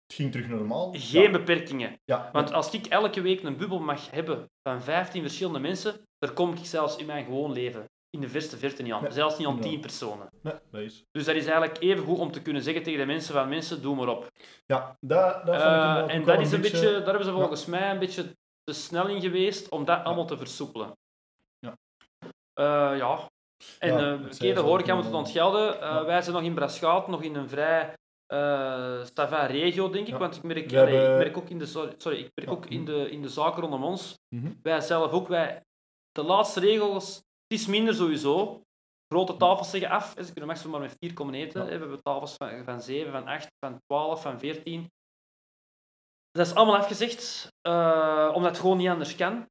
Het 0.07 0.17
ging 0.17 0.33
terug 0.33 0.49
normaal. 0.49 0.93
geen 0.97 1.23
Ja. 1.23 1.31
beperkingen. 1.31 2.01
Ja, 2.05 2.29
Want 2.33 2.53
als 2.53 2.71
ik 2.71 2.87
elke 2.87 3.21
week 3.21 3.43
een 3.43 3.57
bubbel 3.57 3.79
mag 3.81 4.11
hebben 4.11 4.51
van 4.63 4.83
15 4.83 5.23
verschillende 5.23 5.59
mensen, 5.59 6.01
daar 6.19 6.33
kom 6.33 6.53
ik 6.53 6.59
zelfs 6.67 6.97
in 6.97 7.07
mijn 7.07 7.25
gewoon 7.25 7.53
leven 7.53 7.85
in 8.11 8.21
de 8.21 8.29
verste 8.29 8.57
verte 8.57 8.83
niet 8.83 8.93
aan. 8.93 9.03
Nee, 9.03 9.11
zelfs 9.13 9.39
niet 9.39 9.47
aan 9.47 9.53
inderdaad. 9.55 9.73
10 9.73 9.81
personen. 9.81 10.29
nee, 10.43 10.55
dat 10.71 10.81
is. 10.81 11.05
Dus 11.11 11.25
dat 11.25 11.35
is 11.35 11.47
eigenlijk 11.47 11.83
even 11.83 12.05
goed 12.05 12.19
om 12.19 12.33
te 12.33 12.43
kunnen 12.43 12.63
zeggen 12.63 12.83
tegen 12.83 12.99
de 13.01 13.07
mensen 13.07 13.35
van 13.35 13.49
mensen, 13.49 13.83
doe 13.83 13.97
maar 13.97 14.09
op. 14.09 14.31
Ja, 14.67 14.97
dat, 15.01 15.47
dat 15.47 15.55
Eh, 15.55 16.15
en 16.15 16.25
dat 16.25 16.41
is 16.41 16.53
een 16.53 16.61
beetje, 16.61 16.91
daar 16.93 17.05
hebben 17.05 17.25
ze 17.25 17.33
volgens 17.33 17.67
mij 17.67 17.91
een 17.91 17.99
beetje 17.99 18.37
te 18.65 18.73
snel 18.73 19.07
in 19.09 19.21
geweest 19.21 19.69
om 19.69 19.85
dat 19.85 20.05
allemaal 20.05 20.27
te 20.27 20.37
versoepelen. 20.39 20.93
Ja. 21.59 21.77
Eh, 22.55 22.99
ja. 22.99 23.29
En 23.79 23.93
Ja, 23.93 23.99
ja, 23.99 24.11
het 24.11 24.21
oké, 24.25 24.33
zij 24.33 24.53
de 24.53 24.61
zo 24.61 24.67
horeca 24.67 24.95
moet 24.95 25.05
het 25.05 25.13
eh, 25.13 25.19
ontgelden. 25.19 25.75
Uh, 25.75 25.81
ja. 25.81 26.05
Wij 26.05 26.23
zijn 26.23 26.35
nog 26.35 26.45
in 26.45 26.55
Braschaat, 26.55 27.09
nog 27.09 27.23
in 27.23 27.35
een 27.35 27.49
vrij 27.49 27.95
eh 28.27 29.05
stava 29.05 29.47
regio, 29.47 29.91
denk 29.91 30.07
ik. 30.07 30.13
Ja. 30.13 30.19
Want 30.19 30.37
ik 30.37 30.43
merk, 30.43 30.71
We 30.71 30.81
allee, 30.81 30.95
hebben- 30.95 31.17
ik 31.19 31.25
merk 31.25 31.37
ook 31.37 31.49
in 31.49 31.59
de, 31.59 31.67
sorry, 31.67 31.95
sorry, 31.97 32.19
ik 32.19 32.31
merk 32.35 32.51
ook 32.51 32.67
in 32.67 32.85
de, 32.85 33.11
in 33.11 33.23
de 33.23 33.29
zaken 33.29 33.61
rondom 33.61 33.85
ons. 33.85 34.19
Mhm. 34.35 34.53
Wij 34.63 34.81
zelf 34.81 35.13
ook, 35.13 35.29
wij, 35.29 35.63
de 36.13 36.23
laatste 36.23 36.61
regels, 36.61 37.15
het 37.17 37.59
is 37.61 37.67
minder 37.67 37.95
sowieso. 37.95 38.63
Grote 39.13 39.37
tafels 39.37 39.71
zeggen 39.71 39.91
af, 39.91 40.15
ze 40.17 40.25
kunnen 40.25 40.47
maximaal 40.47 40.79
maar 40.79 40.89
met 40.89 40.97
vier 41.01 41.13
komen 41.13 41.35
eten. 41.35 41.65
We 41.65 41.71
hebben 41.71 42.03
tafels 42.03 42.35
van, 42.35 42.65
van 42.65 42.81
7, 42.83 43.13
van 43.13 43.27
8, 43.27 43.49
van 43.65 43.81
12, 43.87 44.23
van 44.23 44.39
14. 44.39 44.91
Dat 46.31 46.47
is 46.47 46.55
allemaal 46.55 46.77
afgezegd, 46.77 47.53
eh, 47.61 48.31
omdat 48.35 48.51
het 48.51 48.61
gewoon 48.61 48.77
niet 48.77 48.89
anders 48.89 49.17
kan. 49.17 49.47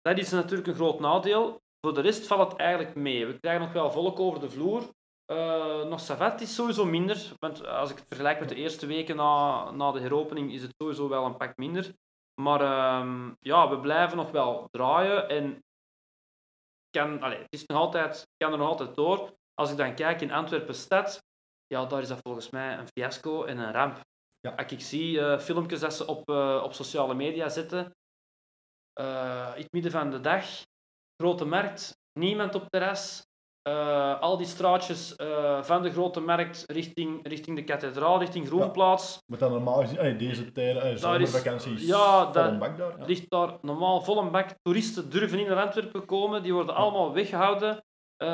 Dat 0.00 0.18
is 0.18 0.30
natuurlijk 0.30 0.68
een 0.68 0.74
groot 0.74 1.00
nadeel. 1.00 1.60
Voor 1.80 1.94
de 1.94 2.00
rest 2.00 2.26
valt 2.26 2.52
het 2.52 2.60
eigenlijk 2.60 2.94
mee. 2.94 3.26
We 3.26 3.38
krijgen 3.38 3.62
nog 3.62 3.72
wel 3.72 3.90
volk 3.90 4.20
over 4.20 4.40
de 4.40 4.50
vloer. 4.50 4.90
Eh, 5.24 5.84
nog 5.84 6.00
savat 6.00 6.40
is 6.40 6.54
sowieso 6.54 6.84
minder, 6.84 7.32
want 7.38 7.66
als 7.66 7.90
ik 7.90 7.98
het 7.98 8.06
vergelijk 8.06 8.40
met 8.40 8.48
de 8.48 8.54
eerste 8.54 8.86
weken 8.86 9.16
na, 9.16 9.70
na 9.70 9.92
de 9.92 10.00
heropening 10.00 10.52
is 10.52 10.62
het 10.62 10.74
sowieso 10.78 11.08
wel 11.08 11.24
een 11.24 11.36
pak 11.36 11.56
minder. 11.56 11.94
Maar 12.40 12.60
ehm, 12.60 13.32
ja, 13.40 13.68
we 13.68 13.80
blijven 13.80 14.16
nog 14.16 14.30
wel 14.30 14.68
draaien 14.70 15.28
en 15.28 15.64
kan, 16.90 17.20
allee, 17.20 17.38
het 17.38 17.52
is 17.52 17.66
nog 17.66 17.78
altijd, 17.78 18.28
kan 18.36 18.52
er 18.52 18.58
nog 18.58 18.68
altijd 18.68 18.94
door. 18.94 19.34
Als 19.54 19.70
ik 19.70 19.76
dan 19.76 19.94
kijk 19.94 20.20
in 20.20 20.32
Antwerpen 20.32 20.74
stad, 20.74 21.22
ja, 21.66 21.84
daar 21.84 22.00
is 22.00 22.08
dat 22.08 22.20
volgens 22.22 22.50
mij 22.50 22.78
een 22.78 22.88
fiasco 22.88 23.44
en 23.44 23.58
een 23.58 23.72
ramp. 23.72 24.00
Ja. 24.40 24.50
Als 24.50 24.72
ik 24.72 24.80
zie 24.80 25.20
eh, 25.20 25.38
filmpjes 25.38 25.80
dat 25.80 25.94
ze 25.94 26.06
op, 26.06 26.28
eh, 26.28 26.60
op 26.64 26.72
sociale 26.72 27.14
media 27.14 27.48
zetten, 27.48 27.94
in 28.94 29.62
het 29.62 29.72
midden 29.72 29.92
van 29.92 30.10
de 30.10 30.20
dag, 30.20 30.44
grote 31.20 31.44
markt, 31.44 31.96
niemand 32.12 32.54
op 32.54 32.66
terras, 32.70 33.26
eh, 33.62 34.20
al 34.20 34.36
die 34.36 34.46
straatjes 34.46 35.16
eh, 35.16 35.62
van 35.62 35.82
de 35.82 35.90
grote 35.90 36.20
markt 36.20 36.64
richting, 36.66 37.26
richting 37.28 37.56
de 37.56 37.64
kathedraal, 37.64 38.18
richting 38.18 38.46
Groenplaats, 38.46 39.22
Wat 39.26 39.38
dan 39.38 39.50
normaal 39.50 39.80
gezien, 39.80 40.18
deze 40.18 40.52
tijden, 40.52 40.82
is- 40.84 41.00
zomervakanties, 41.00 41.86
ja, 41.86 42.24
vol 42.24 42.32
dat- 42.32 42.50
een 42.50 42.58
bak 42.58 42.76
daar. 42.76 42.98
Ja. 42.98 43.04
ligt 43.04 43.30
daar 43.30 43.58
normaal 43.62 44.00
vol 44.02 44.18
een 44.18 44.30
bak. 44.30 44.48
Toeristen 44.62 45.10
durven 45.10 45.38
niet 45.38 45.46
naar 45.48 45.64
Antwerpen 45.64 46.04
komen, 46.04 46.42
die 46.42 46.54
worden 46.54 46.74
allemaal 46.74 47.12
weggehouden. 47.12 47.84
Eh, 48.16 48.28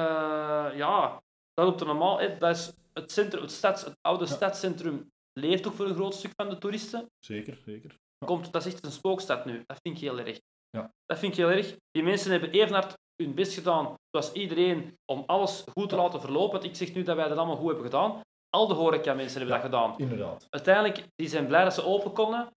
ja, 0.74 1.22
dat 1.54 1.64
loopt 1.66 1.80
er 1.80 1.86
normaal. 1.86 2.18
hè. 2.20 2.38
Dat 2.38 2.56
is 2.56 2.72
het, 2.92 3.12
centrum, 3.12 3.42
het, 3.42 3.52
stads, 3.52 3.84
het 3.84 3.96
oude 4.00 4.26
stadscentrum 4.26 5.10
leeft 5.32 5.66
ook 5.66 5.72
voor 5.74 5.86
een 5.86 5.94
groot 5.94 6.14
stuk 6.14 6.32
van 6.36 6.48
de 6.48 6.58
toeristen. 6.58 7.10
Zeker, 7.18 7.58
zeker. 7.64 7.96
Komt, 8.24 8.52
dat 8.52 8.66
is 8.66 8.72
echt 8.72 8.84
een 8.84 8.90
spookstad 8.92 9.44
nu. 9.44 9.62
Dat 9.66 9.78
vind 9.82 9.96
ik 9.96 10.02
heel 10.02 10.18
erg. 10.18 10.38
Ja. 10.76 10.90
Dat 11.06 11.18
vind 11.18 11.32
ik 11.32 11.38
heel 11.38 11.50
erg. 11.50 11.76
Die 11.90 12.02
mensen 12.02 12.30
hebben 12.30 12.50
even 12.50 12.74
hard 12.74 12.94
hun 13.22 13.34
best 13.34 13.54
gedaan, 13.54 13.94
zoals 14.10 14.32
iedereen, 14.32 14.94
om 15.12 15.22
alles 15.26 15.64
goed 15.72 15.88
te 15.88 15.96
laten 15.96 16.20
verlopen. 16.20 16.52
Want 16.52 16.64
ik 16.64 16.76
zeg 16.76 16.94
nu 16.94 17.02
dat 17.02 17.16
wij 17.16 17.28
dat 17.28 17.38
allemaal 17.38 17.56
goed 17.56 17.66
hebben 17.66 17.84
gedaan. 17.84 18.20
Al 18.48 18.66
de 18.66 18.74
horeca-mensen 18.74 19.38
hebben 19.38 19.56
Ja. 19.56 19.62
dat 19.62 19.70
gedaan 19.72 19.98
Inderdaad. 19.98 20.46
uiteindelijk 20.50 21.06
die 21.14 21.28
zijn 21.28 21.46
blij 21.46 21.64
dat 21.64 21.74
ze 21.74 21.84
open 21.84 22.12
konden. 22.12 22.50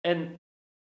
En 0.00 0.34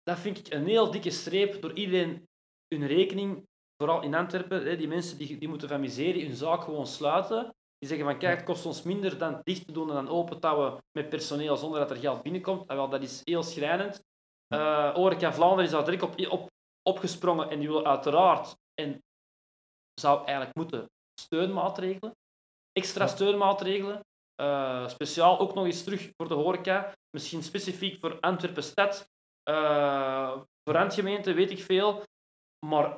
dat 0.02 0.18
vind 0.18 0.38
ik 0.38 0.52
een 0.52 0.66
heel 0.66 0.90
dikke 0.90 1.10
streep 1.10 1.62
door 1.62 1.72
iedereen 1.72 2.26
hun 2.74 2.86
rekening, 2.86 3.46
vooral 3.82 4.02
in 4.02 4.14
Antwerpen, 4.14 4.66
hè, 4.66 4.76
die 4.76 4.88
mensen 4.88 5.18
die, 5.18 5.38
die 5.38 5.48
moeten 5.48 5.68
van 5.68 5.80
miserie 5.80 6.26
hun 6.26 6.36
zaak 6.36 6.62
gewoon 6.62 6.86
sluiten. 6.86 7.54
Die 7.78 7.88
zeggen 7.88 8.06
van 8.06 8.18
kijk, 8.18 8.36
het 8.36 8.46
kost 8.46 8.66
ons 8.66 8.82
minder 8.82 9.18
dan 9.18 9.40
dicht 9.42 9.66
te 9.66 9.72
doen 9.72 9.88
en 9.88 9.94
dan 9.94 10.08
open 10.08 10.40
te 10.40 10.46
houden 10.46 10.78
met 10.98 11.08
personeel 11.08 11.56
zonder 11.56 11.78
dat 11.80 11.90
er 11.90 11.96
geld 11.96 12.22
binnenkomt. 12.22 12.68
En 12.68 12.76
wel, 12.76 12.88
dat 12.88 13.02
is 13.02 13.20
heel 13.24 13.42
schrijnend. 13.42 14.02
Uh, 14.54 14.94
Horeca 14.94 15.32
Vlaanderen 15.32 15.64
is 15.64 15.70
daar 15.70 15.84
direct 15.84 16.02
op, 16.02 16.30
op, 16.30 16.50
opgesprongen 16.88 17.50
en 17.50 17.58
die 17.58 17.68
willen 17.68 17.86
uiteraard, 17.86 18.56
en 18.74 19.02
zou 20.00 20.24
eigenlijk 20.24 20.56
moeten, 20.56 20.90
steunmaatregelen. 21.20 22.14
Extra 22.72 23.06
steunmaatregelen. 23.06 24.00
Uh, 24.40 24.88
speciaal 24.88 25.38
ook 25.38 25.54
nog 25.54 25.64
eens 25.64 25.84
terug 25.84 26.10
voor 26.16 26.28
de 26.28 26.34
horeca. 26.34 26.92
Misschien 27.10 27.42
specifiek 27.42 27.98
voor 28.00 28.20
Antwerpen 28.20 28.62
stad. 28.62 29.08
Uh, 29.50 30.30
voor 30.32 30.74
Randgemeente 30.74 31.32
weet 31.32 31.50
ik 31.50 31.62
veel. 31.62 32.02
Maar 32.66 32.96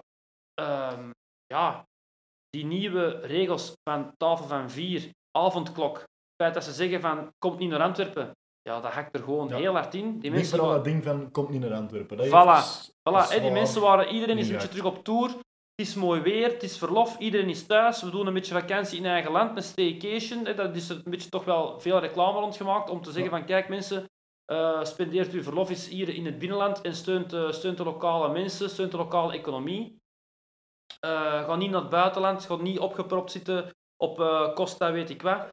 uh, 0.60 1.08
ja, 1.46 1.84
die 2.48 2.64
nieuwe 2.64 3.20
regels 3.20 3.72
van 3.88 4.16
tafel 4.16 4.46
van 4.46 4.70
vier, 4.70 5.10
avondklok. 5.30 5.96
Het 5.98 6.42
feit 6.42 6.54
dat 6.54 6.64
ze 6.64 6.72
zeggen 6.72 7.00
van 7.00 7.32
komt 7.38 7.58
niet 7.58 7.70
naar 7.70 7.82
Antwerpen. 7.82 8.32
Ja, 8.66 8.80
dat 8.80 8.92
hakt 8.92 9.14
er 9.16 9.22
gewoon 9.22 9.48
Ja. 9.48 9.56
heel 9.56 9.72
hard 9.72 9.94
in. 9.94 10.18
Die 10.18 10.30
mensen 10.30 10.50
vooral 10.50 10.68
wa- 10.68 10.74
dat 10.74 10.84
ding 10.84 11.04
van, 11.04 11.30
komt 11.30 11.48
niet 11.48 11.60
naar 11.60 11.72
Antwerpen. 11.72 12.16
Dat 12.16 12.26
Voilà. 12.26 12.90
Voilà, 13.08 13.30
is 13.34 13.40
die 13.40 13.50
mensen 13.50 13.80
waren, 13.80 14.08
iedereen 14.14 14.38
is 14.38 14.46
een 14.46 14.52
beetje 14.52 14.68
terug 14.68 14.84
op 14.84 15.04
tour. 15.04 15.28
Het 15.28 15.86
is 15.86 15.94
mooi 15.94 16.20
weer, 16.20 16.48
het 16.48 16.62
is 16.62 16.78
verlof, 16.78 17.18
iedereen 17.18 17.48
is 17.48 17.66
thuis. 17.66 18.02
We 18.02 18.10
doen 18.10 18.26
een 18.26 18.32
beetje 18.34 18.54
vakantie 18.60 18.98
in 18.98 19.06
eigen 19.06 19.32
land, 19.32 19.56
een 19.56 19.62
staycation. 19.62 20.44
Dat 20.44 20.76
is 20.76 20.88
er 20.88 20.96
een 21.04 21.10
beetje 21.10 21.28
toch 21.28 21.44
wel 21.44 21.80
veel 21.80 21.98
reclame 21.98 22.38
rondgemaakt 22.40 22.90
om 22.90 23.02
te 23.02 23.10
zeggen 23.12 23.30
van 23.30 23.44
kijk 23.44 23.68
mensen, 23.68 24.04
eh, 24.44 24.84
spendeert 24.84 25.32
uw 25.32 25.42
verlof 25.42 25.68
eens 25.68 25.88
hier 25.88 26.08
in 26.08 26.24
het 26.26 26.38
binnenland 26.38 26.80
en 26.80 26.94
steunt, 26.94 27.32
eh, 27.32 27.50
steunt 27.52 27.76
de 27.76 27.84
lokale 27.84 28.32
mensen, 28.32 28.70
steunt 28.70 28.90
de 28.90 28.96
lokale 28.96 29.32
economie. 29.32 29.96
Eh, 31.00 31.44
ga 31.44 31.56
niet 31.56 31.70
naar 31.70 31.80
het 31.80 31.90
buitenland, 31.90 32.44
ga 32.44 32.56
niet 32.56 32.78
opgepropt 32.78 33.30
zitten 33.30 33.70
op 33.96 34.16
Costa 34.54 34.92
weet 34.92 35.10
ik 35.10 35.22
wat. 35.22 35.48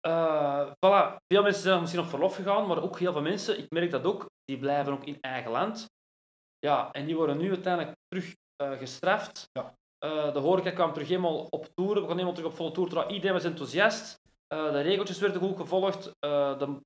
Eh, 0.00 0.66
voilà. 0.66 1.16
Veel 1.26 1.42
mensen 1.42 1.62
zijn 1.62 1.80
misschien 1.80 2.02
op 2.02 2.08
verlof 2.08 2.34
gegaan, 2.34 2.66
maar 2.66 2.82
ook 2.82 2.98
heel 2.98 3.12
veel 3.12 3.22
mensen, 3.22 3.58
ik 3.58 3.70
merk 3.70 3.90
dat 3.90 4.04
ook, 4.04 4.26
die 4.44 4.58
blijven 4.58 4.92
ook 4.92 5.04
in 5.04 5.18
eigen 5.20 5.50
land. 5.50 5.86
Ja, 6.58 6.92
en 6.92 7.06
die 7.06 7.16
worden 7.16 7.38
nu 7.38 7.48
uiteindelijk 7.48 7.96
terug 8.08 8.34
eh, 8.56 8.72
gestraft. 8.78 9.48
Ja. 9.52 9.74
Eh, 9.98 10.32
de 10.32 10.38
horeca 10.38 10.70
kwam 10.70 10.92
terug 10.92 11.08
helemaal 11.08 11.46
op 11.50 11.68
tour. 11.74 11.94
We 11.94 12.00
gaan 12.00 12.10
helemaal 12.10 12.32
terug 12.32 12.50
op 12.50 12.56
volle. 12.56 12.70
Terwijl 12.70 13.10
Iedereen 13.10 13.32
was 13.32 13.44
enthousiast. 13.44 14.16
De 14.48 14.80
regeltjes 14.80 15.18
werden 15.18 15.40
goed 15.40 15.56
gevolgd. 15.56 16.12
De 16.20 16.80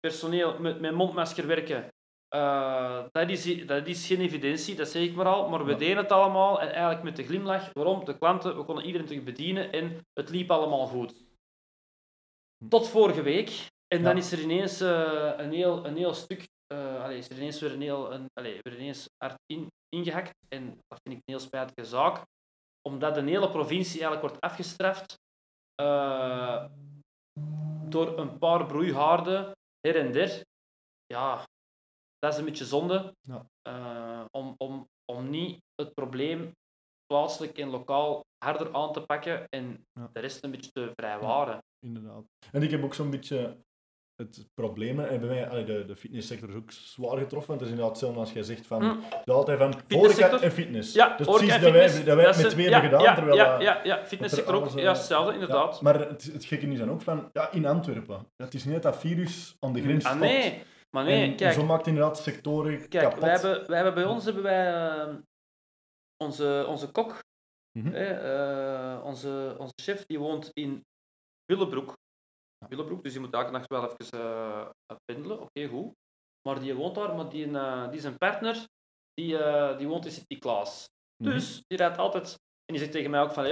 personeel 0.00 0.58
met, 0.58 0.80
met 0.80 0.94
mondmasker 0.94 1.46
werken. 1.46 1.88
dat, 3.12 3.28
is, 3.30 3.66
dat 3.66 3.86
is 3.86 4.06
geen 4.06 4.20
evidentie, 4.20 4.74
dat 4.76 4.88
zeg 4.88 5.02
ik 5.02 5.14
maar 5.14 5.26
al. 5.26 5.48
Maar 5.48 5.64
we 5.64 5.70
Ja. 5.70 5.78
deden 5.78 5.96
het 5.96 6.12
allemaal 6.12 6.60
en 6.60 6.68
eigenlijk 6.72 7.02
met 7.02 7.16
de 7.16 7.24
glimlach. 7.24 7.72
Waarom? 7.72 8.04
De 8.04 8.18
klanten, 8.18 8.56
we 8.56 8.64
konden 8.64 8.84
iedereen 8.84 9.06
terug 9.06 9.22
bedienen 9.24 9.72
en 9.72 10.00
het 10.12 10.30
liep 10.30 10.50
allemaal 10.50 10.86
goed. 10.86 11.25
Tot 12.68 12.88
vorige 12.88 13.22
week. 13.22 13.68
En 13.94 14.02
dan 14.02 14.12
Ja. 14.16 14.22
is 14.22 14.32
er 14.32 14.40
ineens 14.40 14.80
eh, 14.80 15.32
een, 15.36 15.52
heel, 15.52 15.86
een 15.86 15.96
heel 15.96 16.14
stuk 16.14 16.48
uh, 16.72 17.02
allee, 17.02 17.18
is 17.18 17.28
er 17.28 17.36
ineens 17.36 17.60
weer 17.60 17.72
een 17.72 17.80
heel, 17.80 18.12
een, 18.12 18.26
allee, 18.32 18.58
weer 18.62 18.74
ineens 18.74 19.08
hard 19.16 19.36
in, 19.46 19.68
ingehakt. 19.88 20.34
En 20.48 20.66
dat 20.66 21.00
vind 21.02 21.16
ik 21.16 21.22
een 21.24 21.34
heel 21.34 21.38
spijtige 21.40 21.84
zaak. 21.84 22.24
Omdat 22.88 23.14
de 23.14 23.20
hele 23.22 23.50
provincie 23.50 24.00
eigenlijk 24.00 24.20
wordt 24.22 24.40
afgestraft 24.40 25.18
uh, 25.80 26.64
door 27.88 28.18
een 28.18 28.38
paar 28.38 28.66
broeihaarden 28.66 29.52
her 29.80 29.96
en 29.96 30.12
der. 30.12 30.44
Ja, 31.06 31.44
dat 32.18 32.32
is 32.32 32.38
een 32.38 32.44
beetje 32.44 32.64
zonde. 32.64 33.14
Ja. 33.20 33.46
Om, 34.30 34.54
om, 34.56 34.88
om 35.12 35.30
niet 35.30 35.58
het 35.74 35.94
probleem 35.94 36.52
plaatselijk 37.06 37.58
en 37.58 37.68
lokaal 37.68 38.24
harder 38.44 38.74
aan 38.74 38.92
te 38.92 39.00
pakken 39.00 39.46
en 39.48 39.86
ja. 39.92 40.10
de 40.12 40.20
rest 40.20 40.44
een 40.44 40.50
beetje 40.50 40.70
te 40.70 40.92
vrijwaren. 40.94 41.54
Ja, 41.54 41.62
inderdaad. 41.88 42.24
En 42.52 42.62
ik 42.62 42.70
heb 42.70 42.84
ook 42.84 42.94
zo'n 42.94 43.10
beetje 43.10 43.56
het 44.16 44.46
probleem, 44.54 45.00
en 45.00 45.20
bij 45.20 45.28
mij, 45.28 45.64
de, 45.64 45.84
de 45.84 45.96
fitnesssector 45.96 46.48
is 46.48 46.54
ook 46.54 46.70
zwaar 46.70 47.18
getroffen, 47.18 47.48
want 47.48 47.60
het 47.60 47.68
is 47.68 47.68
inderdaad 47.68 47.90
hetzelfde 47.90 48.20
als 48.20 48.32
jij 48.32 48.42
zegt 48.42 48.66
van, 48.66 48.82
Hm. 48.82 48.96
je 49.24 49.32
altijd 49.32 49.58
van 49.58 49.74
horeca 49.88 50.40
en 50.40 50.52
fitness. 50.52 50.92
Ja, 50.92 51.16
horeca 51.16 51.32
precies 51.32 51.60
dat 51.60 51.72
wij, 51.72 52.04
dat 52.04 52.16
wij 52.16 52.26
het 52.26 52.36
met 52.36 52.50
twee 52.50 52.64
hebben 52.64 52.90
gedaan, 52.90 53.02
ja, 53.02 53.14
terwijl... 53.14 53.36
ja, 53.36 53.60
ja, 53.60 53.80
ja, 53.84 54.04
fitnesssector 54.04 54.54
ook. 54.54 54.60
alles, 54.60 54.74
Ja, 54.74 54.80
eh, 54.80 54.88
hetzelfde, 54.88 55.32
inderdaad. 55.32 55.80
Maar 55.80 56.08
het, 56.08 56.30
het 56.32 56.44
gekke 56.44 56.66
is 56.66 56.78
dan 56.78 56.90
ook 56.90 57.02
van, 57.02 57.30
ja, 57.32 57.52
in 57.52 57.66
Antwerpen, 57.66 58.26
het 58.36 58.54
is 58.54 58.64
niet 58.64 58.82
dat 58.82 58.96
virus 58.96 59.56
aan 59.60 59.72
de 59.72 59.82
grens 59.82 60.04
ah, 60.04 60.20
nee, 60.20 60.62
maar 60.90 61.04
nee, 61.04 61.30
en 61.30 61.36
kijk, 61.36 61.52
zo 61.52 61.64
maakt 61.64 61.86
inderdaad 61.86 62.18
sectoren 62.18 62.88
Kijk, 62.88 63.04
kapot. 63.04 63.20
wij 63.20 63.30
hebben, 63.30 63.66
wij 63.66 63.76
hebben 63.76 63.94
bij 63.94 64.04
ons 64.04 64.24
hebben 64.24 64.42
wij 64.42 64.74
eh, 64.74 65.14
onze, 66.16 66.64
onze 66.68 66.90
kok, 66.90 67.24
Mhm. 67.78 67.92
hè, 67.92 68.06
eh, 68.06 69.04
onze, 69.04 69.56
onze 69.58 69.72
chef, 69.82 70.06
die 70.06 70.18
woont 70.18 70.50
in 70.52 70.84
Willebroek. 71.44 71.92
Willebroek, 72.68 73.02
dus 73.02 73.12
die 73.12 73.20
moet 73.20 73.32
elke 73.34 73.50
nacht 73.50 73.66
wel 73.68 73.90
even 73.90 74.20
eh, 74.20 74.96
pendelen, 75.04 75.40
oké, 75.40 75.66
goed. 75.66 75.94
Maar 76.48 76.60
die 76.60 76.74
woont 76.74 76.94
daar, 76.94 77.14
maar 77.14 77.28
die, 77.28 77.58
eh, 77.58 77.90
die 77.90 78.00
zijn 78.00 78.18
partner, 78.18 78.66
die, 79.14 79.38
die 79.76 79.88
woont 79.88 80.04
in 80.04 80.10
City 80.10 80.38
Klaas. 80.38 80.88
Mhm. 81.22 81.30
Dus 81.32 81.62
die 81.66 81.78
rijdt 81.78 81.98
altijd, 81.98 82.32
en 82.64 82.74
die 82.74 82.78
zegt 82.78 82.92
tegen 82.92 83.10
mij 83.10 83.20
ook 83.20 83.32
van, 83.32 83.44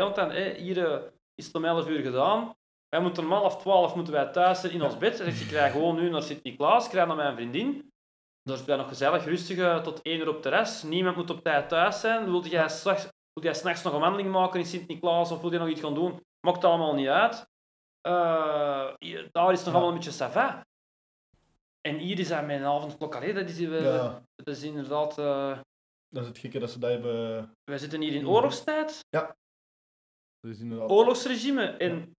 hier 0.57 1.12
is 1.35 1.46
het 1.46 1.55
om 1.55 1.64
11 1.64 1.88
uur 1.88 2.03
gedaan. 2.03 2.55
Wij 2.88 3.00
moeten 3.00 3.24
om 3.24 3.33
half 3.33 3.57
12 3.57 3.94
moeten 3.94 4.12
wij 4.12 4.27
thuis 4.33 4.61
zijn 4.61 4.72
in 4.72 4.83
ons 4.83 4.98
bed. 4.98 5.16
Zegt, 5.16 5.40
ik 5.40 5.70
gewoon 5.72 5.96
nu 5.96 6.11
naar 6.11 6.22
City 6.22 6.57
Klaas, 6.57 6.87
ik 6.87 6.92
rij 6.92 7.05
naar 7.05 7.16
mijn 7.16 7.35
vriendin. 7.35 7.92
Daar 8.44 8.57
is 8.57 8.64
nog 8.64 8.88
gezellig 8.88 9.24
rustig 9.24 9.59
eh, 9.59 9.83
tot 9.83 10.02
1 10.02 10.18
uur 10.20 10.28
op 10.28 10.42
terras. 10.42 10.83
Niemand 10.83 11.16
moet 11.16 11.30
op 11.30 11.42
tijd 11.42 11.68
thuis 11.68 12.00
zijn. 12.00 12.24
Wil 12.24 12.44
jij 12.46 12.68
s'nachts 12.68 13.09
s'nachts 13.52 13.83
nog 13.83 13.92
een 13.92 14.00
wandeling 14.00 14.30
maken 14.30 14.61
in 14.61 14.66
Sint-Niklaas 14.66 15.30
of 15.30 15.40
wil 15.40 15.52
je 15.52 15.59
nog 15.59 15.68
iets 15.68 15.80
gaan 15.80 15.94
doen? 15.94 16.20
Maakt 16.40 16.64
allemaal 16.64 16.94
niet 16.94 17.09
uit. 17.09 17.46
Eh, 18.00 18.94
daar 19.33 19.52
is 19.52 19.59
het 19.59 19.64
nog 19.64 19.64
Ja. 19.64 19.70
allemaal 19.72 19.88
een 19.88 19.94
beetje 19.94 20.11
sava. 20.11 20.66
En 21.80 21.98
hier 21.98 22.18
is 22.18 22.28
dat 22.28 22.46
met 22.46 22.61
een 22.61 22.66
avondklok. 22.66 23.14
Allee, 23.14 23.33
dat, 23.33 23.48
is, 23.48 23.59
Ja, 23.59 24.22
dat 24.35 24.57
is 24.57 24.62
inderdaad... 24.62 25.18
eh, 25.18 25.59
dat 26.09 26.22
is 26.22 26.28
het 26.28 26.38
gekke 26.38 26.59
dat 26.59 26.70
ze 26.70 26.78
dat 26.78 26.90
hebben... 26.90 27.50
wij 27.64 27.78
zitten 27.78 28.00
hier 28.00 28.14
in 28.14 28.28
oorlogstijd. 28.28 29.04
Dat 29.11 29.35
is 30.40 30.61
inderdaad... 30.61 30.90
oorlogsregime. 30.90 31.64
En 31.66 32.16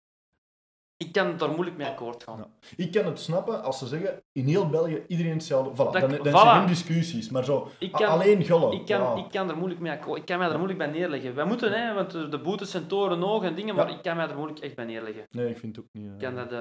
ik 1.05 1.11
kan 1.11 1.37
daar 1.37 1.49
moeilijk 1.49 1.77
mee 1.77 1.87
akkoord 1.87 2.23
gaan. 2.23 2.37
Ja. 2.37 2.47
Ik 2.75 2.91
kan 2.91 3.05
het 3.05 3.19
snappen 3.19 3.63
als 3.63 3.77
ze 3.77 3.87
zeggen, 3.87 4.23
in 4.31 4.45
heel 4.47 4.69
België 4.69 5.03
iedereen 5.07 5.31
hetzelfde. 5.31 5.71
Voilà, 5.71 5.91
Dat- 5.91 5.93
dan, 5.93 6.09
dan 6.09 6.19
voilà. 6.27 6.31
zijn 6.31 6.57
geen 6.57 6.67
discussies, 6.67 7.29
maar 7.29 7.43
zo, 7.43 7.67
Ik 7.79 7.93
a- 7.95 7.97
kan, 7.97 8.07
alleen 8.07 8.43
gullen. 8.43 8.71
ik, 8.71 8.85
kan, 8.85 8.99
ja. 9.01 9.15
ik 9.15 9.29
kan 9.31 9.49
er 9.49 9.57
moeilijk 9.57 9.81
mee 9.81 9.91
akkoord. 9.91 10.19
Ik 10.19 10.25
kan 10.25 10.37
mij 10.37 10.47
er 10.49 10.55
moeilijk 10.57 10.79
bij 10.79 10.87
neerleggen. 10.87 11.35
Wij 11.35 11.45
moeten, 11.45 11.71
hè, 11.71 11.93
want 11.93 12.11
de 12.11 12.39
boetes 12.43 12.71
zijn 12.71 12.87
toren 12.87 13.21
hoog 13.21 13.43
en 13.43 13.55
dingen, 13.55 13.75
maar 13.75 13.89
Ja. 13.89 13.95
ik 13.95 14.01
kan 14.01 14.15
mij 14.15 14.27
er 14.29 14.35
moeilijk 14.37 14.59
echt 14.59 14.75
bij 14.75 14.85
neerleggen. 14.85 15.23
Nee, 15.29 15.49
ik 15.49 15.57
vind 15.57 15.75
het 15.75 15.85
ook 15.85 15.91
niet... 15.91 16.07
eh, 16.07 16.13
Ik 16.13 16.19
kan 16.19 16.35
dat, 16.35 16.51
eh, 16.51 16.59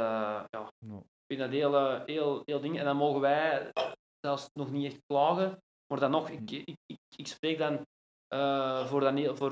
ja, 0.50 0.70
ik 0.88 1.26
vind 1.26 1.40
dat 1.40 1.50
heel, 1.50 1.76
eh, 1.76 2.00
heel, 2.06 2.42
heel 2.44 2.60
ding. 2.60 2.78
En 2.78 2.84
dan 2.84 2.96
mogen 2.96 3.20
wij 3.20 3.70
zelfs 4.20 4.48
nog 4.52 4.70
niet 4.70 4.84
echt 4.92 5.00
klagen, 5.06 5.58
maar 5.86 6.00
dan 6.00 6.10
nog, 6.10 6.28
ik, 6.28 6.50
ik, 6.50 6.74
ik, 6.86 6.98
ik 7.16 7.26
spreek 7.26 7.58
dan 7.58 7.80
voor, 8.86 9.00
dan 9.00 9.16
heel, 9.16 9.36
voor, 9.36 9.50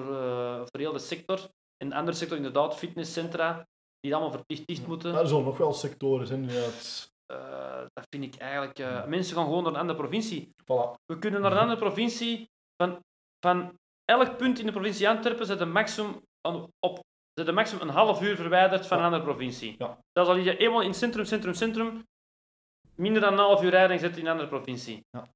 voor 0.71 0.81
heel 0.81 0.93
de 0.93 0.99
sector. 0.99 1.49
En 1.77 1.89
de 1.89 1.95
andere 1.95 2.17
sector, 2.17 2.37
inderdaad, 2.37 2.77
fitnesscentra, 2.77 3.67
die 4.03 4.15
allemaal 4.15 4.33
verplicht 4.33 4.67
dicht 4.67 4.87
moeten. 4.87 5.15
Er 5.15 5.27
zullen 5.27 5.45
nog 5.45 5.59
wel 5.59 5.73
sectoren 5.73 6.27
zijn. 6.27 6.49
Eh, 6.49 7.85
dat 7.93 8.07
vind 8.11 8.25
ik 8.25 8.41
eigenlijk... 8.41 8.79
eh, 8.79 9.07
mensen 9.07 9.37
gaan 9.37 9.45
gewoon 9.45 9.63
naar 9.63 9.73
een 9.73 9.79
andere 9.79 9.99
provincie. 9.99 10.51
Voilà. 10.63 10.95
We 11.07 11.19
kunnen 11.19 11.41
naar 11.41 11.53
een 11.53 11.59
andere 11.59 11.79
provincie. 11.81 12.51
Van, 12.83 13.01
van 13.47 13.79
elk 14.05 14.37
punt 14.37 14.59
in 14.59 14.67
de 14.67 14.73
provincie 14.73 15.09
Antwerpen 15.09 15.47
zit 15.47 15.61
een 15.61 15.73
maximum, 15.73 16.21
op, 16.87 17.01
zit 17.35 17.49
een, 17.49 17.55
maximum 17.55 17.89
een 17.89 17.95
half 17.95 18.23
uur 18.23 18.37
verwijderd 18.37 18.87
van 18.87 18.99
een 18.99 19.05
andere 19.05 19.23
provincie. 19.23 19.75
Ja. 19.79 19.99
Dat 20.13 20.27
is 20.27 20.33
al 20.33 20.39
je 20.39 20.57
eenmaal 20.57 20.81
in 20.81 20.89
het 20.89 20.97
centrum, 20.97 21.25
centrum, 21.25 21.55
centrum. 21.55 22.05
Minder 22.95 23.21
dan 23.21 23.33
een 23.33 23.39
half 23.39 23.63
uur 23.63 23.71
rijden 23.71 23.91
en 23.91 23.99
zit 23.99 24.17
in 24.17 24.25
een 24.25 24.31
andere 24.31 24.49
provincie. 24.49 25.05
Ja. 25.11 25.29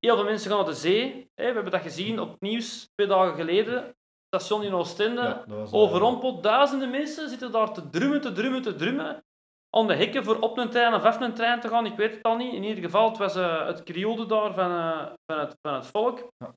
Heel 0.00 0.16
veel 0.16 0.24
mensen 0.24 0.50
gaan 0.50 0.58
naar 0.58 0.68
de 0.68 0.74
zee. 0.74 1.30
We 1.34 1.42
hebben 1.42 1.70
dat 1.70 1.82
gezien 1.82 2.20
op 2.20 2.30
het 2.30 2.40
nieuws 2.40 2.88
twee 2.94 3.06
dagen 3.06 3.34
geleden. 3.34 3.94
Station 4.38 4.62
in 4.62 4.74
Oostende. 4.74 5.20
Ja, 5.20 5.44
eh, 5.48 5.74
Overrompeld, 5.74 6.42
duizenden 6.42 6.90
mensen 6.90 7.28
zitten 7.28 7.52
daar 7.52 7.72
te 7.72 7.90
drummen, 7.90 8.20
te 8.20 8.32
drummen, 8.32 8.62
te 8.62 8.74
drummen. 8.74 9.24
Aan 9.70 9.86
de 9.86 9.94
hekken 9.94 10.24
voor 10.24 10.40
op 10.40 10.58
een 10.58 10.70
trein 10.70 10.94
of 10.94 11.02
af 11.02 11.20
een 11.20 11.34
trein 11.34 11.60
te 11.60 11.68
gaan, 11.68 11.86
ik 11.86 11.96
weet 11.96 12.14
het 12.14 12.22
al 12.22 12.36
niet. 12.36 12.52
In 12.52 12.62
ieder 12.62 12.84
geval, 12.84 13.08
het 13.08 13.18
was 13.18 13.36
eh, 13.36 13.66
het 13.66 13.82
krioelde 13.82 14.26
daar 14.26 14.54
van, 14.54 14.70
eh, 14.70 15.12
van, 15.32 15.38
het, 15.38 15.56
van 15.62 15.74
het 15.74 15.86
volk. 15.86 16.28
Ja. 16.36 16.54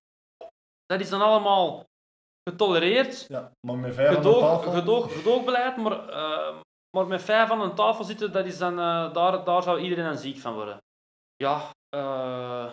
Dat 0.86 1.00
is 1.00 1.10
dan 1.10 1.22
allemaal 1.22 1.86
getolereerd. 2.50 3.26
Ja, 3.28 3.52
maar 3.68 3.78
met 3.78 3.94
vijf 3.94 4.10
aan 4.10 4.16
Gedoog, 4.16 4.40
tafel... 4.40 4.72
gedoog, 4.72 5.14
gedoogbeleid, 5.14 5.78
maar, 5.78 6.00
maar 6.90 7.08
met 7.08 7.24
vijf 7.24 7.52
aan 7.52 7.62
een 7.62 7.76
tafel 7.76 8.04
zitten, 8.04 8.32
dat 8.32 8.46
is 8.46 8.58
dan, 8.58 8.76
daar, 9.14 9.44
daar 9.44 9.64
zou 9.64 9.80
iedereen 9.80 10.06
dan 10.06 10.18
ziek 10.18 10.38
van 10.38 10.54
worden. 10.54 10.78
Ja, 11.36 11.72
eh, 11.90 12.72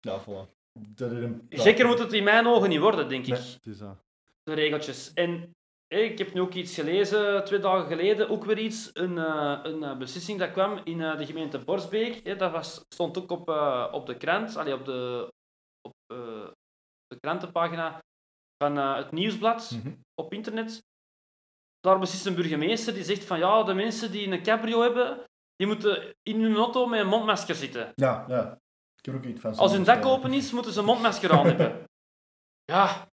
Ja, 0.00 0.20
voilà. 0.20 0.52
Dat 0.72 1.10
een... 1.10 1.46
gekker 1.48 1.86
moet 1.86 1.98
het 1.98 2.12
in 2.12 2.24
mijn 2.24 2.46
ogen 2.46 2.68
niet 2.68 2.80
worden, 2.80 3.08
denk 3.08 3.26
ik. 3.26 3.34
Het 3.34 3.66
is 3.66 3.78
dat. 3.78 3.96
De 4.44 4.54
regeltjes. 4.54 5.12
En 5.12 5.50
ik 5.88 6.18
heb 6.18 6.34
nu 6.34 6.40
ook 6.40 6.54
iets 6.54 6.74
gelezen, 6.74 7.44
twee 7.44 7.58
dagen 7.60 7.86
geleden, 7.88 8.28
ook 8.28 8.44
weer 8.44 8.58
iets, 8.58 8.90
een, 8.92 9.18
eh, 9.18 9.58
een 9.62 9.82
eh, 9.82 9.96
beslissing 9.96 10.38
dat 10.38 10.52
kwam 10.52 10.80
in 10.84 11.02
eh, 11.02 11.18
de 11.18 11.26
gemeente 11.26 11.58
Borsbeek. 11.64 12.24
Hé, 12.24 12.36
dat 12.36 12.52
was, 12.52 12.84
stond 12.88 13.18
ook 13.18 13.30
op, 13.30 13.48
op 13.92 14.06
de 14.06 14.16
krant, 14.16 14.56
allee, 14.56 14.74
op, 14.74 14.84
de, 14.84 15.32
op 15.80 15.92
de 17.06 17.16
krantenpagina 17.20 17.98
van 18.62 18.76
het 18.76 19.12
nieuwsblad 19.12 19.70
Mhm. 19.70 19.94
op 20.14 20.32
internet. 20.32 20.82
Daar 21.80 21.98
beslist 21.98 22.26
een 22.26 22.34
burgemeester 22.34 22.94
die 22.94 23.04
zegt 23.04 23.24
van 23.24 23.38
ja, 23.38 23.62
de 23.62 23.74
mensen 23.74 24.12
die 24.12 24.30
een 24.30 24.42
cabrio 24.42 24.80
hebben, 24.80 25.24
die 25.56 25.66
moeten 25.66 26.14
in 26.22 26.40
hun 26.42 26.56
auto 26.56 26.86
met 26.86 27.00
een 27.00 27.06
mondmasker 27.06 27.54
zitten. 27.54 27.92
Ja, 27.94 28.24
ja. 28.28 28.58
Ik 28.96 29.04
heb 29.04 29.14
ook 29.14 29.24
iets 29.24 29.40
van 29.40 29.56
Als 29.56 29.72
hun 29.72 29.84
dak 29.84 30.04
open 30.04 30.32
is, 30.32 30.52
moeten 30.52 30.72
ze 30.72 30.78
een 30.78 30.84
mondmasker 30.84 31.32
aan 31.32 31.46
hebben. 31.46 31.84
Ja. 32.72 33.08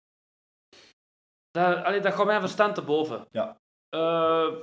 Dat, 1.51 1.83
allee, 1.83 1.99
dat 1.99 2.13
gaat 2.13 2.25
mijn 2.25 2.39
verstand 2.39 2.75
te 2.75 2.81
boven. 2.81 3.25
Ja. 3.31 3.57
Eh, 3.89 4.55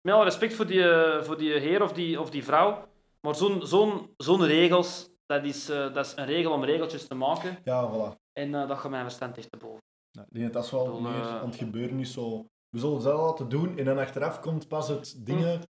met 0.00 0.14
alle 0.14 0.24
respect 0.24 0.54
voor 0.54 0.66
die, 0.66 0.90
eh, 0.90 1.22
voor 1.22 1.38
die 1.38 1.52
heer 1.52 1.82
of 1.82 1.92
die, 1.92 2.20
of 2.20 2.30
die 2.30 2.44
vrouw, 2.44 2.88
maar 3.20 3.34
zo'n 3.34 3.66
zo'n 3.66 4.14
zo'n 4.16 4.44
regels, 4.44 5.08
dat 5.26 5.44
is, 5.44 5.68
eh, 5.68 5.94
dat 5.94 6.06
is 6.06 6.12
een 6.16 6.26
regel 6.26 6.52
om 6.52 6.64
regeltjes 6.64 7.06
te 7.06 7.14
maken. 7.14 7.58
Ja, 7.64 7.90
voilà. 7.90 8.16
En 8.32 8.52
dat 8.52 8.78
gaat 8.78 8.90
mijn 8.90 9.02
verstand 9.04 9.38
echt 9.38 9.50
te 9.50 9.56
boven. 9.58 9.82
Ja, 10.10 10.22
ik 10.22 10.28
denk 10.32 10.44
dat 10.44 10.52
dat 10.54 10.64
is 10.64 10.70
wel 10.70 10.84
bedoel, 10.84 11.00
meer 11.00 11.24
aan 11.24 11.46
het 11.46 11.56
gebeuren 11.56 11.98
is 11.98 12.12
zo... 12.12 12.46
We 12.68 12.78
zullen 12.78 12.94
het 12.94 13.04
wel 13.04 13.24
laten 13.26 13.48
doen 13.48 13.78
en 13.78 13.84
dan 13.84 13.98
achteraf 13.98 14.40
komt 14.40 14.68
pas 14.68 14.88
het 14.88 15.14
dingen... 15.26 15.62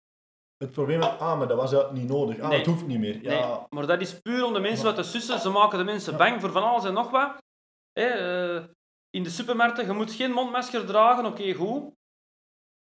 Het 0.56 0.70
probleem 0.70 1.00
van, 1.00 1.18
ah, 1.18 1.38
maar 1.38 1.48
dat 1.48 1.56
was 1.56 1.70
dat 1.70 1.92
niet 1.92 2.08
nodig. 2.08 2.36
Ah, 2.36 2.42
Mm. 2.42 2.48
Nee. 2.48 2.58
het 2.58 2.66
hoeft 2.66 2.86
niet 2.86 2.98
meer. 2.98 3.22
Ja, 3.22 3.46
Nee, 3.48 3.66
maar 3.68 3.86
dat 3.86 4.00
is 4.00 4.20
puur 4.20 4.44
om 4.44 4.52
de 4.52 4.60
mensen 4.60 4.84
wat 4.84 4.94
te 4.94 5.02
sussen. 5.02 5.38
Ze 5.38 5.50
maken 5.50 5.78
de 5.78 5.84
mensen 5.84 6.16
bang 6.16 6.40
voor 6.40 6.50
van 6.50 6.62
alles 6.62 6.84
en 6.84 6.92
nog 6.92 7.10
wat. 7.10 7.42
Hè, 7.92 8.04
eh, 8.06 8.64
in 9.18 9.24
de 9.24 9.30
supermarkten, 9.30 9.86
je 9.86 9.92
moet 9.92 10.12
geen 10.12 10.32
mondmasker 10.32 10.86
dragen, 10.86 11.26
oké, 11.26 11.52
goed. 11.52 11.92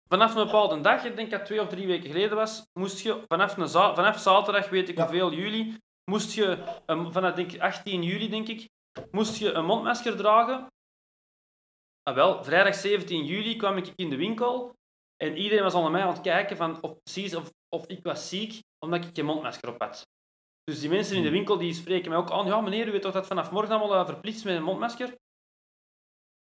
Vanaf 0.08 0.34
een 0.34 0.44
bepaalde 0.44 0.80
dag, 0.80 1.04
ik 1.04 1.16
denk 1.16 1.30
dat 1.30 1.44
twee 1.44 1.60
of 1.60 1.68
drie 1.68 1.86
weken 1.86 2.10
geleden 2.10 2.36
was, 2.36 2.66
moest 2.78 3.00
je 3.00 3.24
vanaf, 3.28 3.56
een 3.56 3.68
za- 3.68 3.94
vanaf 3.94 4.18
zaterdag, 4.18 4.68
weet 4.68 4.88
ik 4.88 4.96
Ja. 4.96 5.02
hoeveel 5.02 5.32
juli, 5.32 5.76
moest 6.10 6.32
je, 6.34 6.78
vanaf 6.86 7.34
denk 7.34 7.52
ik 7.52 7.60
18 7.60 8.02
juli 8.02 8.28
denk 8.28 8.48
ik, 8.48 8.68
moest 9.10 9.36
je 9.36 9.52
een 9.52 9.64
mondmasker 9.64 10.16
dragen. 10.16 10.66
Ah, 12.02 12.14
wel, 12.14 12.44
vrijdag 12.44 12.74
17 12.74 13.24
juli 13.24 13.56
kwam 13.56 13.76
ik 13.76 13.92
in 13.96 14.10
de 14.10 14.16
winkel 14.16 14.74
en 15.16 15.36
iedereen 15.36 15.62
was 15.64 15.74
naar 15.74 15.90
mij 15.90 16.02
aan 16.02 16.12
het 16.12 16.20
kijken 16.20 16.56
van 16.56 16.82
of, 16.82 17.02
precies 17.02 17.34
of, 17.34 17.50
of 17.68 17.86
ik 17.86 18.02
was 18.02 18.28
ziek 18.28 18.62
omdat 18.84 19.04
ik 19.04 19.10
geen 19.16 19.24
mondmasker 19.24 19.68
op 19.68 19.80
had. 19.82 20.06
Dus 20.64 20.80
die 20.80 20.88
mensen 20.88 21.16
in 21.16 21.22
de 21.22 21.30
winkel 21.30 21.58
die 21.58 21.74
spreken 21.74 22.08
mij 22.10 22.18
ook 22.18 22.30
aan, 22.30 22.46
ja 22.46 22.60
meneer, 22.60 22.88
u 22.88 22.90
weet 22.90 23.02
toch 23.02 23.12
dat 23.12 23.26
vanaf 23.26 23.50
morgen 23.50 23.74
allemaal 23.80 24.06
verplicht 24.06 24.44
met 24.44 24.56
een 24.56 24.62
mondmasker? 24.62 25.14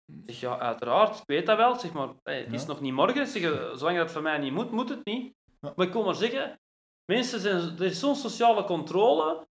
Ik 0.08 0.22
zeg, 0.26 0.40
ja, 0.40 0.58
uiteraard, 0.60 1.18
ik 1.18 1.24
weet 1.26 1.46
dat 1.46 1.58
wel. 1.58 1.76
Zeg 1.76 1.94
maar, 1.94 2.10
hey, 2.24 2.40
het 2.40 2.54
is 2.54 2.62
Ja. 2.62 2.68
nog 2.68 2.82
niet 2.82 2.94
morgen. 2.94 3.28
Zeg, 3.28 3.42
eh, 3.44 3.76
zolang 3.76 3.98
dat 3.98 4.12
voor 4.12 4.22
mij 4.22 4.38
niet 4.38 4.54
moet, 4.54 4.72
moet 4.72 4.90
het 4.90 5.06
niet. 5.06 5.34
Ja. 5.60 5.74
Maar 5.76 5.86
ik 5.88 5.94
wil 5.94 6.04
maar 6.04 6.16
zeggen, 6.16 6.60
mensen 7.06 7.40
zijn, 7.40 7.56
er 7.60 7.82
is 7.82 8.00
zo'n 8.00 8.16
sociale 8.16 8.64
controle. 8.64 9.48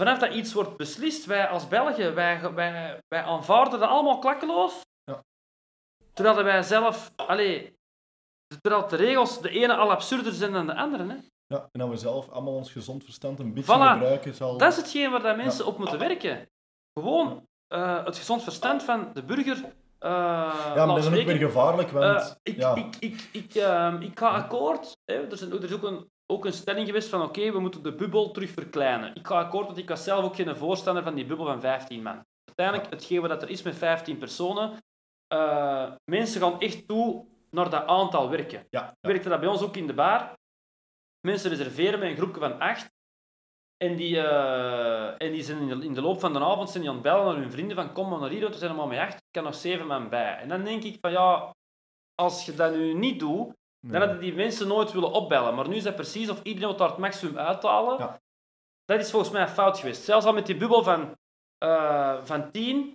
Vanaf 0.00 0.18
dat 0.18 0.34
iets 0.34 0.52
wordt 0.52 0.76
beslist, 0.76 1.24
wij 1.24 1.48
als 1.48 1.68
Belgen, 1.68 2.14
wij, 2.14 2.52
wij, 2.54 3.00
wij 3.08 3.22
aanvaarden 3.22 3.80
dat 3.80 3.88
allemaal 3.88 4.18
klakkeloos. 4.18 4.80
Ja. 5.04 5.24
Terwijl 6.12 6.44
wij 6.44 6.62
zelf, 6.62 7.12
allee, 7.16 7.76
terwijl 8.60 8.88
de 8.88 8.96
regels 8.96 9.40
de 9.40 9.50
ene 9.50 9.74
al 9.74 9.90
absurder 9.90 10.32
zijn 10.32 10.52
dan 10.52 10.66
de 10.66 10.74
andere. 10.74 11.06
Hè. 11.06 11.16
ja, 11.46 11.68
en 11.72 11.80
dat 11.80 11.88
we 11.88 11.96
zelf 11.96 12.28
allemaal 12.28 12.54
ons 12.54 12.72
gezond 12.72 13.04
verstand 13.04 13.38
een 13.38 13.54
beetje 13.54 13.72
Voilà. 13.74 13.92
gebruiken 13.92 14.34
zal... 14.34 14.58
Dat 14.58 14.70
is 14.72 14.76
hetgeen 14.76 15.10
waar 15.10 15.22
dat 15.22 15.36
mensen 15.36 15.66
op 15.66 15.78
moeten 15.78 15.98
werken. 15.98 16.50
Gewoon 16.98 17.46
eh, 17.72 18.04
het 18.04 18.18
gezond 18.18 18.42
verstand 18.42 18.82
van 18.82 19.10
de 19.12 19.22
burger. 19.24 19.56
eh 19.98 20.10
Ja, 20.74 20.86
maar 20.86 20.86
dat 20.86 20.98
is 20.98 21.06
ook 21.06 21.26
weer 21.26 21.36
gevaarlijk, 21.36 21.90
want... 21.90 22.20
Eh, 22.20 22.34
ik, 22.42 22.56
ja, 22.56 22.74
ik, 22.74 22.96
ik, 22.98 23.28
ik, 23.32 23.54
ehm, 23.54 24.00
ik 24.00 24.18
ga 24.18 24.28
akkoord. 24.28 24.96
Hè. 25.04 25.14
Er, 25.14 25.32
is, 25.32 25.40
er 25.40 25.64
is 25.64 25.72
ook 25.72 25.82
een, 25.82 26.10
ook 26.26 26.44
een 26.44 26.52
stelling 26.52 26.86
geweest 26.86 27.08
van 27.08 27.22
oké, 27.22 27.52
we 27.52 27.60
moeten 27.60 27.82
de 27.82 27.94
bubbel 27.94 28.30
terug 28.30 28.50
verkleinen. 28.50 29.14
Ik 29.14 29.26
ga 29.26 29.38
akkoord, 29.38 29.66
want 29.66 29.78
ik 29.78 29.88
was 29.88 30.04
zelf 30.04 30.24
ook 30.24 30.36
geen 30.36 30.56
voorstander 30.56 31.02
van 31.02 31.14
die 31.14 31.26
bubbel 31.26 31.46
van 31.46 31.60
15 31.60 32.02
man. 32.02 32.24
Uiteindelijk, 32.44 32.90
hetgeen 32.90 33.20
wat 33.20 33.42
er 33.42 33.50
is 33.50 33.62
met 33.62 33.76
15 33.76 34.18
personen, 34.18 34.82
mensen 36.04 36.40
gaan 36.40 36.60
echt 36.60 36.88
toe 36.88 37.26
naar 37.50 37.70
dat 37.70 37.86
aantal 37.86 38.30
werken. 38.30 38.66
ja, 38.70 38.80
ja. 38.80 38.96
werkte 39.00 39.28
dat 39.28 39.40
bij 39.40 39.48
ons 39.48 39.62
ook 39.62 39.76
in 39.76 39.86
de 39.86 39.94
bar. 39.94 40.32
mensen 41.26 41.50
reserveren 41.50 41.98
met 41.98 42.08
een 42.08 42.16
groepje 42.16 42.40
van 42.40 42.58
acht. 42.60 42.90
En 43.82 43.96
die, 43.96 44.18
eh, 44.18 45.26
en 45.26 45.32
die 45.32 45.42
zijn 45.42 45.58
in 45.58 45.78
de, 45.78 45.84
in 45.84 45.94
de 45.94 46.00
loop 46.00 46.20
van 46.20 46.32
de 46.32 46.38
avond 46.38 46.70
zijn 46.70 46.82
die 46.82 46.92
aan 46.92 46.98
het 46.98 47.04
bellen 47.04 47.24
naar 47.24 47.36
hun 47.36 47.50
vrienden 47.50 47.76
van 47.76 47.92
kom 47.92 48.08
maar 48.08 48.20
naar 48.20 48.30
hier, 48.30 48.50
we 48.50 48.56
zijn 48.56 48.76
maar 48.76 48.86
met 48.86 48.98
acht, 48.98 49.14
ik 49.14 49.30
kan 49.30 49.44
nog 49.44 49.54
zeven 49.54 49.86
man 49.86 50.08
bij. 50.08 50.36
En 50.36 50.48
dan 50.48 50.64
denk 50.64 50.82
ik 50.82 50.98
van 51.00 51.10
ja, 51.10 51.54
als 52.14 52.46
je 52.46 52.54
dat 52.54 52.74
nu 52.74 52.94
niet 52.94 53.20
doet, 53.20 53.54
dan 53.86 54.00
hadden 54.00 54.20
die 54.20 54.34
mensen 54.34 54.68
nooit 54.68 54.92
willen 54.92 55.12
opbellen. 55.12 55.54
Maar 55.54 55.68
nu 55.68 55.74
is 55.74 55.82
dat 55.82 55.94
precies 55.94 56.30
of 56.30 56.42
iedereen 56.42 56.68
wil 56.68 56.76
daar 56.76 56.88
het 56.88 56.98
maximum 56.98 57.38
uithalen. 57.38 57.98
Ja. 57.98 58.20
Dat 58.84 59.00
is 59.00 59.10
volgens 59.10 59.32
mij 59.32 59.48
fout 59.48 59.78
geweest. 59.78 60.02
Zelfs 60.02 60.26
al 60.26 60.32
met 60.32 60.46
die 60.46 60.56
bubbel 60.56 60.82
van, 60.82 61.16
eh 61.58 62.24
van 62.24 62.50
10 62.50 62.94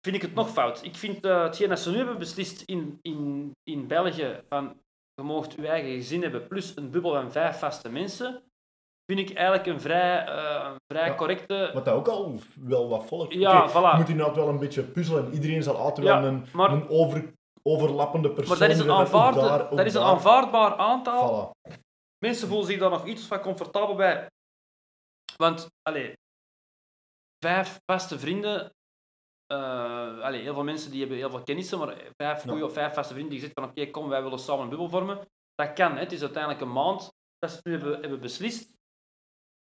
vind 0.00 0.16
ik 0.16 0.22
het 0.22 0.34
nog 0.34 0.50
fout. 0.50 0.84
Ik 0.84 0.96
vind 0.96 1.24
eh, 1.24 1.42
hetgeen 1.42 1.68
dat 1.68 1.80
ze 1.80 1.90
nu 1.90 1.96
hebben 1.96 2.18
beslist 2.18 2.62
in, 2.62 2.98
in, 3.02 3.50
in 3.62 3.86
België 3.86 4.40
van 4.48 4.80
je 5.14 5.22
moogt 5.22 5.52
je 5.52 5.68
eigen 5.68 5.90
gezin 5.90 6.22
hebben 6.22 6.46
plus 6.46 6.76
een 6.76 6.90
bubbel 6.90 7.12
van 7.12 7.32
vijf 7.32 7.58
vaste 7.58 7.90
mensen, 7.90 8.42
vind 9.12 9.30
ik 9.30 9.36
eigenlijk 9.36 9.66
een 9.66 9.80
vrij, 9.80 10.26
eh, 10.26 10.68
een 10.70 10.76
vrij 10.92 11.06
Ja. 11.08 11.14
correcte... 11.14 11.70
Wat 11.74 11.84
dat 11.84 11.94
ook 11.94 12.08
al 12.08 12.38
wel 12.60 12.88
wat 12.88 13.06
volgt. 13.06 13.32
Ja, 13.32 13.68
voilà. 13.70 13.72
Je 13.72 13.96
moet 13.96 14.08
inderdaad 14.08 14.36
wel 14.36 14.48
een 14.48 14.58
beetje 14.58 14.82
puzzelen. 14.82 15.32
Iedereen 15.32 15.62
zal 15.62 15.76
altijd 15.76 16.06
Ja, 16.06 16.20
wel 16.20 16.30
een, 16.30 16.46
maar- 16.52 16.70
een 16.70 16.88
over, 16.88 17.32
overlappende 17.62 18.30
persoon 18.32 18.58
Maar 18.58 18.68
dat 18.68 18.76
is 18.76 18.82
een, 18.82 18.90
aanvaarde, 18.90 19.40
daar- 19.40 19.70
ook 19.70 19.76
dat 19.76 19.86
is 19.86 19.94
een 19.94 20.00
daar. 20.00 20.10
aanvaardbaar 20.10 20.76
aantal. 20.76 21.52
Voilà. 21.54 21.72
Mensen 22.24 22.48
voelen 22.48 22.66
zich 22.66 22.78
daar 22.78 22.90
nog 22.90 23.06
iets 23.06 23.22
van 23.26 23.40
comfortabel 23.40 23.94
bij. 23.94 24.26
Want, 25.36 25.66
allee, 25.82 26.12
vijf 27.44 27.78
vaste 27.90 28.18
vrienden. 28.18 28.70
eh 29.52 30.20
allee, 30.20 30.40
heel 30.42 30.54
veel 30.54 30.64
mensen 30.64 30.90
die 30.90 31.00
hebben 31.00 31.18
heel 31.18 31.30
veel 31.30 31.42
kennissen, 31.42 31.78
maar 31.78 31.96
vijf 32.22 32.44
Ja. 32.44 32.50
goeie 32.50 32.64
of 32.64 32.72
vijf 32.72 32.94
vaste 32.94 33.12
vrienden 33.12 33.32
die 33.32 33.40
zeggen 33.42 33.62
van 33.62 33.70
oké, 33.70 33.90
kom, 33.90 34.08
wij 34.08 34.22
willen 34.22 34.38
samen 34.38 34.62
een 34.62 34.68
bubbel 34.68 34.88
vormen. 34.88 35.28
Dat 35.54 35.72
kan, 35.72 35.92
hè. 35.92 35.98
het 35.98 36.12
is 36.12 36.20
uiteindelijk 36.20 36.62
een 36.62 36.72
maand 36.72 37.12
dat 37.38 37.50
ze 37.50 37.60
nu 37.62 37.72
hebben, 37.72 38.00
hebben 38.00 38.20
beslist. 38.20 38.72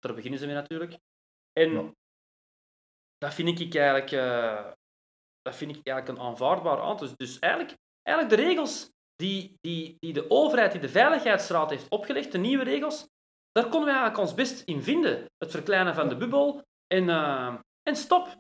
Daar 0.01 0.13
beginnen 0.15 0.39
ze 0.39 0.45
mee 0.45 0.55
natuurlijk. 0.55 0.97
En 1.53 1.71
Ja. 1.71 1.91
dat 3.17 3.33
vind 3.33 3.59
ik 3.59 3.75
eigenlijk, 3.75 4.11
eh, 4.11 4.71
dat 5.41 5.55
vind 5.55 5.75
ik 5.75 5.87
eigenlijk 5.87 6.17
een 6.17 6.25
aanvaardbaar 6.25 6.81
aantal. 6.81 7.07
Dus, 7.07 7.15
dus 7.15 7.39
eigenlijk, 7.39 7.77
eigenlijk 8.01 8.37
de 8.37 8.47
regels 8.47 8.89
die, 9.15 9.57
die, 9.61 9.95
die 9.99 10.13
de 10.13 10.29
overheid, 10.29 10.71
die 10.71 10.81
de 10.81 10.89
Veiligheidsraad 10.89 11.69
heeft 11.69 11.89
opgelegd, 11.89 12.31
de 12.31 12.37
nieuwe 12.37 12.63
regels, 12.63 13.07
daar 13.51 13.63
konden 13.69 13.83
we 13.83 13.89
eigenlijk 13.89 14.17
ons 14.17 14.33
best 14.33 14.61
in 14.61 14.81
vinden. 14.81 15.25
Het 15.37 15.51
verkleinen 15.51 15.95
van 15.95 16.09
de 16.09 16.17
bubbel 16.17 16.61
en, 16.87 17.09
eh, 17.09 17.55
en 17.83 17.95
stop. 17.95 18.39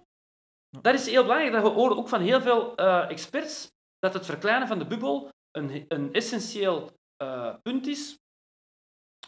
Dat 0.81 0.93
is 0.93 1.05
heel 1.05 1.21
belangrijk. 1.21 1.53
Dat 1.53 1.61
we 1.63 1.69
horen 1.69 1.97
ook 1.97 2.09
van 2.09 2.21
heel 2.21 2.41
veel 2.41 2.75
eh, 2.75 3.09
experts 3.09 3.69
dat 3.99 4.13
het 4.13 4.25
verkleinen 4.25 4.67
van 4.67 4.79
de 4.79 4.87
bubbel 4.87 5.29
een, 5.51 5.85
een 5.87 6.13
essentieel 6.13 6.89
punt 7.61 7.87
is 7.87 8.17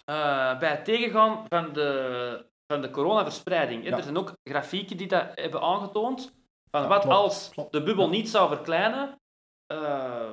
eh, 0.06 0.60
bij 0.60 0.70
het 0.70 0.86
tegengaan 0.86 1.46
van 1.48 1.74
de, 1.74 2.46
van 2.68 2.82
de 2.82 2.90
coronaverspreiding. 2.90 3.84
Ja. 3.86 3.98
Er 3.98 4.04
zijn 4.04 4.18
ook 4.18 4.34
grafieken 4.44 4.98
die 4.98 5.08
dat 5.08 5.32
hebben 5.36 5.62
aangetoond. 5.62 6.34
Van 6.72 6.82
Ja, 6.82 6.88
wat 6.88 7.02
klopt, 7.02 7.16
als 7.16 7.50
klopt. 7.50 7.72
de 7.72 7.84
bubbel 7.84 8.10
niet 8.10 8.30
zou 8.30 8.48
verkleinen. 8.48 9.22
eh, 9.68 10.30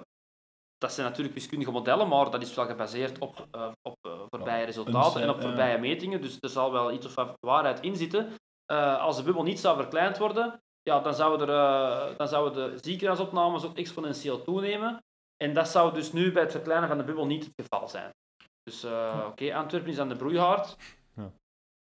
dat 0.79 0.93
zijn 0.93 1.07
natuurlijk 1.07 1.35
wiskundige 1.35 1.71
modellen, 1.71 2.09
maar 2.09 2.31
dat 2.31 2.43
is 2.43 2.55
wel 2.55 2.67
gebaseerd 2.67 3.19
op, 3.19 3.47
eh, 3.51 3.71
op 3.83 3.97
voorbije 4.31 4.65
resultaten 4.65 5.23
en 5.23 5.31
op 5.31 5.41
voorbije 5.41 5.79
metingen. 5.79 6.21
Dus 6.21 6.37
er 6.41 6.49
zal 6.49 6.73
wel 6.73 6.93
iets 6.93 7.07
of 7.07 7.15
wat 7.15 7.37
waarheid 7.41 7.81
in 7.81 7.97
zitten. 7.97 8.35
Als 9.01 9.17
de 9.17 9.23
bubbel 9.23 9.43
niet 9.43 9.61
zou 9.61 9.77
verkleind 9.77 10.19
worden, 10.19 10.63
ja, 10.83 11.01
dan, 11.01 11.15
zouden 11.15 11.49
er, 11.49 12.17
dan 12.17 12.29
zouden 12.29 12.71
de 12.73 12.79
ziekenhuisopnames 12.89 13.65
ook 13.65 13.77
exponentieel 13.77 14.43
toenemen. 14.43 15.03
En 15.37 15.55
dat 15.55 15.69
zou 15.69 15.95
dus 15.95 16.13
nu 16.13 16.33
bij 16.33 16.43
het 16.43 16.53
verkleinen 16.53 16.89
van 16.89 16.99
de 16.99 17.05
bubbel 17.05 17.27
niet 17.27 17.45
het 17.45 17.55
geval 17.67 17.89
zijn. 17.89 18.11
Dus 18.71 18.83
eh, 18.85 19.25
oké, 19.31 19.55
Antwerpen 19.55 19.91
is 19.91 19.99
aan 19.99 20.09
de 20.09 20.16
broeihaard. 20.16 20.77
Ja. 21.14 21.33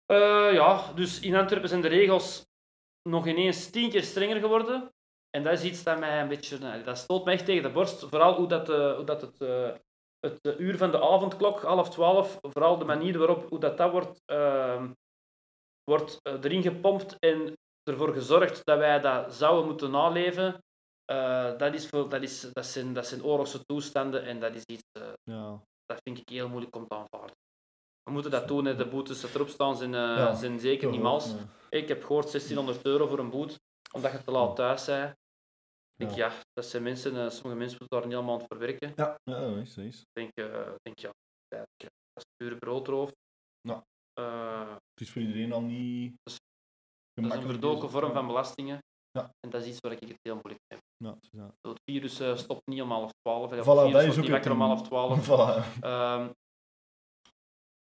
Eh, 0.06 0.54
ja, 0.54 0.94
dus 0.94 1.20
in 1.20 1.36
Antwerpen 1.36 1.70
zijn 1.70 1.82
de 1.82 1.88
regels 1.88 2.46
nog 3.10 3.28
ineens 3.28 3.70
tien 3.70 3.90
keer 3.90 4.04
strenger 4.04 4.40
geworden. 4.40 4.94
En 5.30 5.44
dat 5.44 5.54
is 5.54 5.64
iets 5.64 5.84
dat 5.84 6.00
mij 6.00 6.22
een 6.22 6.28
beetje... 6.28 6.58
nou, 6.58 6.84
dat 6.84 6.98
stoot 6.98 7.26
mij 7.26 7.34
echt 7.34 7.46
tegen 7.46 7.64
de 7.64 7.70
borst. 7.72 8.00
Vooral 8.10 8.36
hoe 8.36 8.48
dat, 8.48 8.70
eh, 8.70 8.96
hoe 8.96 9.04
dat 9.06 9.22
het, 9.22 9.42
eh, 9.42 9.72
het 10.20 10.40
eh, 10.42 10.60
uur 10.60 10.78
van 10.78 10.92
de 10.92 11.02
avondklok, 11.02 11.62
half 11.62 11.90
twaalf, 11.90 12.38
vooral 12.42 12.78
de 12.78 12.86
manier 12.86 13.18
waarop 13.18 13.50
hoe 13.50 13.60
dat, 13.60 13.78
dat 13.78 13.92
wordt, 13.92 14.22
ehm, 14.26 14.92
wordt 15.84 16.20
eh, 16.22 16.34
erin 16.42 16.62
gepompt 16.62 17.16
en 17.20 17.54
ervoor 17.84 18.14
gezorgd 18.14 18.66
dat 18.66 18.78
wij 18.78 19.00
dat 19.00 19.34
zouden 19.34 19.66
moeten 19.66 19.92
naleven. 19.92 20.64
eh, 21.06 21.58
dat, 21.58 21.74
is 21.74 21.88
voor, 21.88 22.10
dat, 22.10 22.22
is, 22.22 22.42
dat, 22.54 22.66
zijn, 22.66 22.94
dat 22.94 23.08
zijn 23.08 23.24
oorlogse 23.24 23.66
toestanden 23.66 24.24
en 24.26 24.40
dat 24.40 24.56
is 24.56 24.64
iets... 24.66 24.84
eh, 25.00 25.14
Ja. 25.24 25.62
Dat 25.94 26.02
vind 26.04 26.18
ik 26.18 26.30
heel 26.30 26.50
moeilijk 26.50 26.76
om 26.76 26.88
te 26.88 26.96
aanvaarden. 26.96 27.36
We 28.04 28.12
moeten 28.12 28.32
dat 28.32 28.48
doen, 28.48 28.66
hè. 28.66 28.76
de 28.76 28.88
boetes 28.88 29.24
erop 29.24 29.48
staan 29.48 29.78
zijn, 29.78 29.94
eh, 29.94 30.00
Ja, 30.00 30.34
zijn 30.34 30.60
zeker 30.60 30.90
niet 30.90 31.02
mals. 31.02 31.34
Ik 31.70 31.88
heb 31.88 32.04
gehoord 32.04 32.30
1600 32.32 32.86
euro 32.86 33.08
voor 33.08 33.20
een 33.20 33.30
boete, 33.30 33.60
omdat 33.92 34.12
je 34.12 34.24
te 34.24 34.32
laat 34.32 34.56
thuis 34.56 34.86
bent. 34.86 35.16
Ik 35.94 36.08
denk, 36.08 36.12
Ja. 36.18 36.32
dat 36.54 36.66
zijn 36.66 36.84
mensen, 36.84 37.12
eh, 37.16 37.30
sommige 37.30 37.56
mensen 37.56 37.78
moeten 37.80 37.98
daar 37.98 38.04
een 38.04 38.12
hele 38.12 38.22
maand 38.24 38.44
voor 38.48 38.58
werken. 38.58 38.92
Ja, 38.96 39.18
ja, 39.24 39.40
dat 39.40 39.58
is, 39.58 39.74
dat 39.74 39.86
is. 39.86 40.00
Ik 40.02 40.08
denk, 40.14 40.30
ik 40.50 40.78
denk 40.82 41.00
ja, 41.00 41.12
dat 41.48 41.68
is 42.16 42.24
pure 42.36 42.56
broodroof. 42.58 43.12
Eh, 44.14 44.70
Het 44.70 45.02
is 45.02 45.12
voor 45.12 45.22
iedereen 45.22 45.52
al 45.52 45.62
niet. 45.62 46.16
Dat 46.24 46.34
is- 46.34 46.40
een 47.34 47.42
verdoken 47.42 47.90
vorm 47.90 48.14
van 48.14 48.28
belastingen. 48.28 48.80
Ja. 49.12 49.30
En 49.40 49.50
dat 49.50 49.62
is 49.62 49.68
iets 49.68 49.80
waar 49.80 49.92
ik 49.92 50.00
het 50.00 50.18
heel 50.22 50.34
moeilijk 50.34 50.60
mee 50.68 50.80
heb. 50.80 50.82
Ja, 51.32 51.52
het 51.70 51.80
virus 51.86 52.20
eh, 52.20 52.36
stopt 52.38 52.62
niet 52.66 52.82
om 52.82 52.92
half 52.92 53.12
twaalf. 53.22 53.52
Voilà, 53.52 53.54
virus 53.54 53.92
dat 53.92 54.04
is 54.04 54.18
ook 54.18 54.40
niet 54.40 54.50
om 54.50 54.62
half 54.62 54.82
twaalf. 54.82 55.26
Voilà. 55.30 55.82
Ehm, 55.82 56.30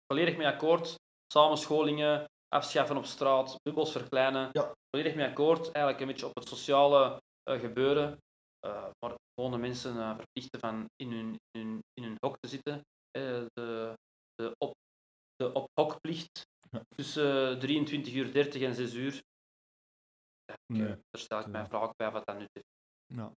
volledig 0.08 0.38
mee 0.38 0.48
akkoord. 0.48 0.96
Samenscholingen, 1.34 2.26
afschaffen 2.48 2.98
op 2.98 3.06
straat, 3.06 3.56
bubbels 3.62 3.92
verkleinen. 3.92 4.50
Ja. 4.52 4.74
Volledig 4.90 5.16
mee 5.16 5.28
akkoord. 5.28 5.72
Eigenlijk 5.72 6.00
een 6.00 6.08
beetje 6.08 6.26
op 6.26 6.36
het 6.36 6.48
sociale 6.48 7.22
eh, 7.44 7.60
gebeuren. 7.60 8.18
Eh, 8.60 8.86
maar 9.00 9.16
gewoon 9.36 9.52
de 9.52 9.58
mensen 9.58 9.94
verplichten 10.16 10.60
van 10.60 10.86
in 10.96 11.12
hun, 11.12 11.36
in 11.52 11.62
hun, 11.62 11.80
in 11.94 12.04
hun 12.04 12.16
hok 12.20 12.36
te 12.40 12.50
zitten. 12.50 12.82
De, 13.12 13.94
de, 14.34 14.52
op, 14.58 14.74
de 15.36 15.54
op 15.54 15.66
hokplicht 15.74 16.44
Ja. 16.72 16.82
tussen 16.96 17.52
eh, 17.52 17.58
23 17.60 18.14
uur 18.14 18.34
30 18.34 18.62
en 18.62 18.76
6 18.76 18.94
uur. 18.94 19.22
Nee. 20.74 20.88
Daar 20.88 21.22
stel 21.22 21.40
ik 21.40 21.48
mijn 21.48 21.68
vraag 21.68 21.96
bij 21.96 22.12
wat 22.12 22.26
dat 22.26 22.38
nu 22.38 22.48
is. 22.54 22.64
Ja. 23.06 23.32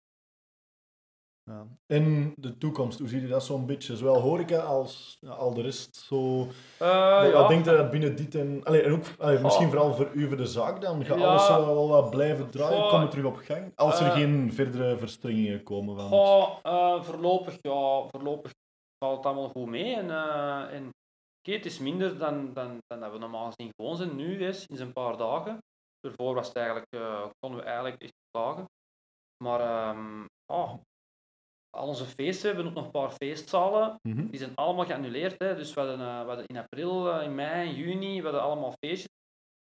Ja. 1.43 1.67
En 1.85 2.33
de 2.35 2.57
toekomst, 2.57 2.99
hoe 2.99 3.07
zie 3.07 3.21
je 3.21 3.27
dat 3.27 3.43
zo'n 3.43 3.65
beetje? 3.65 3.95
Zowel 3.97 4.19
horeca 4.21 4.59
als 4.59 5.17
ja, 5.19 5.29
al 5.29 5.53
de 5.53 5.61
rest. 5.61 5.95
Zo, 5.95 6.45
wat, 6.45 6.55
ja. 6.79 7.31
wat 7.31 7.47
denk 7.49 7.65
je 7.65 7.71
dat 7.71 7.91
binnen 7.91 8.15
dit 8.15 8.35
en... 8.35 8.63
Allee, 8.63 8.81
en 8.81 8.91
ook, 8.91 9.03
allee, 9.17 9.39
misschien 9.39 9.65
Oh. 9.65 9.71
vooral 9.71 9.93
voor 9.93 10.11
u 10.13 10.27
voor 10.27 10.37
de 10.37 10.45
zaak 10.45 10.81
dan. 10.81 11.05
Gaat 11.05 11.21
alles 11.21 11.47
wel 11.47 11.87
wat 11.87 12.09
blijven 12.09 12.49
draaien? 12.49 12.81
Goh. 12.81 12.89
Komen 12.89 13.09
terug 13.09 13.25
op 13.25 13.35
gang? 13.35 13.71
Als 13.75 13.99
er 13.99 14.05
Eh. 14.07 14.13
geen 14.13 14.53
verdere 14.53 14.97
verstrengingen 14.97 15.63
komen 15.63 15.95
van... 15.95 16.07
Goh, 16.09 16.57
eh, 16.63 17.03
voorlopig, 17.03 17.57
ja, 17.61 18.07
voorlopig 18.07 18.51
valt 18.97 19.17
het 19.17 19.25
allemaal 19.25 19.49
goed 19.49 19.67
mee. 19.67 19.95
En, 19.95 20.09
en 20.69 20.89
het 21.41 21.65
is 21.65 21.79
minder 21.79 22.17
dan, 22.17 22.53
dan, 22.53 22.77
dan 22.87 22.99
dat 22.99 23.11
we 23.11 23.17
normaal 23.17 23.51
gezien 23.51 23.71
gewoon 23.75 23.97
zijn 23.97 24.15
nu, 24.15 24.45
is, 24.45 24.61
sinds 24.61 24.81
een 24.81 24.93
paar 24.93 25.17
dagen. 25.17 25.57
Daarvoor 25.99 26.33
was 26.33 26.47
het 26.47 26.55
eigenlijk, 26.55 26.87
eh, 26.89 27.29
konden 27.39 27.59
we 27.59 27.65
eigenlijk 27.65 28.01
echt 28.01 28.13
klagen. 28.31 28.69
Maar 29.43 29.59
ehm, 29.59 30.21
ja, 30.21 30.79
al 31.69 31.87
onze 31.87 32.05
feesten, 32.05 32.41
we 32.41 32.55
hebben 32.55 32.65
ook 32.65 32.77
nog 32.77 32.85
een 32.85 33.01
paar 33.01 33.11
feestzalen. 33.11 33.99
Mhm. 34.01 34.27
Die 34.27 34.39
zijn 34.39 34.55
allemaal 34.55 34.85
geannuleerd. 34.85 35.39
Hè. 35.39 35.55
Dus 35.55 35.73
we 35.73 35.79
hadden, 35.79 35.99
eh, 35.99 36.21
we 36.21 36.27
hadden 36.27 36.45
in 36.45 36.57
april, 36.57 37.11
eh, 37.11 37.23
in 37.23 37.35
mei, 37.35 37.69
in 37.69 37.75
juni, 37.75 38.17
we 38.17 38.23
hadden 38.23 38.41
allemaal 38.41 38.75
feestjes. 38.79 39.15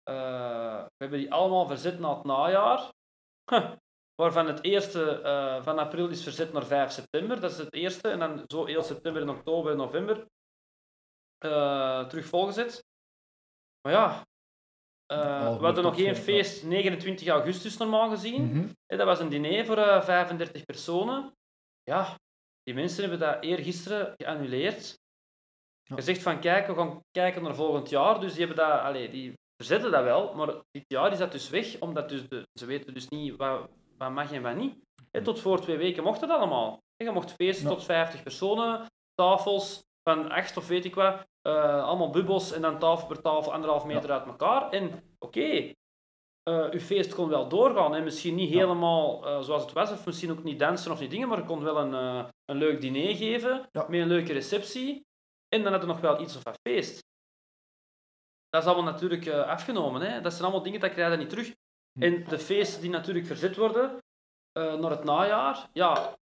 We 0.03 0.89
hebben 0.97 1.19
die 1.19 1.33
allemaal 1.33 1.67
verzet 1.67 1.99
naar 1.99 2.15
het 2.15 2.23
najaar. 2.23 2.91
Huh. 3.51 3.71
Waarvan 4.15 4.47
het 4.47 4.63
eerste 4.63 5.19
van 5.63 5.79
april 5.79 6.09
is 6.09 6.23
verzet 6.23 6.53
naar 6.53 6.65
5 6.65 6.91
september. 6.91 7.39
Dat 7.39 7.51
is 7.51 7.57
het 7.57 7.73
eerste. 7.73 8.09
En 8.09 8.19
dan 8.19 8.43
zo 8.47 8.65
heel 8.65 8.83
september 8.83 9.21
en 9.21 9.29
oktober 9.29 9.71
en 9.71 9.77
november 9.77 10.27
terug 12.07 12.25
volgezet. 12.25 12.85
Maar 13.81 13.93
ja, 13.93 14.25
eh, 15.13 15.57
we 15.57 15.65
hadden 15.65 15.83
nog 15.83 15.97
één 15.97 16.05
ja. 16.05 16.15
feest 16.15 16.63
29 16.63 17.27
augustus 17.27 17.77
normaal 17.77 18.09
gezien. 18.09 18.43
Mhm. 18.43 18.67
Dat 18.85 19.05
was 19.05 19.19
een 19.19 19.29
diner 19.29 19.65
voor 19.65 19.77
eh, 19.77 20.03
35 20.03 20.65
personen. 20.65 21.31
Ja, 21.83 22.19
die 22.63 22.73
mensen 22.73 23.01
hebben 23.01 23.19
dat 23.19 23.43
eergisteren 23.43 24.13
geannuleerd. 24.17 25.01
Ja. 25.83 25.95
Gezegd 25.95 26.21
van 26.21 26.39
kijk, 26.39 26.67
we 26.67 26.75
gaan 26.75 26.99
kijken 27.11 27.43
naar 27.43 27.55
volgend 27.55 27.89
jaar. 27.89 28.19
Dus 28.19 28.33
die 28.33 28.45
hebben 28.45 28.65
dat, 28.65 28.79
allee, 28.79 29.09
die 29.09 29.33
verzetten 29.55 29.91
dat 29.91 30.03
wel, 30.03 30.33
maar 30.33 30.47
dit 30.71 30.83
jaar 30.87 31.11
is 31.11 31.17
dat 31.17 31.31
dus 31.31 31.49
weg, 31.49 31.79
omdat 31.79 32.09
dus 32.09 32.27
de, 32.27 32.47
ze 32.59 32.65
weten 32.65 32.93
dus 32.93 33.07
niet 33.07 33.35
wat, 33.35 33.69
wat 33.97 34.11
mag 34.11 34.31
en 34.31 34.41
wat 34.41 34.55
niet. 34.55 34.77
Hè, 35.11 35.21
tot 35.21 35.39
voor 35.39 35.61
twee 35.61 35.77
weken 35.77 36.03
mocht 36.03 36.21
het 36.21 36.29
allemaal. 36.29 36.81
Je 36.95 37.11
mocht 37.11 37.31
feesten 37.31 37.69
Ja. 37.69 37.75
tot 37.75 37.83
50 37.83 38.23
personen, 38.23 38.85
tafels 39.13 39.81
van 40.09 40.29
acht 40.31 40.57
of 40.57 40.67
weet 40.67 40.85
ik 40.85 40.95
wat, 40.95 41.27
eh, 41.41 41.83
allemaal 41.83 42.09
bubbels 42.09 42.51
en 42.51 42.61
dan 42.61 42.79
tafel 42.79 43.07
per 43.07 43.21
tafel 43.21 43.53
anderhalf 43.53 43.85
meter 43.85 44.11
uit 44.11 44.25
elkaar. 44.25 44.69
En 44.69 45.15
oké, 45.19 45.71
eh, 46.43 46.69
uw 46.71 46.79
feest 46.79 47.15
kon 47.15 47.29
wel 47.29 47.47
doorgaan. 47.49 47.95
En 47.95 48.03
misschien 48.03 48.35
niet 48.35 48.49
Ja. 48.49 48.59
helemaal 48.59 49.25
eh, 49.27 49.41
zoals 49.41 49.63
het 49.63 49.71
was, 49.73 49.91
of 49.91 50.05
misschien 50.05 50.31
ook 50.31 50.43
niet 50.43 50.59
dansen 50.59 50.91
of 50.91 50.99
die 50.99 51.07
dingen, 51.09 51.27
maar 51.27 51.37
je 51.37 51.45
kon 51.45 51.63
wel 51.63 51.77
een, 51.77 51.93
een 52.45 52.57
leuk 52.57 52.81
diner 52.81 53.15
geven 53.15 53.69
Ja. 53.71 53.85
met 53.89 53.99
een 54.01 54.07
leuke 54.07 54.33
receptie. 54.33 55.05
En 55.47 55.63
dan 55.63 55.71
hadden 55.71 55.89
we 55.89 55.93
nog 55.93 56.01
wel 56.03 56.21
iets 56.21 56.35
of 56.35 56.45
een 56.45 56.53
feest. 56.69 57.01
Dat 58.49 58.61
is 58.63 58.67
allemaal 58.67 58.91
natuurlijk 58.91 59.27
afgenomen. 59.29 60.01
Hè? 60.01 60.21
Dat 60.21 60.31
zijn 60.31 60.43
allemaal 60.43 60.63
dingen 60.63 60.79
dat 60.79 60.91
krijg 60.91 61.11
je 61.11 61.17
niet 61.17 61.29
terug. 61.29 61.53
Hm. 61.91 62.03
En 62.03 62.23
de 62.23 62.39
feesten 62.39 62.81
die 62.81 62.89
natuurlijk 62.89 63.25
verzet 63.25 63.55
worden 63.55 63.97
naar 64.53 64.89
het 64.89 65.03
najaar, 65.03 65.69
ja, 65.73 66.15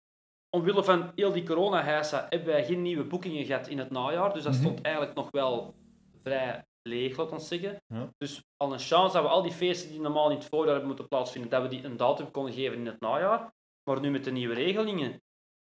omwille 0.57 0.85
van 0.85 1.13
heel 1.15 1.33
die 1.33 1.47
corona-heisa 1.47 2.27
hebben 2.29 2.49
wij 2.49 2.65
geen 2.65 2.83
nieuwe 2.83 3.05
boekingen 3.05 3.45
gehad 3.45 3.69
in 3.69 3.79
het 3.79 3.91
najaar. 3.91 4.33
Dus 4.33 4.43
dat 4.43 4.53
Mhm. 4.53 4.63
stond 4.63 4.81
eigenlijk 4.81 5.15
nog 5.17 5.31
wel 5.31 5.75
vrij 6.23 6.65
leeg, 6.83 7.17
laat 7.17 7.33
ons 7.33 7.49
zeggen. 7.49 7.77
Ja. 7.87 8.09
Dus 8.19 8.43
al 8.57 8.73
een 8.73 8.79
chance 8.79 9.13
dat 9.15 9.23
we 9.23 9.29
al 9.29 9.43
die 9.43 9.53
feesten 9.53 9.91
die 9.91 10.01
normaal 10.01 10.31
in 10.31 10.37
het 10.37 10.45
voorjaar 10.45 10.69
hebben 10.71 10.87
moeten 10.89 11.09
plaatsvinden, 11.09 11.51
dat 11.51 11.63
we 11.63 11.69
die 11.69 11.85
een 11.85 11.97
datum 11.97 12.31
konden 12.31 12.53
geven 12.53 12.77
in 12.79 12.87
het 12.87 13.01
najaar. 13.01 13.53
Maar 13.91 14.01
nu 14.01 14.11
met 14.11 14.25
de 14.25 14.31
nieuwe 14.33 14.55
regelingen, 14.55 15.21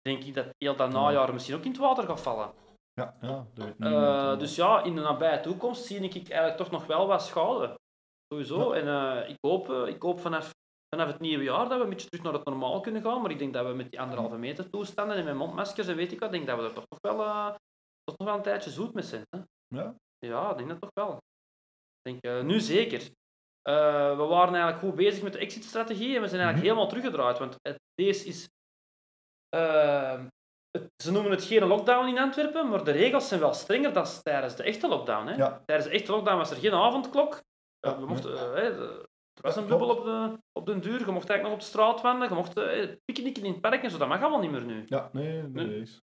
denk 0.01 0.23
ik 0.23 0.33
dat 0.33 0.47
heel 0.57 0.75
dat 0.75 0.91
Ja. 0.91 0.99
najaar 0.99 1.33
misschien 1.33 1.55
ook 1.55 1.63
in 1.63 1.71
het 1.71 1.79
water 1.79 2.03
gaat 2.03 2.21
vallen. 2.21 2.51
Ja, 2.93 3.15
ja, 3.21 3.45
dat 3.53 3.65
weet 3.65 3.75
Eh, 3.79 3.89
niemand. 3.89 4.39
dus 4.39 4.55
ja, 4.55 4.83
in 4.83 4.95
de 4.95 5.01
nabije 5.01 5.39
toekomst 5.39 5.85
zie 5.85 5.99
ik 5.99 6.13
eigenlijk 6.29 6.57
toch 6.57 6.71
nog 6.71 6.85
wel 6.85 7.07
wat 7.07 7.21
schade. 7.23 7.75
Sowieso. 8.33 8.71
En 8.71 8.87
eh, 8.87 9.29
ik 9.29 9.37
hoop, 9.41 9.69
eh, 9.69 9.87
ik 9.87 10.01
hoop 10.01 10.19
vanaf, 10.19 10.51
vanaf 10.95 11.07
het 11.11 11.19
nieuwe 11.19 11.43
jaar 11.43 11.69
dat 11.69 11.77
we 11.77 11.83
een 11.83 11.89
beetje 11.89 12.07
terug 12.09 12.25
naar 12.25 12.33
het 12.33 12.45
normaal 12.45 12.79
kunnen 12.79 13.01
gaan. 13.01 13.21
Maar 13.21 13.31
ik 13.31 13.39
denk 13.39 13.53
dat 13.53 13.65
we 13.65 13.73
met 13.73 13.89
die 13.91 13.99
anderhalve 14.01 14.37
meter 14.37 14.69
toestanden 14.69 15.17
en 15.17 15.23
met 15.25 15.35
mondmaskers 15.35 15.87
en 15.87 15.95
weet 15.95 16.11
ik 16.11 16.19
wat, 16.19 16.31
denk 16.31 16.47
dat 16.47 16.57
we 16.59 16.63
er 16.63 16.73
toch 16.73 16.85
nog 16.89 17.15
wel, 17.15 17.51
toch 18.03 18.17
nog 18.17 18.27
wel 18.27 18.35
een 18.35 18.41
tijdje 18.41 18.69
zoet 18.69 18.93
mee 18.93 19.03
zijn. 19.03 19.23
Hè? 19.29 19.39
Ja? 19.75 19.95
Ja, 20.25 20.51
ik 20.51 20.57
denk 20.57 20.69
dat 20.69 20.81
toch 20.81 20.91
wel. 20.93 21.13
Ik 22.01 22.11
denk, 22.21 22.23
eh, 22.23 22.43
nu 22.43 22.59
zeker. 22.59 23.01
Eh, 23.61 24.17
we 24.17 24.23
waren 24.23 24.53
eigenlijk 24.53 24.79
goed 24.79 24.95
bezig 24.95 25.23
met 25.23 25.33
de 25.33 25.39
exit-strategie 25.39 26.15
en 26.15 26.21
we 26.21 26.27
zijn 26.27 26.41
eigenlijk 26.41 26.55
Mhm. 26.57 26.65
helemaal 26.65 26.87
teruggedraaid. 26.87 27.39
Want 27.39 27.55
het, 27.61 27.79
deze 27.95 28.25
is. 28.25 28.47
eh, 29.49 30.23
het- 30.77 30.89
ze 31.03 31.11
noemen 31.11 31.31
het 31.31 31.43
geen 31.43 31.63
lockdown 31.67 32.07
in 32.07 32.19
Antwerpen, 32.19 32.69
maar 32.69 32.83
de 32.83 32.91
regels 32.91 33.27
zijn 33.27 33.39
wel 33.39 33.53
strenger 33.53 33.93
dan 33.93 34.05
tijdens 34.23 34.55
de 34.55 34.63
echte 34.63 34.87
lockdown. 34.87 35.27
Hè? 35.27 35.35
Ja. 35.35 35.61
Tijdens 35.65 35.87
de 35.89 35.93
echte 35.95 36.11
lockdown 36.11 36.37
was 36.37 36.51
er 36.51 36.57
geen 36.57 36.73
avondklok. 36.73 37.41
Ja, 37.79 37.99
we 37.99 38.05
mochten, 38.05 38.31
eh, 39.43 39.51
er 39.51 39.55
was 39.55 39.55
Ja, 39.55 39.61
een 39.61 39.67
bubbel 39.67 39.89
op 39.97 40.03
de, 40.05 40.39
op 40.59 40.65
de 40.65 40.79
duur. 40.79 40.99
Je 40.99 41.11
mocht 41.11 41.29
eigenlijk 41.29 41.43
nog 41.43 41.51
op 41.53 41.59
de 41.59 41.65
straat 41.65 42.01
wandelen. 42.01 42.29
Je 42.29 42.35
mocht 42.35 42.57
eh, 42.57 42.95
picknicken 43.05 43.43
in 43.45 43.51
het 43.51 43.61
park 43.61 43.83
en 43.83 43.91
zo. 43.91 43.97
Dat 43.97 44.07
mag 44.07 44.21
allemaal 44.21 44.39
niet 44.39 44.51
meer 44.51 44.65
nu. 44.65 44.83
Ja, 44.85 45.09
nee, 45.13 45.41
nee, 45.41 45.65
Nee. 45.65 45.81
is. 45.81 46.01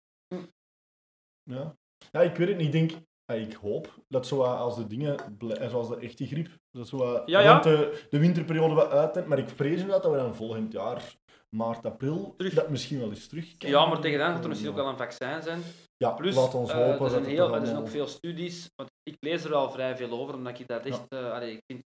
Ja. 1.44 1.76
ja, 2.12 2.22
ik 2.22 2.36
weet 2.36 2.48
het 2.48 2.58
niet. 2.58 2.66
Ik 2.66 2.72
denk, 2.72 2.92
ja, 3.26 3.34
ik 3.36 3.54
hoop 3.54 3.94
dat 4.08 4.28
zo 4.28 4.44
als 4.44 4.76
de 4.76 4.88
dingen, 4.88 5.36
blij- 5.38 5.70
zoals 5.70 5.88
de 5.90 5.98
echte 6.00 6.28
griep, 6.28 6.50
dat 6.72 6.88
zo 6.88 7.22
Ja, 7.26 7.40
ja. 7.40 7.60
de, 7.60 8.06
de 8.10 8.20
winterperiode 8.20 8.74
wat 8.74 8.92
uit 8.92 9.28
Maar 9.28 9.38
ik 9.38 9.50
vrees 9.50 9.86
dat 9.86 10.06
we 10.06 10.16
dan 10.16 10.36
volgend 10.36 10.72
jaar, 10.72 11.16
maart, 11.56 11.86
april, 11.86 12.34
Terug. 12.38 12.54
dat 12.54 12.70
misschien 12.70 13.00
wel 13.00 13.10
eens 13.10 13.28
terug 13.28 13.58
kan 13.58 13.70
Ja, 13.70 13.86
maar 13.86 14.00
tegen 14.00 14.20
dan 14.20 14.32
gaat 14.34 14.42
er 14.44 14.50
misschien 14.50 14.70
ook 14.70 14.76
wel 14.76 14.88
een 14.88 14.98
vaccin 14.98 15.42
zijn. 15.42 15.62
Ja, 15.98 16.12
Plus, 16.12 16.36
laat 16.36 16.54
ons 16.54 16.70
eh, 16.72 16.76
hopen 16.76 16.92
er, 16.94 17.00
dat 17.00 17.10
zijn 17.10 17.24
het 17.24 17.32
heel, 17.32 17.56
er 17.56 17.66
zijn 17.66 17.78
ook 17.78 17.88
veel 17.90 18.08
studies, 18.08 18.70
want 18.76 18.90
ik 19.04 19.16
lees 19.20 19.44
er 19.44 19.50
wel 19.50 19.72
vrij 19.72 19.96
veel 19.98 20.12
over, 20.20 20.34
omdat 20.36 20.60
ik 20.60 20.68
dat 20.68 20.86
echt, 20.86 21.06
eh, 21.10 21.32
allee, 21.32 21.52
ik 21.52 21.62
vind 21.68 21.84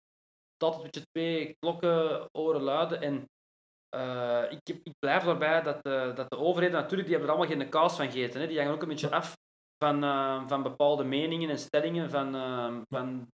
dat 0.56 0.74
het 0.74 0.82
beetje 0.82 1.06
twee 1.10 1.54
klokken 1.58 2.28
oren 2.32 2.60
luiden. 2.62 3.00
En 3.00 3.28
eh, 3.88 4.42
ik, 4.50 4.60
heb- 4.64 4.80
ik 4.84 4.92
blijf 4.98 5.24
daarbij 5.24 5.62
dat, 5.62 5.82
eh, 5.82 6.14
dat 6.14 6.30
de 6.30 6.36
overheden, 6.38 6.80
natuurlijk, 6.80 7.08
die 7.08 7.16
hebben 7.18 7.34
er 7.34 7.38
allemaal 7.40 7.58
geen 7.58 7.68
kaas 7.68 7.96
van 7.96 8.10
gegeten. 8.10 8.40
Hè. 8.40 8.46
Die 8.46 8.58
hangen 8.58 8.74
ook 8.74 8.82
een 8.82 8.88
beetje 8.88 9.10
af 9.10 9.34
van, 9.84 10.04
eh, 10.04 10.48
van 10.48 10.62
bepaalde 10.62 11.04
meningen 11.04 11.50
en 11.50 11.58
stellingen 11.58 12.10
van, 12.10 12.34
eh, 12.34 12.76
van, 12.88 13.26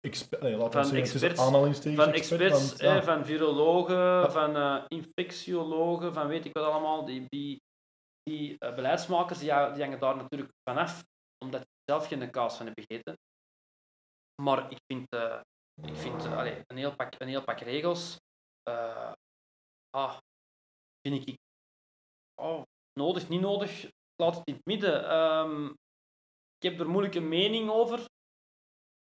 Exper- 0.00 0.42
nee, 0.42 0.56
van 0.56 0.84
zeggen, 0.84 0.98
experts- 0.98 1.40
van 1.94 2.12
expert, 2.12 2.40
experts, 2.40 2.80
hè, 2.80 2.94
ja. 2.94 3.02
van 3.02 3.24
virologen, 3.26 4.32
van 4.32 4.84
infectiologen, 4.88 6.14
van 6.14 6.26
weet 6.26 6.44
ik 6.44 6.52
wat 6.52 6.64
allemaal. 6.64 7.04
Die, 7.04 7.24
die, 7.28 7.60
die 8.22 8.58
beleidsmakers 8.58 9.38
die, 9.38 9.48
die 9.48 9.82
hangen 9.82 9.98
daar 9.98 10.16
natuurlijk 10.16 10.50
vanaf, 10.70 11.02
omdat 11.44 11.60
ze 11.60 11.66
zelf 11.84 12.06
geen 12.06 12.30
kaas 12.30 12.56
van 12.56 12.66
hebben 12.66 12.84
gegeten. 12.88 13.16
Maar 14.42 14.70
ik 14.70 14.78
vind, 14.86 15.06
ik 15.82 15.96
vind 15.96 16.24
eh, 16.24 16.38
allee, 16.38 16.62
een, 16.66 16.76
heel 16.76 16.94
pak, 16.94 17.14
een 17.18 17.28
heel 17.28 17.44
pak 17.44 17.60
regels, 17.60 18.20
eh, 18.62 19.12
ah, 19.90 20.18
vind 21.00 21.28
ik 21.28 21.36
oh, 22.40 22.62
nodig, 22.92 23.28
niet 23.28 23.40
nodig, 23.40 23.90
laat 24.16 24.36
het 24.36 24.46
in 24.46 24.54
het 24.54 24.64
midden. 24.64 25.08
Ehm, 25.08 25.66
ik 26.56 26.70
heb 26.70 26.80
er 26.80 26.88
moeilijk 26.88 27.14
een 27.14 27.28
mening 27.28 27.70
over. 27.70 28.04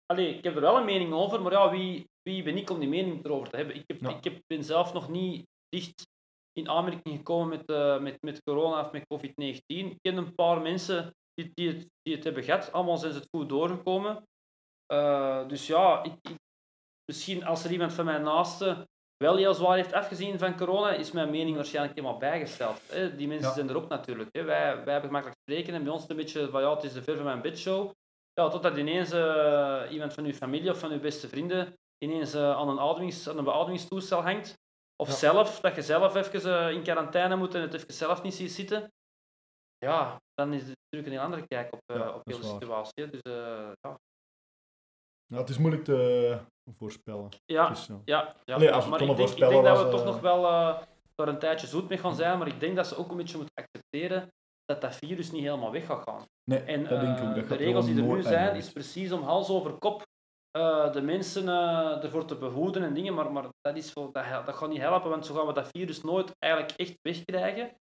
Allee, 0.06 0.38
ik 0.38 0.44
heb 0.44 0.56
er 0.56 0.62
wel 0.62 0.78
een 0.78 0.86
mening 0.86 1.14
over, 1.14 1.42
maar 1.42 1.52
ja, 1.52 1.70
wie, 1.70 2.10
wie 2.22 2.44
ben 2.44 2.58
ik 2.58 2.70
om 2.70 2.80
die 2.80 2.90
mening 2.90 3.26
erover 3.26 3.50
te 3.50 3.56
hebben? 3.56 3.76
Ik, 3.76 3.84
heb, 3.88 3.98
Ja. 4.00 4.10
ik 4.18 4.24
heb, 4.24 4.42
ben 4.48 4.64
zelf 4.64 4.94
nog 4.94 5.10
niet 5.10 5.46
dicht 5.70 6.04
in 6.52 6.70
aanmerking 6.70 7.18
gekomen 7.18 7.48
met, 7.50 7.70
eh, 7.70 8.00
met, 8.00 8.22
met 8.22 8.44
corona 8.44 8.80
of 8.86 8.92
met 8.92 9.06
COVID-19. 9.14 9.62
Ik 9.68 9.98
ken 10.02 10.18
een 10.18 10.36
paar 10.36 10.62
mensen 10.62 11.16
die, 11.34 11.52
die, 11.54 11.68
het, 11.68 11.88
die 12.02 12.16
het 12.16 12.24
hebben 12.24 12.44
gehad. 12.44 12.72
Allemaal 12.72 12.98
zijn 12.98 13.14
ze 13.14 13.20
het 13.20 13.28
goed 13.36 13.50
doorgekomen. 13.50 14.24
Dus 15.48 15.68
ja, 15.68 16.04
ik, 16.04 16.14
ik- 16.22 16.44
misschien 17.06 17.46
als 17.46 17.64
er 17.64 17.72
iemand 17.72 17.94
van 17.94 18.06
mijn 18.06 18.22
naasten 18.24 18.88
wel 19.18 19.36
heel 19.36 19.54
zwaar 19.54 19.76
heeft 19.76 19.94
afgezien 19.94 20.40
van 20.40 20.58
corona, 20.58 20.92
is 20.92 21.12
mijn 21.12 21.30
mening 21.30 21.56
waarschijnlijk 21.56 21.96
helemaal 21.96 22.20
bijgesteld. 22.20 22.82
Hè? 22.92 23.16
Die 23.16 23.28
mensen 23.28 23.48
Ja. 23.48 23.54
zijn 23.54 23.70
er 23.70 23.76
ook 23.76 23.88
natuurlijk. 23.90 24.30
Hè? 24.32 24.44
Wij, 24.44 24.74
wij 24.84 24.92
hebben 24.94 25.10
gemakkelijk 25.10 25.40
spreken 25.42 25.74
en 25.74 25.84
bij 25.84 25.92
ons 25.92 26.02
is 26.02 26.08
het 26.08 26.18
een 26.18 26.24
beetje 26.24 26.50
van 26.50 26.62
ja, 26.62 26.74
het 26.74 26.84
is 26.84 26.94
de 26.94 27.04
ver 27.04 27.16
van 27.16 27.26
mijn 27.26 27.42
bedshow. 27.42 27.92
Ja, 28.34 28.50
totdat 28.50 28.78
ineens 28.78 29.12
eh, 29.12 29.84
iemand 29.90 30.14
van 30.14 30.26
uw 30.26 30.34
familie 30.34 30.70
of 30.72 30.80
van 30.80 30.92
uw 30.92 31.00
beste 31.00 31.28
vrienden 31.28 31.74
ineens 31.98 32.34
eh, 32.34 32.52
aan, 32.52 32.70
een 32.70 32.80
ademings, 32.80 33.30
aan 33.30 33.38
een 33.38 33.44
beademingstoestel 33.44 34.22
hangt. 34.22 34.54
Of 34.96 35.08
Ja. 35.08 35.14
zelf, 35.14 35.60
dat 35.60 35.76
je 35.76 35.82
zelf 35.82 36.16
even 36.16 36.60
eh, 36.60 36.72
in 36.72 36.84
quarantaine 36.84 37.36
moet 37.36 37.56
en 37.56 37.62
het 37.62 37.74
even 37.74 37.94
zelf 37.94 38.22
niet 38.24 38.34
ziet 38.34 38.52
zitten. 38.52 38.92
Ja, 39.78 40.22
dan 40.34 40.54
is 40.54 40.62
het 40.68 40.76
natuurlijk 40.84 41.06
een 41.12 41.18
heel 41.20 41.32
andere 41.32 41.48
kijk 41.48 41.74
op, 41.74 41.80
Ja, 41.86 42.10
op 42.14 42.22
heel 42.26 42.40
de 42.40 42.46
situatie. 42.46 43.10
Dus 43.10 43.20
ja, 43.24 43.98
Ja, 45.28 45.38
het 45.38 45.50
is 45.50 45.58
moeilijk 45.58 45.84
te 45.84 46.40
voorspellen. 46.72 47.30
ja, 47.46 47.74
zo. 47.74 48.02
ja, 48.06 48.34
ja. 48.46 48.56
Allee, 48.56 48.72
als 48.72 48.84
we 48.84 48.90
maar 48.90 49.00
het 49.00 49.10
ik 49.10 49.18
denk, 49.18 49.30
ik 49.30 49.50
denk 49.50 49.64
dat 49.64 49.84
we 49.84 49.90
toch 49.90 50.00
eh, 50.00 50.06
nog 50.06 50.20
wel 50.20 50.46
eh 50.46 50.82
daar 51.16 51.28
een 51.28 51.40
tijdje 51.40 51.68
zoet 51.68 51.90
mee 51.90 51.98
gaan 51.98 52.16
zijn, 52.16 52.38
maar 52.38 52.48
ik 52.48 52.60
denk 52.60 52.76
dat 52.76 52.88
ze 52.88 52.98
ook 52.98 53.12
een 53.12 53.18
beetje 53.18 53.38
moeten 53.38 53.56
accepteren 53.64 54.34
dat 54.66 54.82
dat 54.82 54.96
virus 54.96 55.32
niet 55.32 55.44
helemaal 55.44 55.72
weg 55.72 55.86
gaat 55.86 56.04
gaan. 56.04 56.26
Nee, 56.44 56.60
En 56.60 56.84
dat 56.84 57.00
denk 57.00 57.18
ik 57.18 57.24
eh, 57.24 57.30
ook. 57.30 57.36
Dat 57.36 57.44
de 57.44 57.50
gaat 57.50 57.58
regels 57.58 57.86
die 57.86 57.96
er 57.96 58.04
nu 58.04 58.22
zijn, 58.22 58.56
is 58.56 58.72
precies 58.72 59.12
om 59.12 59.22
hals 59.22 59.50
over 59.50 59.72
kop 59.72 60.04
eh, 60.52 60.92
de 60.92 61.02
mensen 61.02 61.48
eh, 61.50 62.04
ervoor 62.04 62.26
te 62.26 62.36
behoeden 62.36 62.84
en 62.84 62.94
dingen, 62.94 63.14
maar, 63.14 63.32
maar 63.32 63.46
dat, 63.62 63.76
is 63.76 63.92
voor, 63.92 64.12
dat, 64.12 64.46
dat 64.46 64.56
gaat 64.56 64.70
niet 64.70 64.80
helpen, 64.80 65.10
want 65.10 65.26
zo 65.26 65.34
gaan 65.34 65.48
we 65.48 65.54
dat 65.54 65.68
virus 65.68 66.02
nooit 66.02 66.32
eigenlijk 66.40 66.74
echt 66.80 66.98
wegkrijgen. 67.02 67.78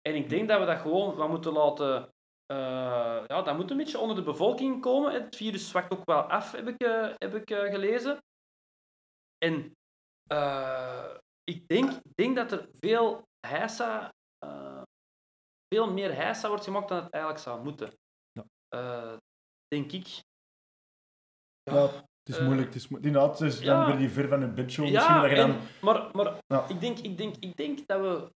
En 0.00 0.14
ik 0.14 0.28
denk 0.28 0.48
dat 0.48 0.60
we 0.60 0.66
dat 0.66 0.78
gewoon 0.78 1.14
wat 1.14 1.28
moeten 1.28 1.52
laten... 1.52 2.08
eh, 2.46 3.22
ja, 3.26 3.42
dat 3.42 3.56
moet 3.56 3.70
een 3.70 3.76
beetje 3.76 3.98
onder 3.98 4.16
de 4.16 4.22
bevolking 4.22 4.80
komen. 4.80 5.12
Het 5.12 5.36
virus 5.36 5.68
zwakt 5.68 5.92
ook 5.92 6.04
wel 6.04 6.22
af, 6.22 6.52
heb 6.52 6.68
ik, 6.68 6.82
eh, 6.82 7.08
heb 7.18 7.34
ik 7.34 7.50
eh, 7.50 7.70
gelezen. 7.70 8.18
En 9.38 9.72
eh, 10.26 11.14
ik, 11.44 11.68
denk, 11.68 11.90
ik 11.92 12.14
denk 12.14 12.36
dat 12.36 12.52
er 12.52 12.68
veel 12.80 13.22
heisa, 13.46 14.12
eh, 14.38 14.82
veel 15.74 15.92
meer 15.92 16.14
heisa 16.14 16.48
wordt 16.48 16.64
gemaakt 16.64 16.88
dan 16.88 17.02
het 17.02 17.12
eigenlijk 17.12 17.42
zou 17.42 17.62
moeten. 17.64 17.92
Ja. 18.32 18.44
Eh, 18.68 19.16
denk 19.68 19.92
ik. 19.92 20.06
Ja, 21.62 21.82
het 21.86 22.36
is 22.36 22.40
moeilijk. 22.40 22.66
Het 22.66 22.76
is, 22.76 22.88
mo- 22.88 22.96
inderdaad, 22.98 23.38
ja. 23.60 23.76
dan 23.76 23.86
weer 23.86 23.96
die 23.98 24.10
ver 24.10 24.28
van 24.28 24.40
de 24.40 24.48
bedshow. 24.48 24.86
Ja, 24.86 24.92
Misschien 24.92 25.20
dat 25.20 25.30
je 25.30 25.36
dan... 25.36 25.50
en- 25.50 25.60
maar, 25.80 26.16
maar 26.16 26.38
Ja. 26.46 26.68
ik, 26.68 26.80
denk, 26.80 26.98
ik, 26.98 27.16
denk, 27.16 27.34
ik 27.40 27.56
denk 27.56 27.86
dat 27.86 28.00
we... 28.00 28.36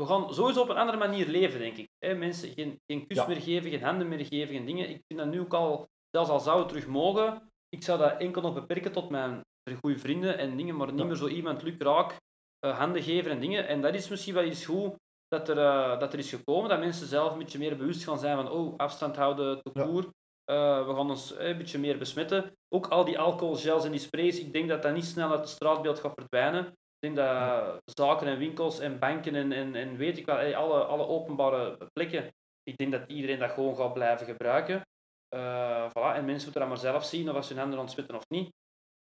We 0.00 0.06
gaan 0.06 0.34
sowieso 0.34 0.60
op 0.62 0.68
een 0.68 0.76
andere 0.76 0.98
manier 0.98 1.26
leven, 1.28 1.58
denk 1.60 1.76
ik. 1.76 1.88
Hè, 1.98 2.14
mensen 2.14 2.52
geen, 2.52 2.80
geen 2.86 3.06
kus 3.06 3.16
Ja. 3.16 3.26
meer 3.26 3.40
geven, 3.40 3.70
geen 3.70 3.82
handen 3.82 4.08
meer 4.08 4.26
geven, 4.26 4.54
geen 4.54 4.64
dingen. 4.66 4.88
Ik 4.88 5.02
vind 5.06 5.18
dat 5.20 5.28
nu 5.28 5.40
ook 5.40 5.54
al, 5.54 5.88
zelfs 6.10 6.30
al 6.30 6.40
zou 6.40 6.58
het 6.58 6.68
terug 6.68 6.86
mogen, 6.86 7.52
ik 7.68 7.82
zou 7.82 7.98
dat 7.98 8.20
enkel 8.20 8.42
nog 8.42 8.54
beperken 8.54 8.92
tot 8.92 9.10
mijn 9.10 9.40
goede 9.72 9.98
vrienden 9.98 10.38
en 10.38 10.56
dingen, 10.56 10.76
maar 10.76 10.90
niet 10.90 11.00
Ja. 11.00 11.04
meer 11.06 11.16
zo 11.16 11.28
iemand 11.28 11.62
lukraak 11.62 12.16
eh 12.58 12.78
handen 12.78 13.02
geven 13.02 13.30
en 13.30 13.40
dingen. 13.40 13.66
En 13.68 13.80
dat 13.80 13.94
is 13.94 14.08
misschien 14.08 14.34
wel 14.34 14.44
iets 14.44 14.64
goed 14.64 14.94
dat 15.28 15.48
er, 15.48 15.58
eh, 15.58 15.98
dat 15.98 16.12
er 16.12 16.18
is 16.18 16.30
gekomen, 16.30 16.68
dat 16.68 16.78
mensen 16.78 17.06
zelf 17.06 17.32
een 17.32 17.38
beetje 17.38 17.58
meer 17.58 17.76
bewust 17.76 18.04
gaan 18.04 18.18
zijn 18.18 18.36
van 18.36 18.50
oh, 18.50 18.74
afstand 18.76 19.16
houden, 19.16 19.62
te 19.62 19.70
koer. 19.70 20.08
Eh, 20.44 20.86
we 20.86 20.94
gaan 20.94 21.10
ons 21.10 21.34
een 21.38 21.58
beetje 21.58 21.78
meer 21.78 21.98
besmetten. 21.98 22.52
Ook 22.68 22.86
al 22.86 23.04
die 23.04 23.18
alcoholgels 23.18 23.84
en 23.84 23.90
die 23.90 24.00
sprays, 24.00 24.38
ik 24.40 24.52
denk 24.52 24.68
dat 24.68 24.82
dat 24.82 24.94
niet 24.94 25.04
snel 25.04 25.30
uit 25.30 25.40
het 25.40 25.48
straatbeeld 25.48 26.00
gaat 26.00 26.12
verdwijnen. 26.14 26.66
Ik 26.66 27.14
denk 27.14 27.16
dat 27.16 27.80
zaken 27.84 28.26
en 28.26 28.38
winkels 28.38 28.78
en 28.78 28.98
banken 28.98 29.34
en, 29.34 29.52
en, 29.52 29.74
en 29.74 29.96
weet 29.96 30.18
ik 30.18 30.26
wel, 30.26 30.54
alle, 30.54 30.84
alle 30.84 31.06
openbare 31.06 31.76
plekken, 31.92 32.32
ik 32.62 32.76
denk 32.76 32.92
dat 32.92 33.02
iedereen 33.06 33.38
dat 33.38 33.50
gewoon 33.50 33.76
gaat 33.76 33.92
blijven 33.92 34.26
gebruiken. 34.26 34.82
Eh, 35.28 35.88
voilà. 35.90 36.14
En 36.14 36.24
mensen 36.24 36.44
moeten 36.44 36.60
dat 36.60 36.68
maar 36.68 36.78
zelf 36.78 37.04
zien 37.04 37.28
of 37.30 37.36
als 37.36 37.46
ze 37.46 37.52
hun 37.52 37.62
handen 37.62 37.80
ontsmetten 37.80 38.16
of 38.16 38.28
niet. 38.28 38.52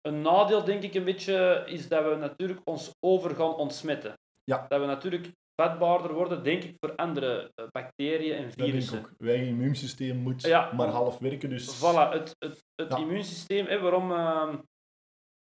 Een 0.09 0.21
nadeel, 0.23 0.65
denk 0.65 0.83
ik, 0.83 0.95
een 0.95 1.05
beetje, 1.05 1.63
is 1.67 1.89
dat 1.89 2.05
we 2.05 2.15
natuurlijk 2.15 2.61
ons 2.65 2.91
over 3.01 3.35
gaan 3.35 3.55
ontsmetten. 3.55 4.15
Ja. 4.45 4.67
Dat 4.69 4.81
we 4.81 4.87
natuurlijk 4.87 5.31
vatbaarder 5.61 6.13
worden, 6.15 6.43
denk 6.43 6.63
ik, 6.65 6.77
voor 6.81 6.95
andere 6.97 7.51
eh, 7.55 7.65
bacteriën 7.71 8.35
en 8.37 8.43
Dat 8.49 8.57
denk 8.57 8.69
ik 8.69 8.75
virussen. 8.75 8.99
ook. 8.99 9.11
Eigen 9.27 9.47
immuunsysteem 9.47 10.17
moet 10.17 10.43
Ja. 10.43 10.73
maar 10.73 10.89
half 10.89 11.19
werken, 11.19 11.49
dus... 11.51 11.79
Voilà, 11.79 12.09
het, 12.13 12.35
het, 12.39 12.65
het 12.75 12.91
Ja. 12.91 12.97
immuunsysteem, 12.99 13.67
hè, 13.67 13.81
waarom, 13.81 14.13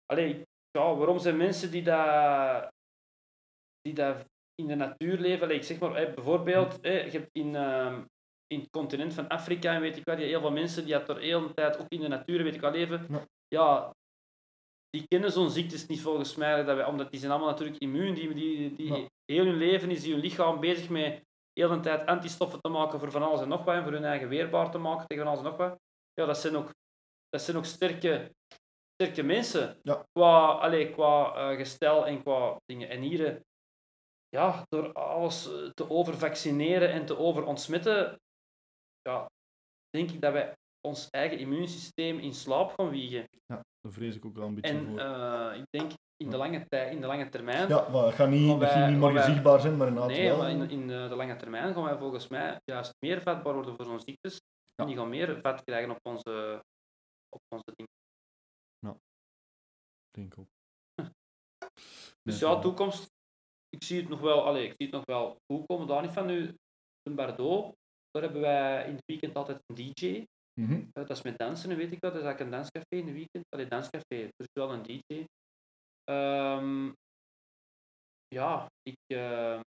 allee, 0.06 0.42
ja, 0.70 0.94
waarom 0.94 1.18
zijn 1.18 1.36
mensen 1.36 1.70
die 1.70 1.82
dat, 1.82 2.68
die 3.80 3.94
dat 3.94 4.24
in 4.54 4.66
de 4.66 4.74
natuur 4.74 5.18
leven, 5.18 5.42
allee, 5.44 5.56
ik 5.56 5.62
zeg 5.64 5.78
maar, 5.78 5.96
hè, 5.96 6.12
bijvoorbeeld, 6.14 6.78
hè, 6.80 6.90
je 7.02 7.10
hebt 7.10 7.28
in, 7.32 7.54
ehm, 7.56 8.02
in 8.46 8.60
het 8.60 8.70
continent 8.70 9.14
van 9.14 9.28
Afrika 9.28 9.74
en 9.74 9.80
weet 9.80 9.96
ik 9.96 10.04
wat, 10.04 10.18
heel 10.18 10.40
veel 10.40 10.50
mensen 10.52 10.84
die 10.84 10.92
dat 10.92 11.08
er 11.08 11.18
heel 11.18 11.40
de 11.46 11.54
tijd 11.54 11.78
ook 11.80 11.88
in 11.88 12.00
de 12.00 12.08
natuur 12.08 12.42
weet 12.42 12.54
ik 12.54 12.60
wat 12.60 12.74
leven, 12.74 13.06
Ja. 13.10 13.24
ja, 13.48 13.94
die 14.90 15.06
kennen 15.08 15.32
zo'n 15.32 15.50
ziektes 15.50 15.86
niet 15.86 16.00
volgens 16.02 16.34
mij, 16.36 16.62
dat 16.64 16.76
wij, 16.76 16.84
omdat 16.84 17.10
die 17.10 17.20
zijn 17.20 17.32
allemaal 17.32 17.50
natuurlijk 17.50 17.78
immuun, 17.78 18.14
die, 18.14 18.34
die, 18.34 18.74
die 18.74 18.86
Ja. 18.94 19.08
heel 19.24 19.44
hun 19.44 19.56
leven 19.56 19.90
is 19.90 20.02
die 20.02 20.12
hun 20.12 20.20
lichaam 20.22 20.60
bezig 20.60 20.88
met 20.88 21.24
heel 21.52 21.68
de 21.68 21.80
tijd 21.80 22.06
antistoffen 22.06 22.60
te 22.60 22.68
maken 22.68 22.98
voor 22.98 23.10
van 23.10 23.22
alles 23.22 23.40
en 23.40 23.48
nog 23.48 23.64
wat, 23.64 23.74
en 23.74 23.82
voor 23.82 23.92
hun 23.92 24.04
eigen 24.04 24.28
weerbaar 24.28 24.70
te 24.70 24.78
maken 24.78 25.06
tegen 25.06 25.24
van 25.24 25.32
alles 25.32 25.44
en 25.44 25.50
nog 25.50 25.58
wat. 25.68 25.78
Ja, 26.14 26.26
dat 26.26 26.38
zijn 26.38 26.56
ook, 26.56 26.70
dat 27.28 27.42
zijn 27.42 27.56
ook 27.56 27.64
sterke, 27.64 28.34
sterke 28.94 29.22
mensen, 29.22 29.78
Ja. 29.82 30.04
qua, 30.12 30.46
allee, 30.52 30.90
qua 30.90 31.34
eh, 31.34 31.56
gestel 31.56 32.06
en 32.06 32.22
qua 32.22 32.56
dingen. 32.66 32.88
En 32.88 33.00
hier, 33.00 33.26
eh, 33.26 33.40
ja, 34.28 34.64
door 34.68 34.92
alles 34.92 35.52
eh, 35.52 35.68
te 35.70 35.90
overvaccineren 35.90 36.90
en 36.92 37.06
te 37.06 37.18
overontsmetten, 37.18 38.20
ja, 39.02 39.30
denk 39.90 40.10
ik 40.10 40.20
dat 40.20 40.32
wij 40.32 40.54
ons 40.80 41.08
eigen 41.10 41.38
immuunsysteem 41.38 42.18
in 42.18 42.34
slaap 42.34 42.72
gaan 42.76 42.90
wiegen. 42.90 43.28
Ja, 43.46 43.64
daar 43.80 43.92
vrees 43.92 44.16
ik 44.16 44.24
ook 44.24 44.36
wel 44.36 44.46
een 44.46 44.54
beetje 44.54 44.70
En 44.76 44.86
voor. 44.86 44.98
eh, 44.98 45.58
ik 45.58 45.64
denk 45.70 45.92
in 46.16 46.30
de, 46.30 46.36
lange 46.36 46.66
tij, 46.68 46.90
in 46.90 47.00
de 47.00 47.06
lange 47.06 47.28
termijn, 47.28 47.68
ja, 47.68 47.88
maar 47.88 48.02
dat 48.02 48.14
gaat 48.14 48.28
niet, 48.28 48.58
wij- 48.58 48.68
gaat 48.68 48.88
niet 48.90 48.98
morgen 48.98 49.16
gaan 49.18 49.24
wij- 49.26 49.34
zichtbaar 49.34 49.60
zijn, 49.60 49.76
maar 49.76 49.88
inderdaad 49.88 50.10
nee, 50.12 50.28
wel. 50.28 50.38
maar 50.38 50.50
in, 50.50 50.70
in 50.70 50.86
de, 50.86 50.94
lange 50.94 51.36
termijn 51.36 51.74
gaan 51.74 51.82
wij 51.84 51.98
volgens 51.98 52.28
mij 52.28 52.60
juist 52.64 52.94
meer 52.98 53.22
vatbaar 53.22 53.54
worden 53.54 53.76
voor 53.76 53.84
zo'n 53.84 54.00
ziektes. 54.00 54.34
Ja. 54.34 54.40
En 54.84 54.86
die 54.86 54.96
gaan 54.96 55.08
meer 55.08 55.40
vat 55.40 55.64
krijgen 55.64 55.90
op 55.90 55.98
onze, 56.02 56.64
op 57.28 57.40
onze 57.48 57.72
dingen. 57.76 57.88
denk 60.10 60.38
ook. 60.38 60.48
Dus 62.22 62.38
ja, 62.38 62.58
toekomst, 62.58 63.10
ik 63.68 63.84
zie 63.84 64.00
het 64.00 64.08
nog 64.08 64.20
wel, 64.20 64.44
allee, 64.44 64.64
ik 64.64 64.74
zie 64.76 64.86
het 64.86 64.94
nog 64.94 65.04
wel 65.04 65.36
goed 65.46 65.66
komen. 65.66 65.86
Daar 65.86 66.02
niet 66.02 66.12
van 66.12 66.26
nu, 66.26 66.54
in 67.02 67.14
Bordeaux, 67.14 67.76
daar 68.10 68.22
hebben 68.22 68.40
wij 68.40 68.86
in 68.86 68.94
het 68.94 69.04
weekend 69.06 69.36
altijd 69.36 69.60
een 69.66 69.74
DJ. 69.74 70.24
Mhm. 70.60 70.72
Eh, 70.72 70.88
dat 70.92 71.10
is 71.10 71.22
met 71.22 71.38
dansen, 71.38 71.76
weet 71.76 71.92
ik 71.92 72.00
wat. 72.00 72.12
Dat 72.12 72.20
is 72.22 72.26
eigenlijk 72.26 72.40
een 72.40 72.56
danscafé 72.56 72.96
in 72.96 73.04
het 73.06 73.14
weekend. 73.14 73.44
Allee, 73.48 73.66
danscafé, 73.68 74.28
dus 74.36 74.46
wel 74.52 74.72
een 74.72 74.82
DJ. 74.82 75.24
Ehm, 76.04 76.92
ja, 78.28 78.66
ik, 78.82 78.96
ehm, 79.06 79.60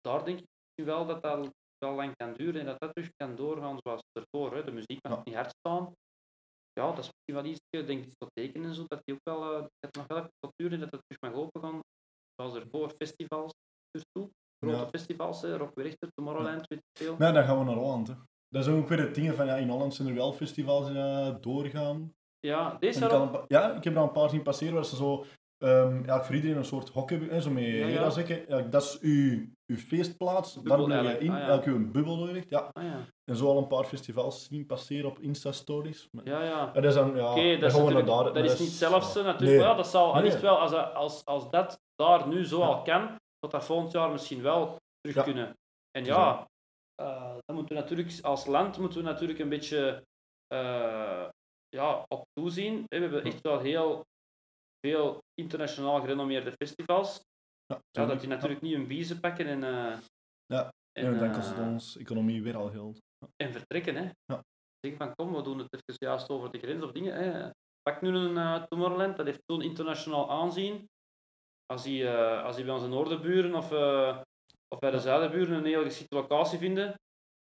daar 0.00 0.24
denk 0.24 0.38
ik 0.74 0.84
wel 0.84 1.06
dat 1.06 1.22
dat 1.22 1.50
wel 1.78 1.94
lang 1.94 2.16
kan 2.16 2.32
duren 2.34 2.60
en 2.60 2.66
dat 2.66 2.78
dat 2.80 2.94
terug 2.94 3.10
kan 3.16 3.36
doorgaan 3.36 3.78
zoals 3.82 4.00
ervoor. 4.12 4.54
Hè. 4.56 4.64
De 4.64 4.72
muziek 4.72 5.02
mag 5.02 5.12
Ja. 5.16 5.22
niet 5.24 5.34
hard 5.34 5.54
staan. 5.58 5.92
Ja, 6.72 6.86
dat 6.86 6.98
is 6.98 7.10
misschien 7.12 7.34
wel 7.42 7.44
iets, 7.44 7.60
ik 7.70 7.86
denk 7.86 8.04
discotheken 8.04 8.64
en 8.64 8.74
zo, 8.74 8.84
dat 8.86 9.00
die 9.04 9.14
ook 9.14 9.20
wel, 9.24 9.42
eh, 9.54 9.60
dat 9.60 9.70
het 9.80 9.94
nog 9.96 10.06
wel 10.06 10.18
even 10.18 10.30
tot 10.38 10.52
duren 10.56 10.80
dat 10.80 10.90
het 10.90 11.00
terug 11.06 11.32
mag 11.32 11.42
opengaan. 11.42 11.80
Zoals 12.36 12.54
ervoor, 12.54 12.90
festivals, 12.90 13.52
dus 13.90 14.02
toe. 14.12 14.30
Grote 14.58 14.76
Ja. 14.76 14.88
festivals, 14.88 15.42
hè, 15.42 15.56
Rock 15.56 15.74
Werchter, 15.74 16.08
Tomorrowland, 16.14 16.66
weet 16.66 16.78
ik 16.78 16.98
veel. 17.02 17.16
Ja, 17.18 17.32
dan 17.32 17.44
gaan 17.44 17.58
we 17.58 17.64
naar 17.64 17.74
Holland. 17.74 18.08
Hè. 18.08 18.14
Dat 18.54 18.66
is 18.66 18.72
ook 18.72 18.88
weer 18.88 18.98
het 19.00 19.14
ding 19.14 19.34
van, 19.34 19.46
ja, 19.46 19.54
in 19.56 19.68
Holland 19.68 19.94
zijn 19.94 20.08
er 20.08 20.14
wel 20.14 20.32
festivals 20.32 20.90
uh, 20.90 21.28
doorgaan. 21.40 22.14
Ja, 22.40 22.70
En 22.72 22.76
deze 22.80 23.04
ik, 23.04 23.44
ja, 23.48 23.72
ik 23.72 23.84
heb 23.84 23.92
er 23.94 23.98
al 24.00 24.06
een 24.06 24.12
paar 24.12 24.30
zien 24.30 24.42
passeren 24.42 24.74
waar 24.74 24.84
ze 24.84 24.96
zo, 24.96 25.24
ehm 25.58 26.04
ja, 26.04 26.24
voor 26.24 26.34
iedereen 26.34 26.56
een 26.56 26.64
soort 26.64 26.88
hok 26.88 27.10
hebben, 27.10 27.28
hè, 27.28 27.40
zo 27.40 27.50
met 27.50 27.64
Ja, 27.64 28.10
zeggen, 28.10 28.44
ja, 28.48 28.60
dat 28.60 28.82
is 28.82 28.98
uw, 29.00 29.46
uw 29.66 29.76
feestplaats, 29.76 30.54
daar 30.62 30.84
blijf 30.84 31.12
je 31.12 31.18
in, 31.24 31.30
ah, 31.30 31.38
ja. 31.38 31.66
een 31.66 31.92
bubbel 31.92 32.16
doorricht. 32.16 32.50
Ja. 32.50 32.68
Ah, 32.72 32.84
ja. 32.84 32.98
En 33.24 33.36
zo 33.36 33.46
al 33.48 33.58
een 33.58 33.66
paar 33.66 33.84
festivals 33.84 34.44
zien 34.50 34.66
passeren 34.66 35.10
op 35.10 35.18
Insta-stories. 35.18 36.08
Ja, 36.24 36.42
ja. 36.42 36.48
Ja, 36.48 36.70
dat 36.72 36.84
is 36.84 36.94
dan, 36.94 37.16
ja, 37.16 37.30
Oké, 37.30 37.50
dan 37.50 37.60
dat, 37.60 37.70
is, 37.88 37.92
naar 37.92 38.04
daar. 38.04 38.24
dat 38.32 38.44
is 38.44 38.58
niet 38.60 38.68
zelfs 38.68 39.14
natuurlijk. 39.14 39.40
Nee. 39.40 39.58
Ja, 39.58 39.74
dat 39.74 39.86
zal, 39.86 40.14
al 40.14 40.20
Nee. 40.20 40.38
wel, 40.38 40.58
als, 40.58 40.70
dat- 40.70 40.94
als, 40.94 41.24
als 41.24 41.50
dat 41.50 41.80
daar 41.94 42.28
nu 42.28 42.44
zo 42.46 42.60
al 42.60 42.82
kan, 42.82 43.16
dat 43.38 43.50
dat 43.50 43.64
volgend 43.64 43.92
jaar 43.92 44.10
misschien 44.10 44.42
wel 44.42 44.76
terug 45.00 45.24
kunnen. 45.24 45.52
En 45.90 46.04
Ja. 46.04 46.46
Eh, 46.94 47.36
dan 47.44 47.56
moeten 47.56 47.76
we 47.76 47.82
natuurlijk, 47.82 48.18
als 48.22 48.46
land 48.46 48.78
moeten 48.78 48.98
we 48.98 49.04
natuurlijk 49.04 49.38
een 49.38 49.48
beetje 49.48 50.04
eh, 50.46 51.28
ja, 51.68 52.04
op 52.08 52.24
toezien. 52.32 52.84
We 52.88 52.96
hebben 52.96 53.24
echt 53.24 53.40
wel 53.40 53.58
heel 53.58 54.04
veel 54.86 55.22
internationaal 55.34 56.00
gerenommeerde 56.00 56.52
festivals. 56.52 57.24
Ja, 57.66 58.06
dat 58.06 58.20
die 58.20 58.28
natuurlijk 58.28 58.60
niet 58.60 58.74
hun 58.74 58.86
biezen 58.86 59.20
pakken 59.20 59.46
en, 59.46 59.64
eh, 59.64 59.98
Ja, 60.46 60.72
en, 60.92 61.18
dan 61.18 61.32
kost 61.32 61.48
het 61.48 61.58
ons 61.58 61.96
economie 61.96 62.42
weer 62.42 62.56
al 62.56 62.70
geld. 62.70 62.98
en 63.36 63.52
vertrekken. 63.52 63.96
Hè. 63.96 64.10
Ja. 64.24 64.44
Zeggen 64.80 65.06
van 65.06 65.14
kom, 65.14 65.34
we 65.34 65.42
doen 65.42 65.58
het 65.58 65.72
even 65.72 65.94
juist 65.98 66.28
over 66.28 66.50
de 66.50 66.58
grens 66.58 66.84
of 66.84 66.92
dingen. 66.92 67.14
Hè. 67.14 67.50
Pak 67.82 68.00
nu 68.00 68.16
een 68.16 68.66
Tomorrowland, 68.68 69.16
dat 69.16 69.26
heeft 69.26 69.42
zo'n 69.46 69.62
internationaal 69.62 70.30
aanzien. 70.30 70.88
Als 71.66 71.82
die, 71.82 72.08
eh, 72.08 72.44
als 72.44 72.56
die 72.56 72.64
bij 72.64 72.74
onze 72.74 72.88
noordenburen 72.88 73.54
of, 73.54 73.70
of 74.74 74.80
bij 74.80 74.90
de 74.90 74.96
Ja. 74.96 75.02
zuidenburen 75.02 75.56
een 75.56 75.64
heel 75.64 75.82
geschiekte 75.82 76.14
locatie 76.16 76.58
vinden, 76.58 76.94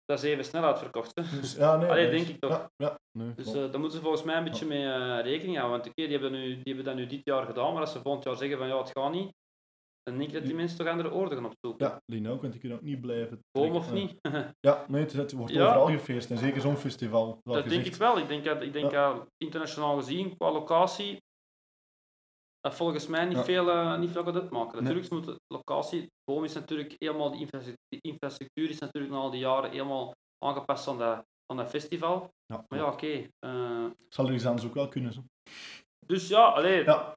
dat 0.05 0.19
is 0.19 0.25
even 0.25 0.45
snel 0.45 0.65
uitverkocht. 0.65 1.11
Hè. 1.15 1.39
Dus, 1.41 1.55
ja, 1.55 1.77
nee, 1.77 1.91
Allee, 1.91 2.11
denk 2.11 2.27
ik 2.29 2.41
toch. 2.41 2.51
Ja, 2.51 2.71
ja 2.77 2.99
nee, 3.19 3.35
Dus 3.35 3.45
klopt. 3.45 3.59
eh 3.59 3.71
daar 3.71 3.81
moeten 3.81 3.99
ze 3.99 4.05
volgens 4.05 4.23
mij 4.25 4.37
een 4.37 4.45
beetje 4.45 4.67
mee 4.67 4.85
eh, 4.93 5.21
rekening 5.23 5.57
houden. 5.57 5.79
Want 5.79 5.91
oké, 5.91 6.03
die, 6.09 6.11
hebben 6.19 6.33
nu, 6.33 6.47
die 6.55 6.63
hebben 6.75 6.85
dat 6.85 6.95
nu 6.95 7.07
dit 7.07 7.21
jaar 7.25 7.47
gedaan, 7.47 7.73
maar 7.73 7.81
als 7.81 7.93
ze 7.93 8.01
volgend 8.01 8.25
jaar 8.25 8.37
zeggen 8.37 8.59
van 8.59 8.67
ja, 8.69 8.79
het 8.79 8.91
gaat 8.99 9.13
niet, 9.13 9.33
dan 10.03 10.17
denk 10.17 10.29
ik 10.29 10.33
dat 10.35 10.43
die 10.43 10.51
Ja. 10.53 10.57
mensen 10.59 10.79
toch 10.79 10.87
andere 10.87 11.13
oorden 11.13 11.39
gaan 11.39 11.47
opzoeken. 11.47 11.87
ja, 11.87 12.01
die 12.07 12.31
ook, 12.31 12.41
want 12.41 12.53
die 12.53 12.61
kunnen 12.61 12.79
ook 12.79 12.85
niet 12.85 13.01
blijven. 13.01 13.41
Boom 13.51 13.75
of 13.75 13.93
niet? 13.93 14.15
Ja, 14.69 14.85
nee, 14.89 15.03
het, 15.05 15.33
wordt 15.33 15.53
Ja. 15.53 15.65
overal 15.67 15.87
gefeest. 15.89 16.31
En 16.31 16.39
zeker 16.39 16.61
zo'n 16.61 16.77
festival. 16.77 17.41
Dat 17.43 17.69
denk 17.69 17.85
ik 17.85 17.95
wel. 17.95 18.19
Ik 18.19 18.29
denk, 18.29 18.45
dat, 18.45 18.63
ik 18.63 18.73
denk 18.73 18.91
dat 18.91 19.27
internationaal 19.37 19.97
gezien, 19.97 20.37
qua 20.37 20.51
locatie, 20.53 21.23
dat 22.61 22.75
volgens 22.75 23.07
mij 23.07 23.25
niet 23.25 23.37
Ja. 23.37 23.45
veel, 23.45 23.71
eh, 23.71 23.99
niet 23.99 24.11
veel 24.11 24.25
gaat 24.25 24.35
uitmaken. 24.35 24.73
Nee. 24.73 24.83
Natuurlijk 24.83 25.11
moet 25.13 25.25
de 25.25 25.41
locatie, 25.55 26.11
boom 26.25 26.45
is 26.45 26.55
natuurlijk 26.55 26.95
helemaal, 26.99 27.31
die 27.31 27.49
infrastructuur, 28.01 28.71
is 28.71 28.79
natuurlijk 28.79 29.13
na 29.15 29.19
al 29.19 29.31
die 29.31 29.41
jaren 29.41 29.71
helemaal 29.71 30.13
aangepast 30.45 30.89
aan 30.89 30.99
dat, 30.99 31.25
aan 31.47 31.57
dat 31.57 31.69
festival. 31.69 32.31
Ja, 32.47 32.65
Maar 32.69 32.79
ja, 32.79 32.93
oké. 32.93 33.29
eh, 33.39 33.87
Zal 34.09 34.27
er 34.27 34.35
iets 34.35 34.47
anders 34.47 34.67
ook 34.67 34.75
wel 34.75 34.89
kunnen. 34.89 35.13
Zo. 35.13 35.23
dus 36.07 36.29
ja, 36.29 36.49
alleen, 36.49 36.85
Ja, 36.85 37.17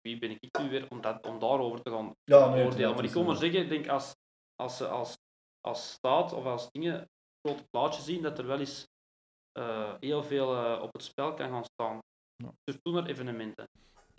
wie 0.00 0.18
ben 0.18 0.30
ik 0.30 0.58
nu 0.58 0.68
weer 0.70 0.86
om, 0.90 1.00
dat, 1.00 1.26
om 1.26 1.38
daarover 1.38 1.82
te 1.82 1.90
gaan 1.90 2.12
Ja, 2.24 2.48
nee, 2.48 2.64
oordelen. 2.64 2.94
Maar 2.94 3.04
ik 3.04 3.10
is, 3.10 3.26
maar 3.26 3.36
zeggen, 3.36 3.60
ik 3.62 3.68
denk 3.68 3.88
als, 3.88 4.14
als 4.54 4.76
ze 4.76 4.88
als, 4.88 5.16
als 5.60 5.90
staat 5.92 6.32
of 6.32 6.44
als 6.44 6.68
dingen 6.70 7.08
grote 7.46 7.64
plaatje 7.70 8.02
zien, 8.02 8.22
dat 8.22 8.38
er 8.38 8.46
wel 8.46 8.58
eens 8.58 8.86
eh, 9.52 9.94
heel 10.00 10.22
veel 10.22 10.78
op 10.80 10.92
het 10.92 11.02
spel 11.02 11.34
kan 11.34 11.48
gaan 11.48 11.64
staan. 11.64 11.98
Ja. 12.36 12.52
Dus 12.64 12.76
toen 12.82 12.96
er 12.96 13.06
evenementen. 13.06 13.66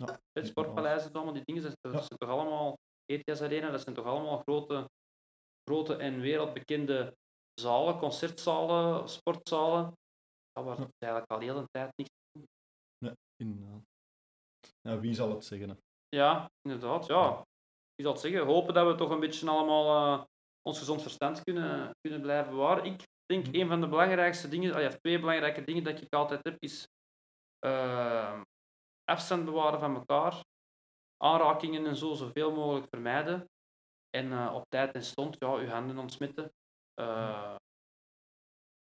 Ja, 0.04 0.20
Het 0.32 0.46
sportpaleizen, 0.46 1.12
allemaal 1.12 1.32
die 1.34 1.44
dingen, 1.44 1.62
dat, 1.62 1.74
dat 1.80 1.92
zijn 2.06 2.18
toch 2.18 2.28
allemaal, 2.28 2.78
ETS 3.04 3.40
Arena, 3.42 3.70
dat 3.70 3.80
zijn 3.82 3.94
toch 3.94 4.04
allemaal 4.06 4.38
grote, 4.38 4.90
grote 5.64 5.96
en 5.96 6.20
wereldbekende 6.20 7.16
zalen, 7.60 7.98
concertzalen, 7.98 9.08
sportzalen, 9.08 9.92
ja, 10.52 10.62
waar 10.62 10.76
Ja. 10.78 10.82
het 10.82 10.92
eigenlijk 10.98 11.30
al 11.32 11.38
heel 11.38 11.54
de 11.54 11.68
tijd 11.70 11.90
niks 11.96 12.10
inderdaad. 13.36 13.82
Ja, 14.80 15.00
wie 15.00 15.14
zal 15.14 15.30
het 15.30 15.44
zeggen? 15.44 15.68
Hè? 15.68 15.74
Ja, 16.08 16.50
inderdaad. 16.62 17.06
Ja. 17.06 17.42
Ik 17.94 18.04
zal 18.04 18.12
het 18.12 18.20
zeggen, 18.22 18.44
hopen 18.46 18.74
dat 18.74 18.86
we 18.86 18.94
toch 18.94 19.10
een 19.10 19.20
beetje 19.20 19.48
allemaal 19.50 20.18
eh, 20.18 20.24
ons 20.62 20.78
gezond 20.78 21.02
verstand 21.02 21.42
kunnen, 21.42 21.90
kunnen 22.00 22.20
blijven 22.20 22.50
bewaren. 22.52 22.84
Ik 22.84 23.02
denk 23.26 23.46
een 23.54 23.68
van 23.68 23.80
de 23.80 23.88
belangrijkste 23.88 24.48
dingen, 24.48 24.74
ah 24.74 24.80
ja, 24.82 24.88
twee 24.88 25.18
belangrijke 25.20 25.64
dingen 25.64 25.84
dat 25.84 26.00
ik 26.00 26.12
altijd 26.14 26.40
heb, 26.44 26.56
is 26.58 26.86
eh, 27.58 28.40
afstand 29.08 29.44
bewaren 29.44 29.80
van 29.80 29.94
elkaar, 29.94 30.44
aanrakingen 31.16 31.86
en 31.86 31.96
zo 31.96 32.14
zoveel 32.14 32.52
mogelijk 32.52 32.86
vermijden. 32.88 33.48
En 34.10 34.32
eh, 34.32 34.54
op 34.54 34.64
tijd 34.68 34.94
en 34.94 35.02
stond 35.02 35.36
ja, 35.38 35.54
uw 35.54 35.66
handen 35.66 35.98
ontsmetten. 35.98 36.52
Eh, 36.94 37.54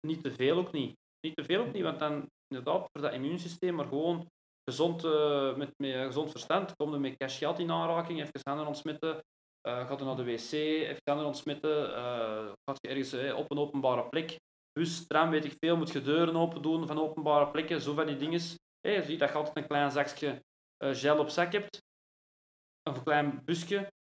niet 0.06 0.22
te 0.22 0.32
veel 0.32 0.56
ook 0.56 0.72
niet. 0.72 0.96
Niet 1.20 1.36
te 1.36 1.44
veel 1.44 1.60
ook 1.60 1.72
niet, 1.72 1.82
want 1.82 1.98
dan 1.98 2.30
inderdaad 2.48 2.88
voor 2.92 3.02
dat 3.02 3.12
immuunsysteem, 3.12 3.74
maar 3.74 3.86
gewoon 3.86 4.26
gezond, 4.70 5.04
eh, 5.04 5.56
met, 5.56 5.72
met 5.76 5.94
gezond 5.94 6.30
verstand. 6.30 6.76
Kom 6.76 6.92
er 6.92 7.00
met 7.00 7.16
cachet 7.16 7.58
in 7.58 7.70
aanraking, 7.70 8.20
even 8.20 8.40
handen 8.42 8.66
ontsmetten. 8.66 9.22
eh 9.60 9.86
gaat 9.86 10.00
er 10.00 10.06
naar 10.06 10.16
de 10.16 10.24
wc, 10.24 10.52
even 10.52 11.00
handen 11.04 11.26
ontsmetten. 11.26 11.94
eh 11.94 12.52
gaat 12.64 12.78
je 12.80 12.88
ergens 12.88 13.32
op 13.32 13.50
een 13.50 13.58
openbare 13.58 14.08
plek. 14.08 14.38
Bus, 14.72 15.06
tram, 15.06 15.30
weet 15.30 15.44
ik 15.44 15.56
veel, 15.58 15.76
moet 15.76 15.92
je 15.92 16.02
deuren 16.02 16.36
open 16.36 16.62
doen 16.62 16.86
van 16.86 16.98
openbare 16.98 17.50
plekken, 17.50 17.80
zo 17.80 17.94
van 17.94 18.06
die 18.06 18.16
dingen. 18.16 18.40
Je 18.92 19.02
ziet 19.02 19.18
dat 19.18 19.28
je 19.28 19.34
altijd 19.34 19.56
een 19.56 19.66
klein 19.66 19.90
zakje 19.90 20.44
eh, 20.76 20.90
gel 20.92 21.18
op 21.18 21.28
zak 21.28 21.52
hebt. 21.52 21.82
Of 22.82 22.96
een 22.96 23.04
klein 23.04 23.44
busje. 23.44 23.92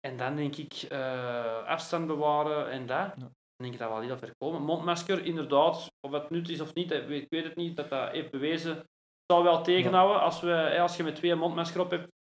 En 0.00 0.16
dan 0.16 0.36
denk 0.36 0.56
ik 0.56 0.72
eh, 0.72 1.64
afstand 1.64 2.06
bewaren 2.06 2.70
en 2.70 2.86
dat. 2.86 3.18
Dan 3.18 3.32
denk 3.56 3.72
ik 3.72 3.78
dat 3.78 3.88
we 3.88 3.94
al 3.94 4.00
heel 4.00 4.18
ver 4.18 4.36
komen. 4.36 4.62
Mondmasker, 4.62 5.24
inderdaad, 5.24 5.92
of 6.00 6.12
het 6.12 6.30
nut 6.30 6.48
is 6.48 6.60
of 6.60 6.74
niet, 6.74 6.90
ik 6.90 7.28
weet, 7.28 7.44
het 7.44 7.56
niet, 7.56 7.76
dat 7.76 7.90
dat 7.90 8.10
heeft 8.10 8.30
bewezen. 8.30 8.76
Het 8.76 9.34
zal 9.36 9.42
wel 9.42 9.62
tegenhouden 9.62 10.20
als, 10.20 10.40
we, 10.40 10.78
als 10.80 10.96
je 10.96 11.02
met 11.02 11.16
twee 11.16 11.34
mondmasker 11.34 11.80
op 11.80 11.90
hebt. 11.90 12.12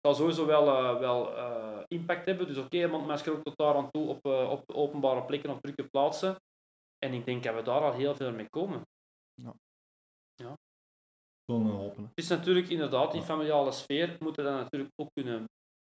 Zal 0.00 0.14
sowieso 0.14 0.46
wel, 0.46 0.68
eh, 0.68 0.98
wel 0.98 1.34
impact 1.86 2.26
hebben. 2.26 2.46
Dus 2.46 2.56
oké, 2.56 2.86
mondmasker 2.86 3.32
ook 3.32 3.42
tot 3.42 3.56
daar 3.56 3.74
aan 3.74 3.90
toe 3.90 4.08
op, 4.08 4.24
op 4.26 4.70
openbare 4.72 5.24
plekken, 5.24 5.50
op 5.50 5.60
drukke 5.60 5.88
plaatsen. 5.88 6.36
En 6.98 7.12
ik 7.12 7.24
denk 7.24 7.42
dat 7.42 7.54
we 7.54 7.62
daar 7.62 7.80
al 7.80 7.92
heel 7.92 8.14
veel 8.14 8.32
mee 8.32 8.48
komen. 8.48 8.82
Gewoon 9.34 9.65
Het 11.46 12.10
is 12.14 12.28
natuurlijk 12.28 12.68
inderdaad, 12.68 13.10
die 13.12 13.20
Ja. 13.20 13.26
familiale 13.26 13.72
sfeer 13.72 14.16
moeten 14.20 14.44
we 14.44 14.50
dan 14.50 14.58
natuurlijk 14.58 14.92
ook 14.96 15.08
kunnen 15.12 15.44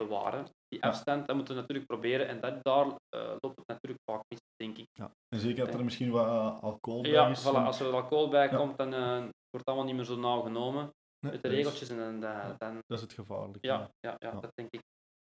bewaren. 0.04 0.44
Die 0.68 0.80
Ja. 0.80 0.88
afstand, 0.90 1.28
dat 1.28 1.36
moeten 1.36 1.54
we 1.56 1.60
natuurlijk 1.62 1.88
proberen. 1.88 2.28
En 2.28 2.40
dat, 2.42 2.64
daar 2.64 2.86
eh, 2.86 3.36
loopt 3.40 3.58
het 3.58 3.68
natuurlijk 3.68 4.04
vaak 4.12 4.22
mis, 4.28 4.40
denk 4.56 4.78
ik. 4.78 4.88
Ja. 4.94 5.12
En 5.30 5.40
zeker 5.40 5.66
dat 5.66 5.74
er 5.76 5.84
misschien 5.84 6.12
wat 6.12 6.26
uh, 6.26 6.60
alcohol 6.62 7.02
bij 7.02 7.12
Ja, 7.12 7.28
is. 7.28 7.42
voilà, 7.44 7.66
als 7.66 7.80
er 7.80 7.94
alcohol 7.94 8.30
bij 8.30 8.50
Ja. 8.50 8.58
komt, 8.58 8.78
dan 8.78 8.94
uh, 8.94 9.18
wordt 9.18 9.32
het 9.50 9.66
allemaal 9.66 9.86
niet 9.86 9.96
meer 9.96 10.06
zo 10.06 10.16
nauw 10.16 10.42
genomen 10.42 10.82
Nee, 11.20 11.32
met 11.32 11.42
de 11.42 11.48
dat 11.48 11.58
regeltjes. 11.58 11.90
En 11.90 11.98
dan, 11.98 12.20
dan, 12.58 12.74
Dat 12.88 12.98
is 12.98 13.02
het 13.02 13.14
gevaarlijke. 13.14 13.68
ja, 13.68 13.78
ja, 14.00 14.16
ja, 14.20 14.32
Ja. 14.34 14.40
dat 14.40 14.52
denk 14.56 14.70
ik. 14.74 14.82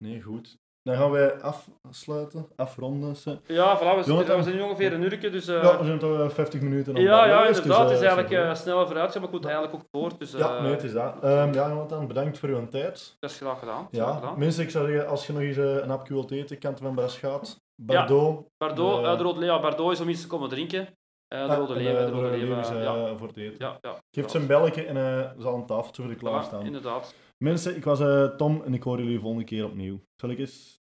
Nee, 0.05 0.23
goed. 0.23 0.57
Dan 0.87 0.97
gaan 0.97 1.11
wij 1.11 1.35
afsluiten, 1.83 2.47
afronden. 2.57 3.17
ze. 3.17 3.39
Ja, 3.47 3.77
voilà, 3.79 3.81
we, 3.81 4.03
zijn- 4.03 4.05
Jonathan- 4.05 4.37
we 4.37 4.43
zijn 4.43 4.55
nu 4.57 4.63
ongeveer 4.63 4.93
een 4.93 5.03
uurtje, 5.03 5.31
dus... 5.31 5.49
eh, 5.49 5.63
ja, 5.63 5.79
we 5.79 5.85
zijn 5.85 5.99
toch 5.99 6.21
eh, 6.21 6.29
50 6.29 6.61
minuten 6.61 6.97
aan 6.97 7.03
ja, 7.03 7.27
ja, 7.27 7.47
dus, 7.47 7.57
inderdaad. 7.57 7.89
Het 7.91 7.99
is 7.99 8.05
eh, 8.05 8.07
eigenlijk 8.13 8.45
eh 8.45 8.55
sneller 8.55 8.87
vooruit, 8.87 9.19
maar 9.21 9.29
goed, 9.29 9.45
eigenlijk 9.45 9.75
ook 9.75 9.83
voort. 9.93 10.19
Dus, 10.19 10.33
Ja, 10.33 10.57
eh, 10.57 10.63
nee, 10.63 10.71
het 10.71 10.83
is 10.83 10.93
dat. 10.93 11.15
Ehm, 11.23 11.53
ja, 11.53 11.69
Jonathan, 11.69 12.07
bedankt 12.07 12.39
voor 12.39 12.49
uw 12.49 12.69
tijd. 12.69 13.17
Dat 13.21 13.31
is 13.31 13.37
graag 13.37 13.59
gedaan. 13.59 13.89
graag 13.93 14.07
Ja, 14.09 14.15
gedaan. 14.15 14.39
mensen, 14.39 14.63
ik 14.63 14.71
zou 14.71 14.87
zeggen, 14.87 15.09
als 15.09 15.27
je 15.27 15.33
nog 15.33 15.43
eens 15.43 15.57
eh, 15.57 15.75
een 15.75 15.89
hapje 15.89 16.15
wilt 16.15 16.31
eten, 16.31 16.59
kant 16.59 16.79
van 16.81 16.95
Braschaat, 16.95 17.61
Bordeaux. 17.83 18.43
Bordeaux, 18.59 19.03
de- 19.03 19.09
eh, 19.09 19.17
de 19.17 19.23
Rode 19.23 19.39
Leeuw, 19.39 19.61
Bordeaux 19.61 19.93
is 19.93 20.01
om 20.01 20.09
iets 20.09 20.21
te 20.21 20.27
komen 20.27 20.49
drinken. 20.49 20.89
Eh, 21.29 21.49
de 21.49 21.55
Rode 21.55 21.75
Leeuw, 21.75 21.97
eh, 21.97 22.05
de 22.05 22.11
Rode 22.11 22.37
Leeuw, 22.37 22.59
is 22.61 22.69
eh, 22.69 22.77
eh, 22.77 22.83
ja. 22.83 23.17
voor 23.17 23.27
het 23.29 23.37
eten. 23.37 23.55
Ja, 23.59 23.79
ja. 23.81 23.91
Geeft 23.91 24.03
ja. 24.11 24.29
zijn 24.29 24.47
belletje 24.47 24.85
en 24.85 24.97
eh 24.97 25.31
zal 25.39 25.55
een 25.55 25.67
tafeltje 25.67 26.03
voor 26.03 26.11
de 26.11 26.17
klaarstaan. 26.19 26.65
inderdaad. 26.65 27.15
Mensen, 27.39 27.77
ik 27.77 27.85
was 27.85 28.01
eh, 28.01 28.37
Tom 28.37 28.63
en 28.63 28.75
ik 28.75 28.83
hoor 28.83 28.99
jullie 28.99 29.21
volgende 29.21 29.45
keer 29.45 29.65
opnieuw. 29.65 30.01
Zal 30.17 30.31
ik 30.31 30.39
eens... 30.39 30.81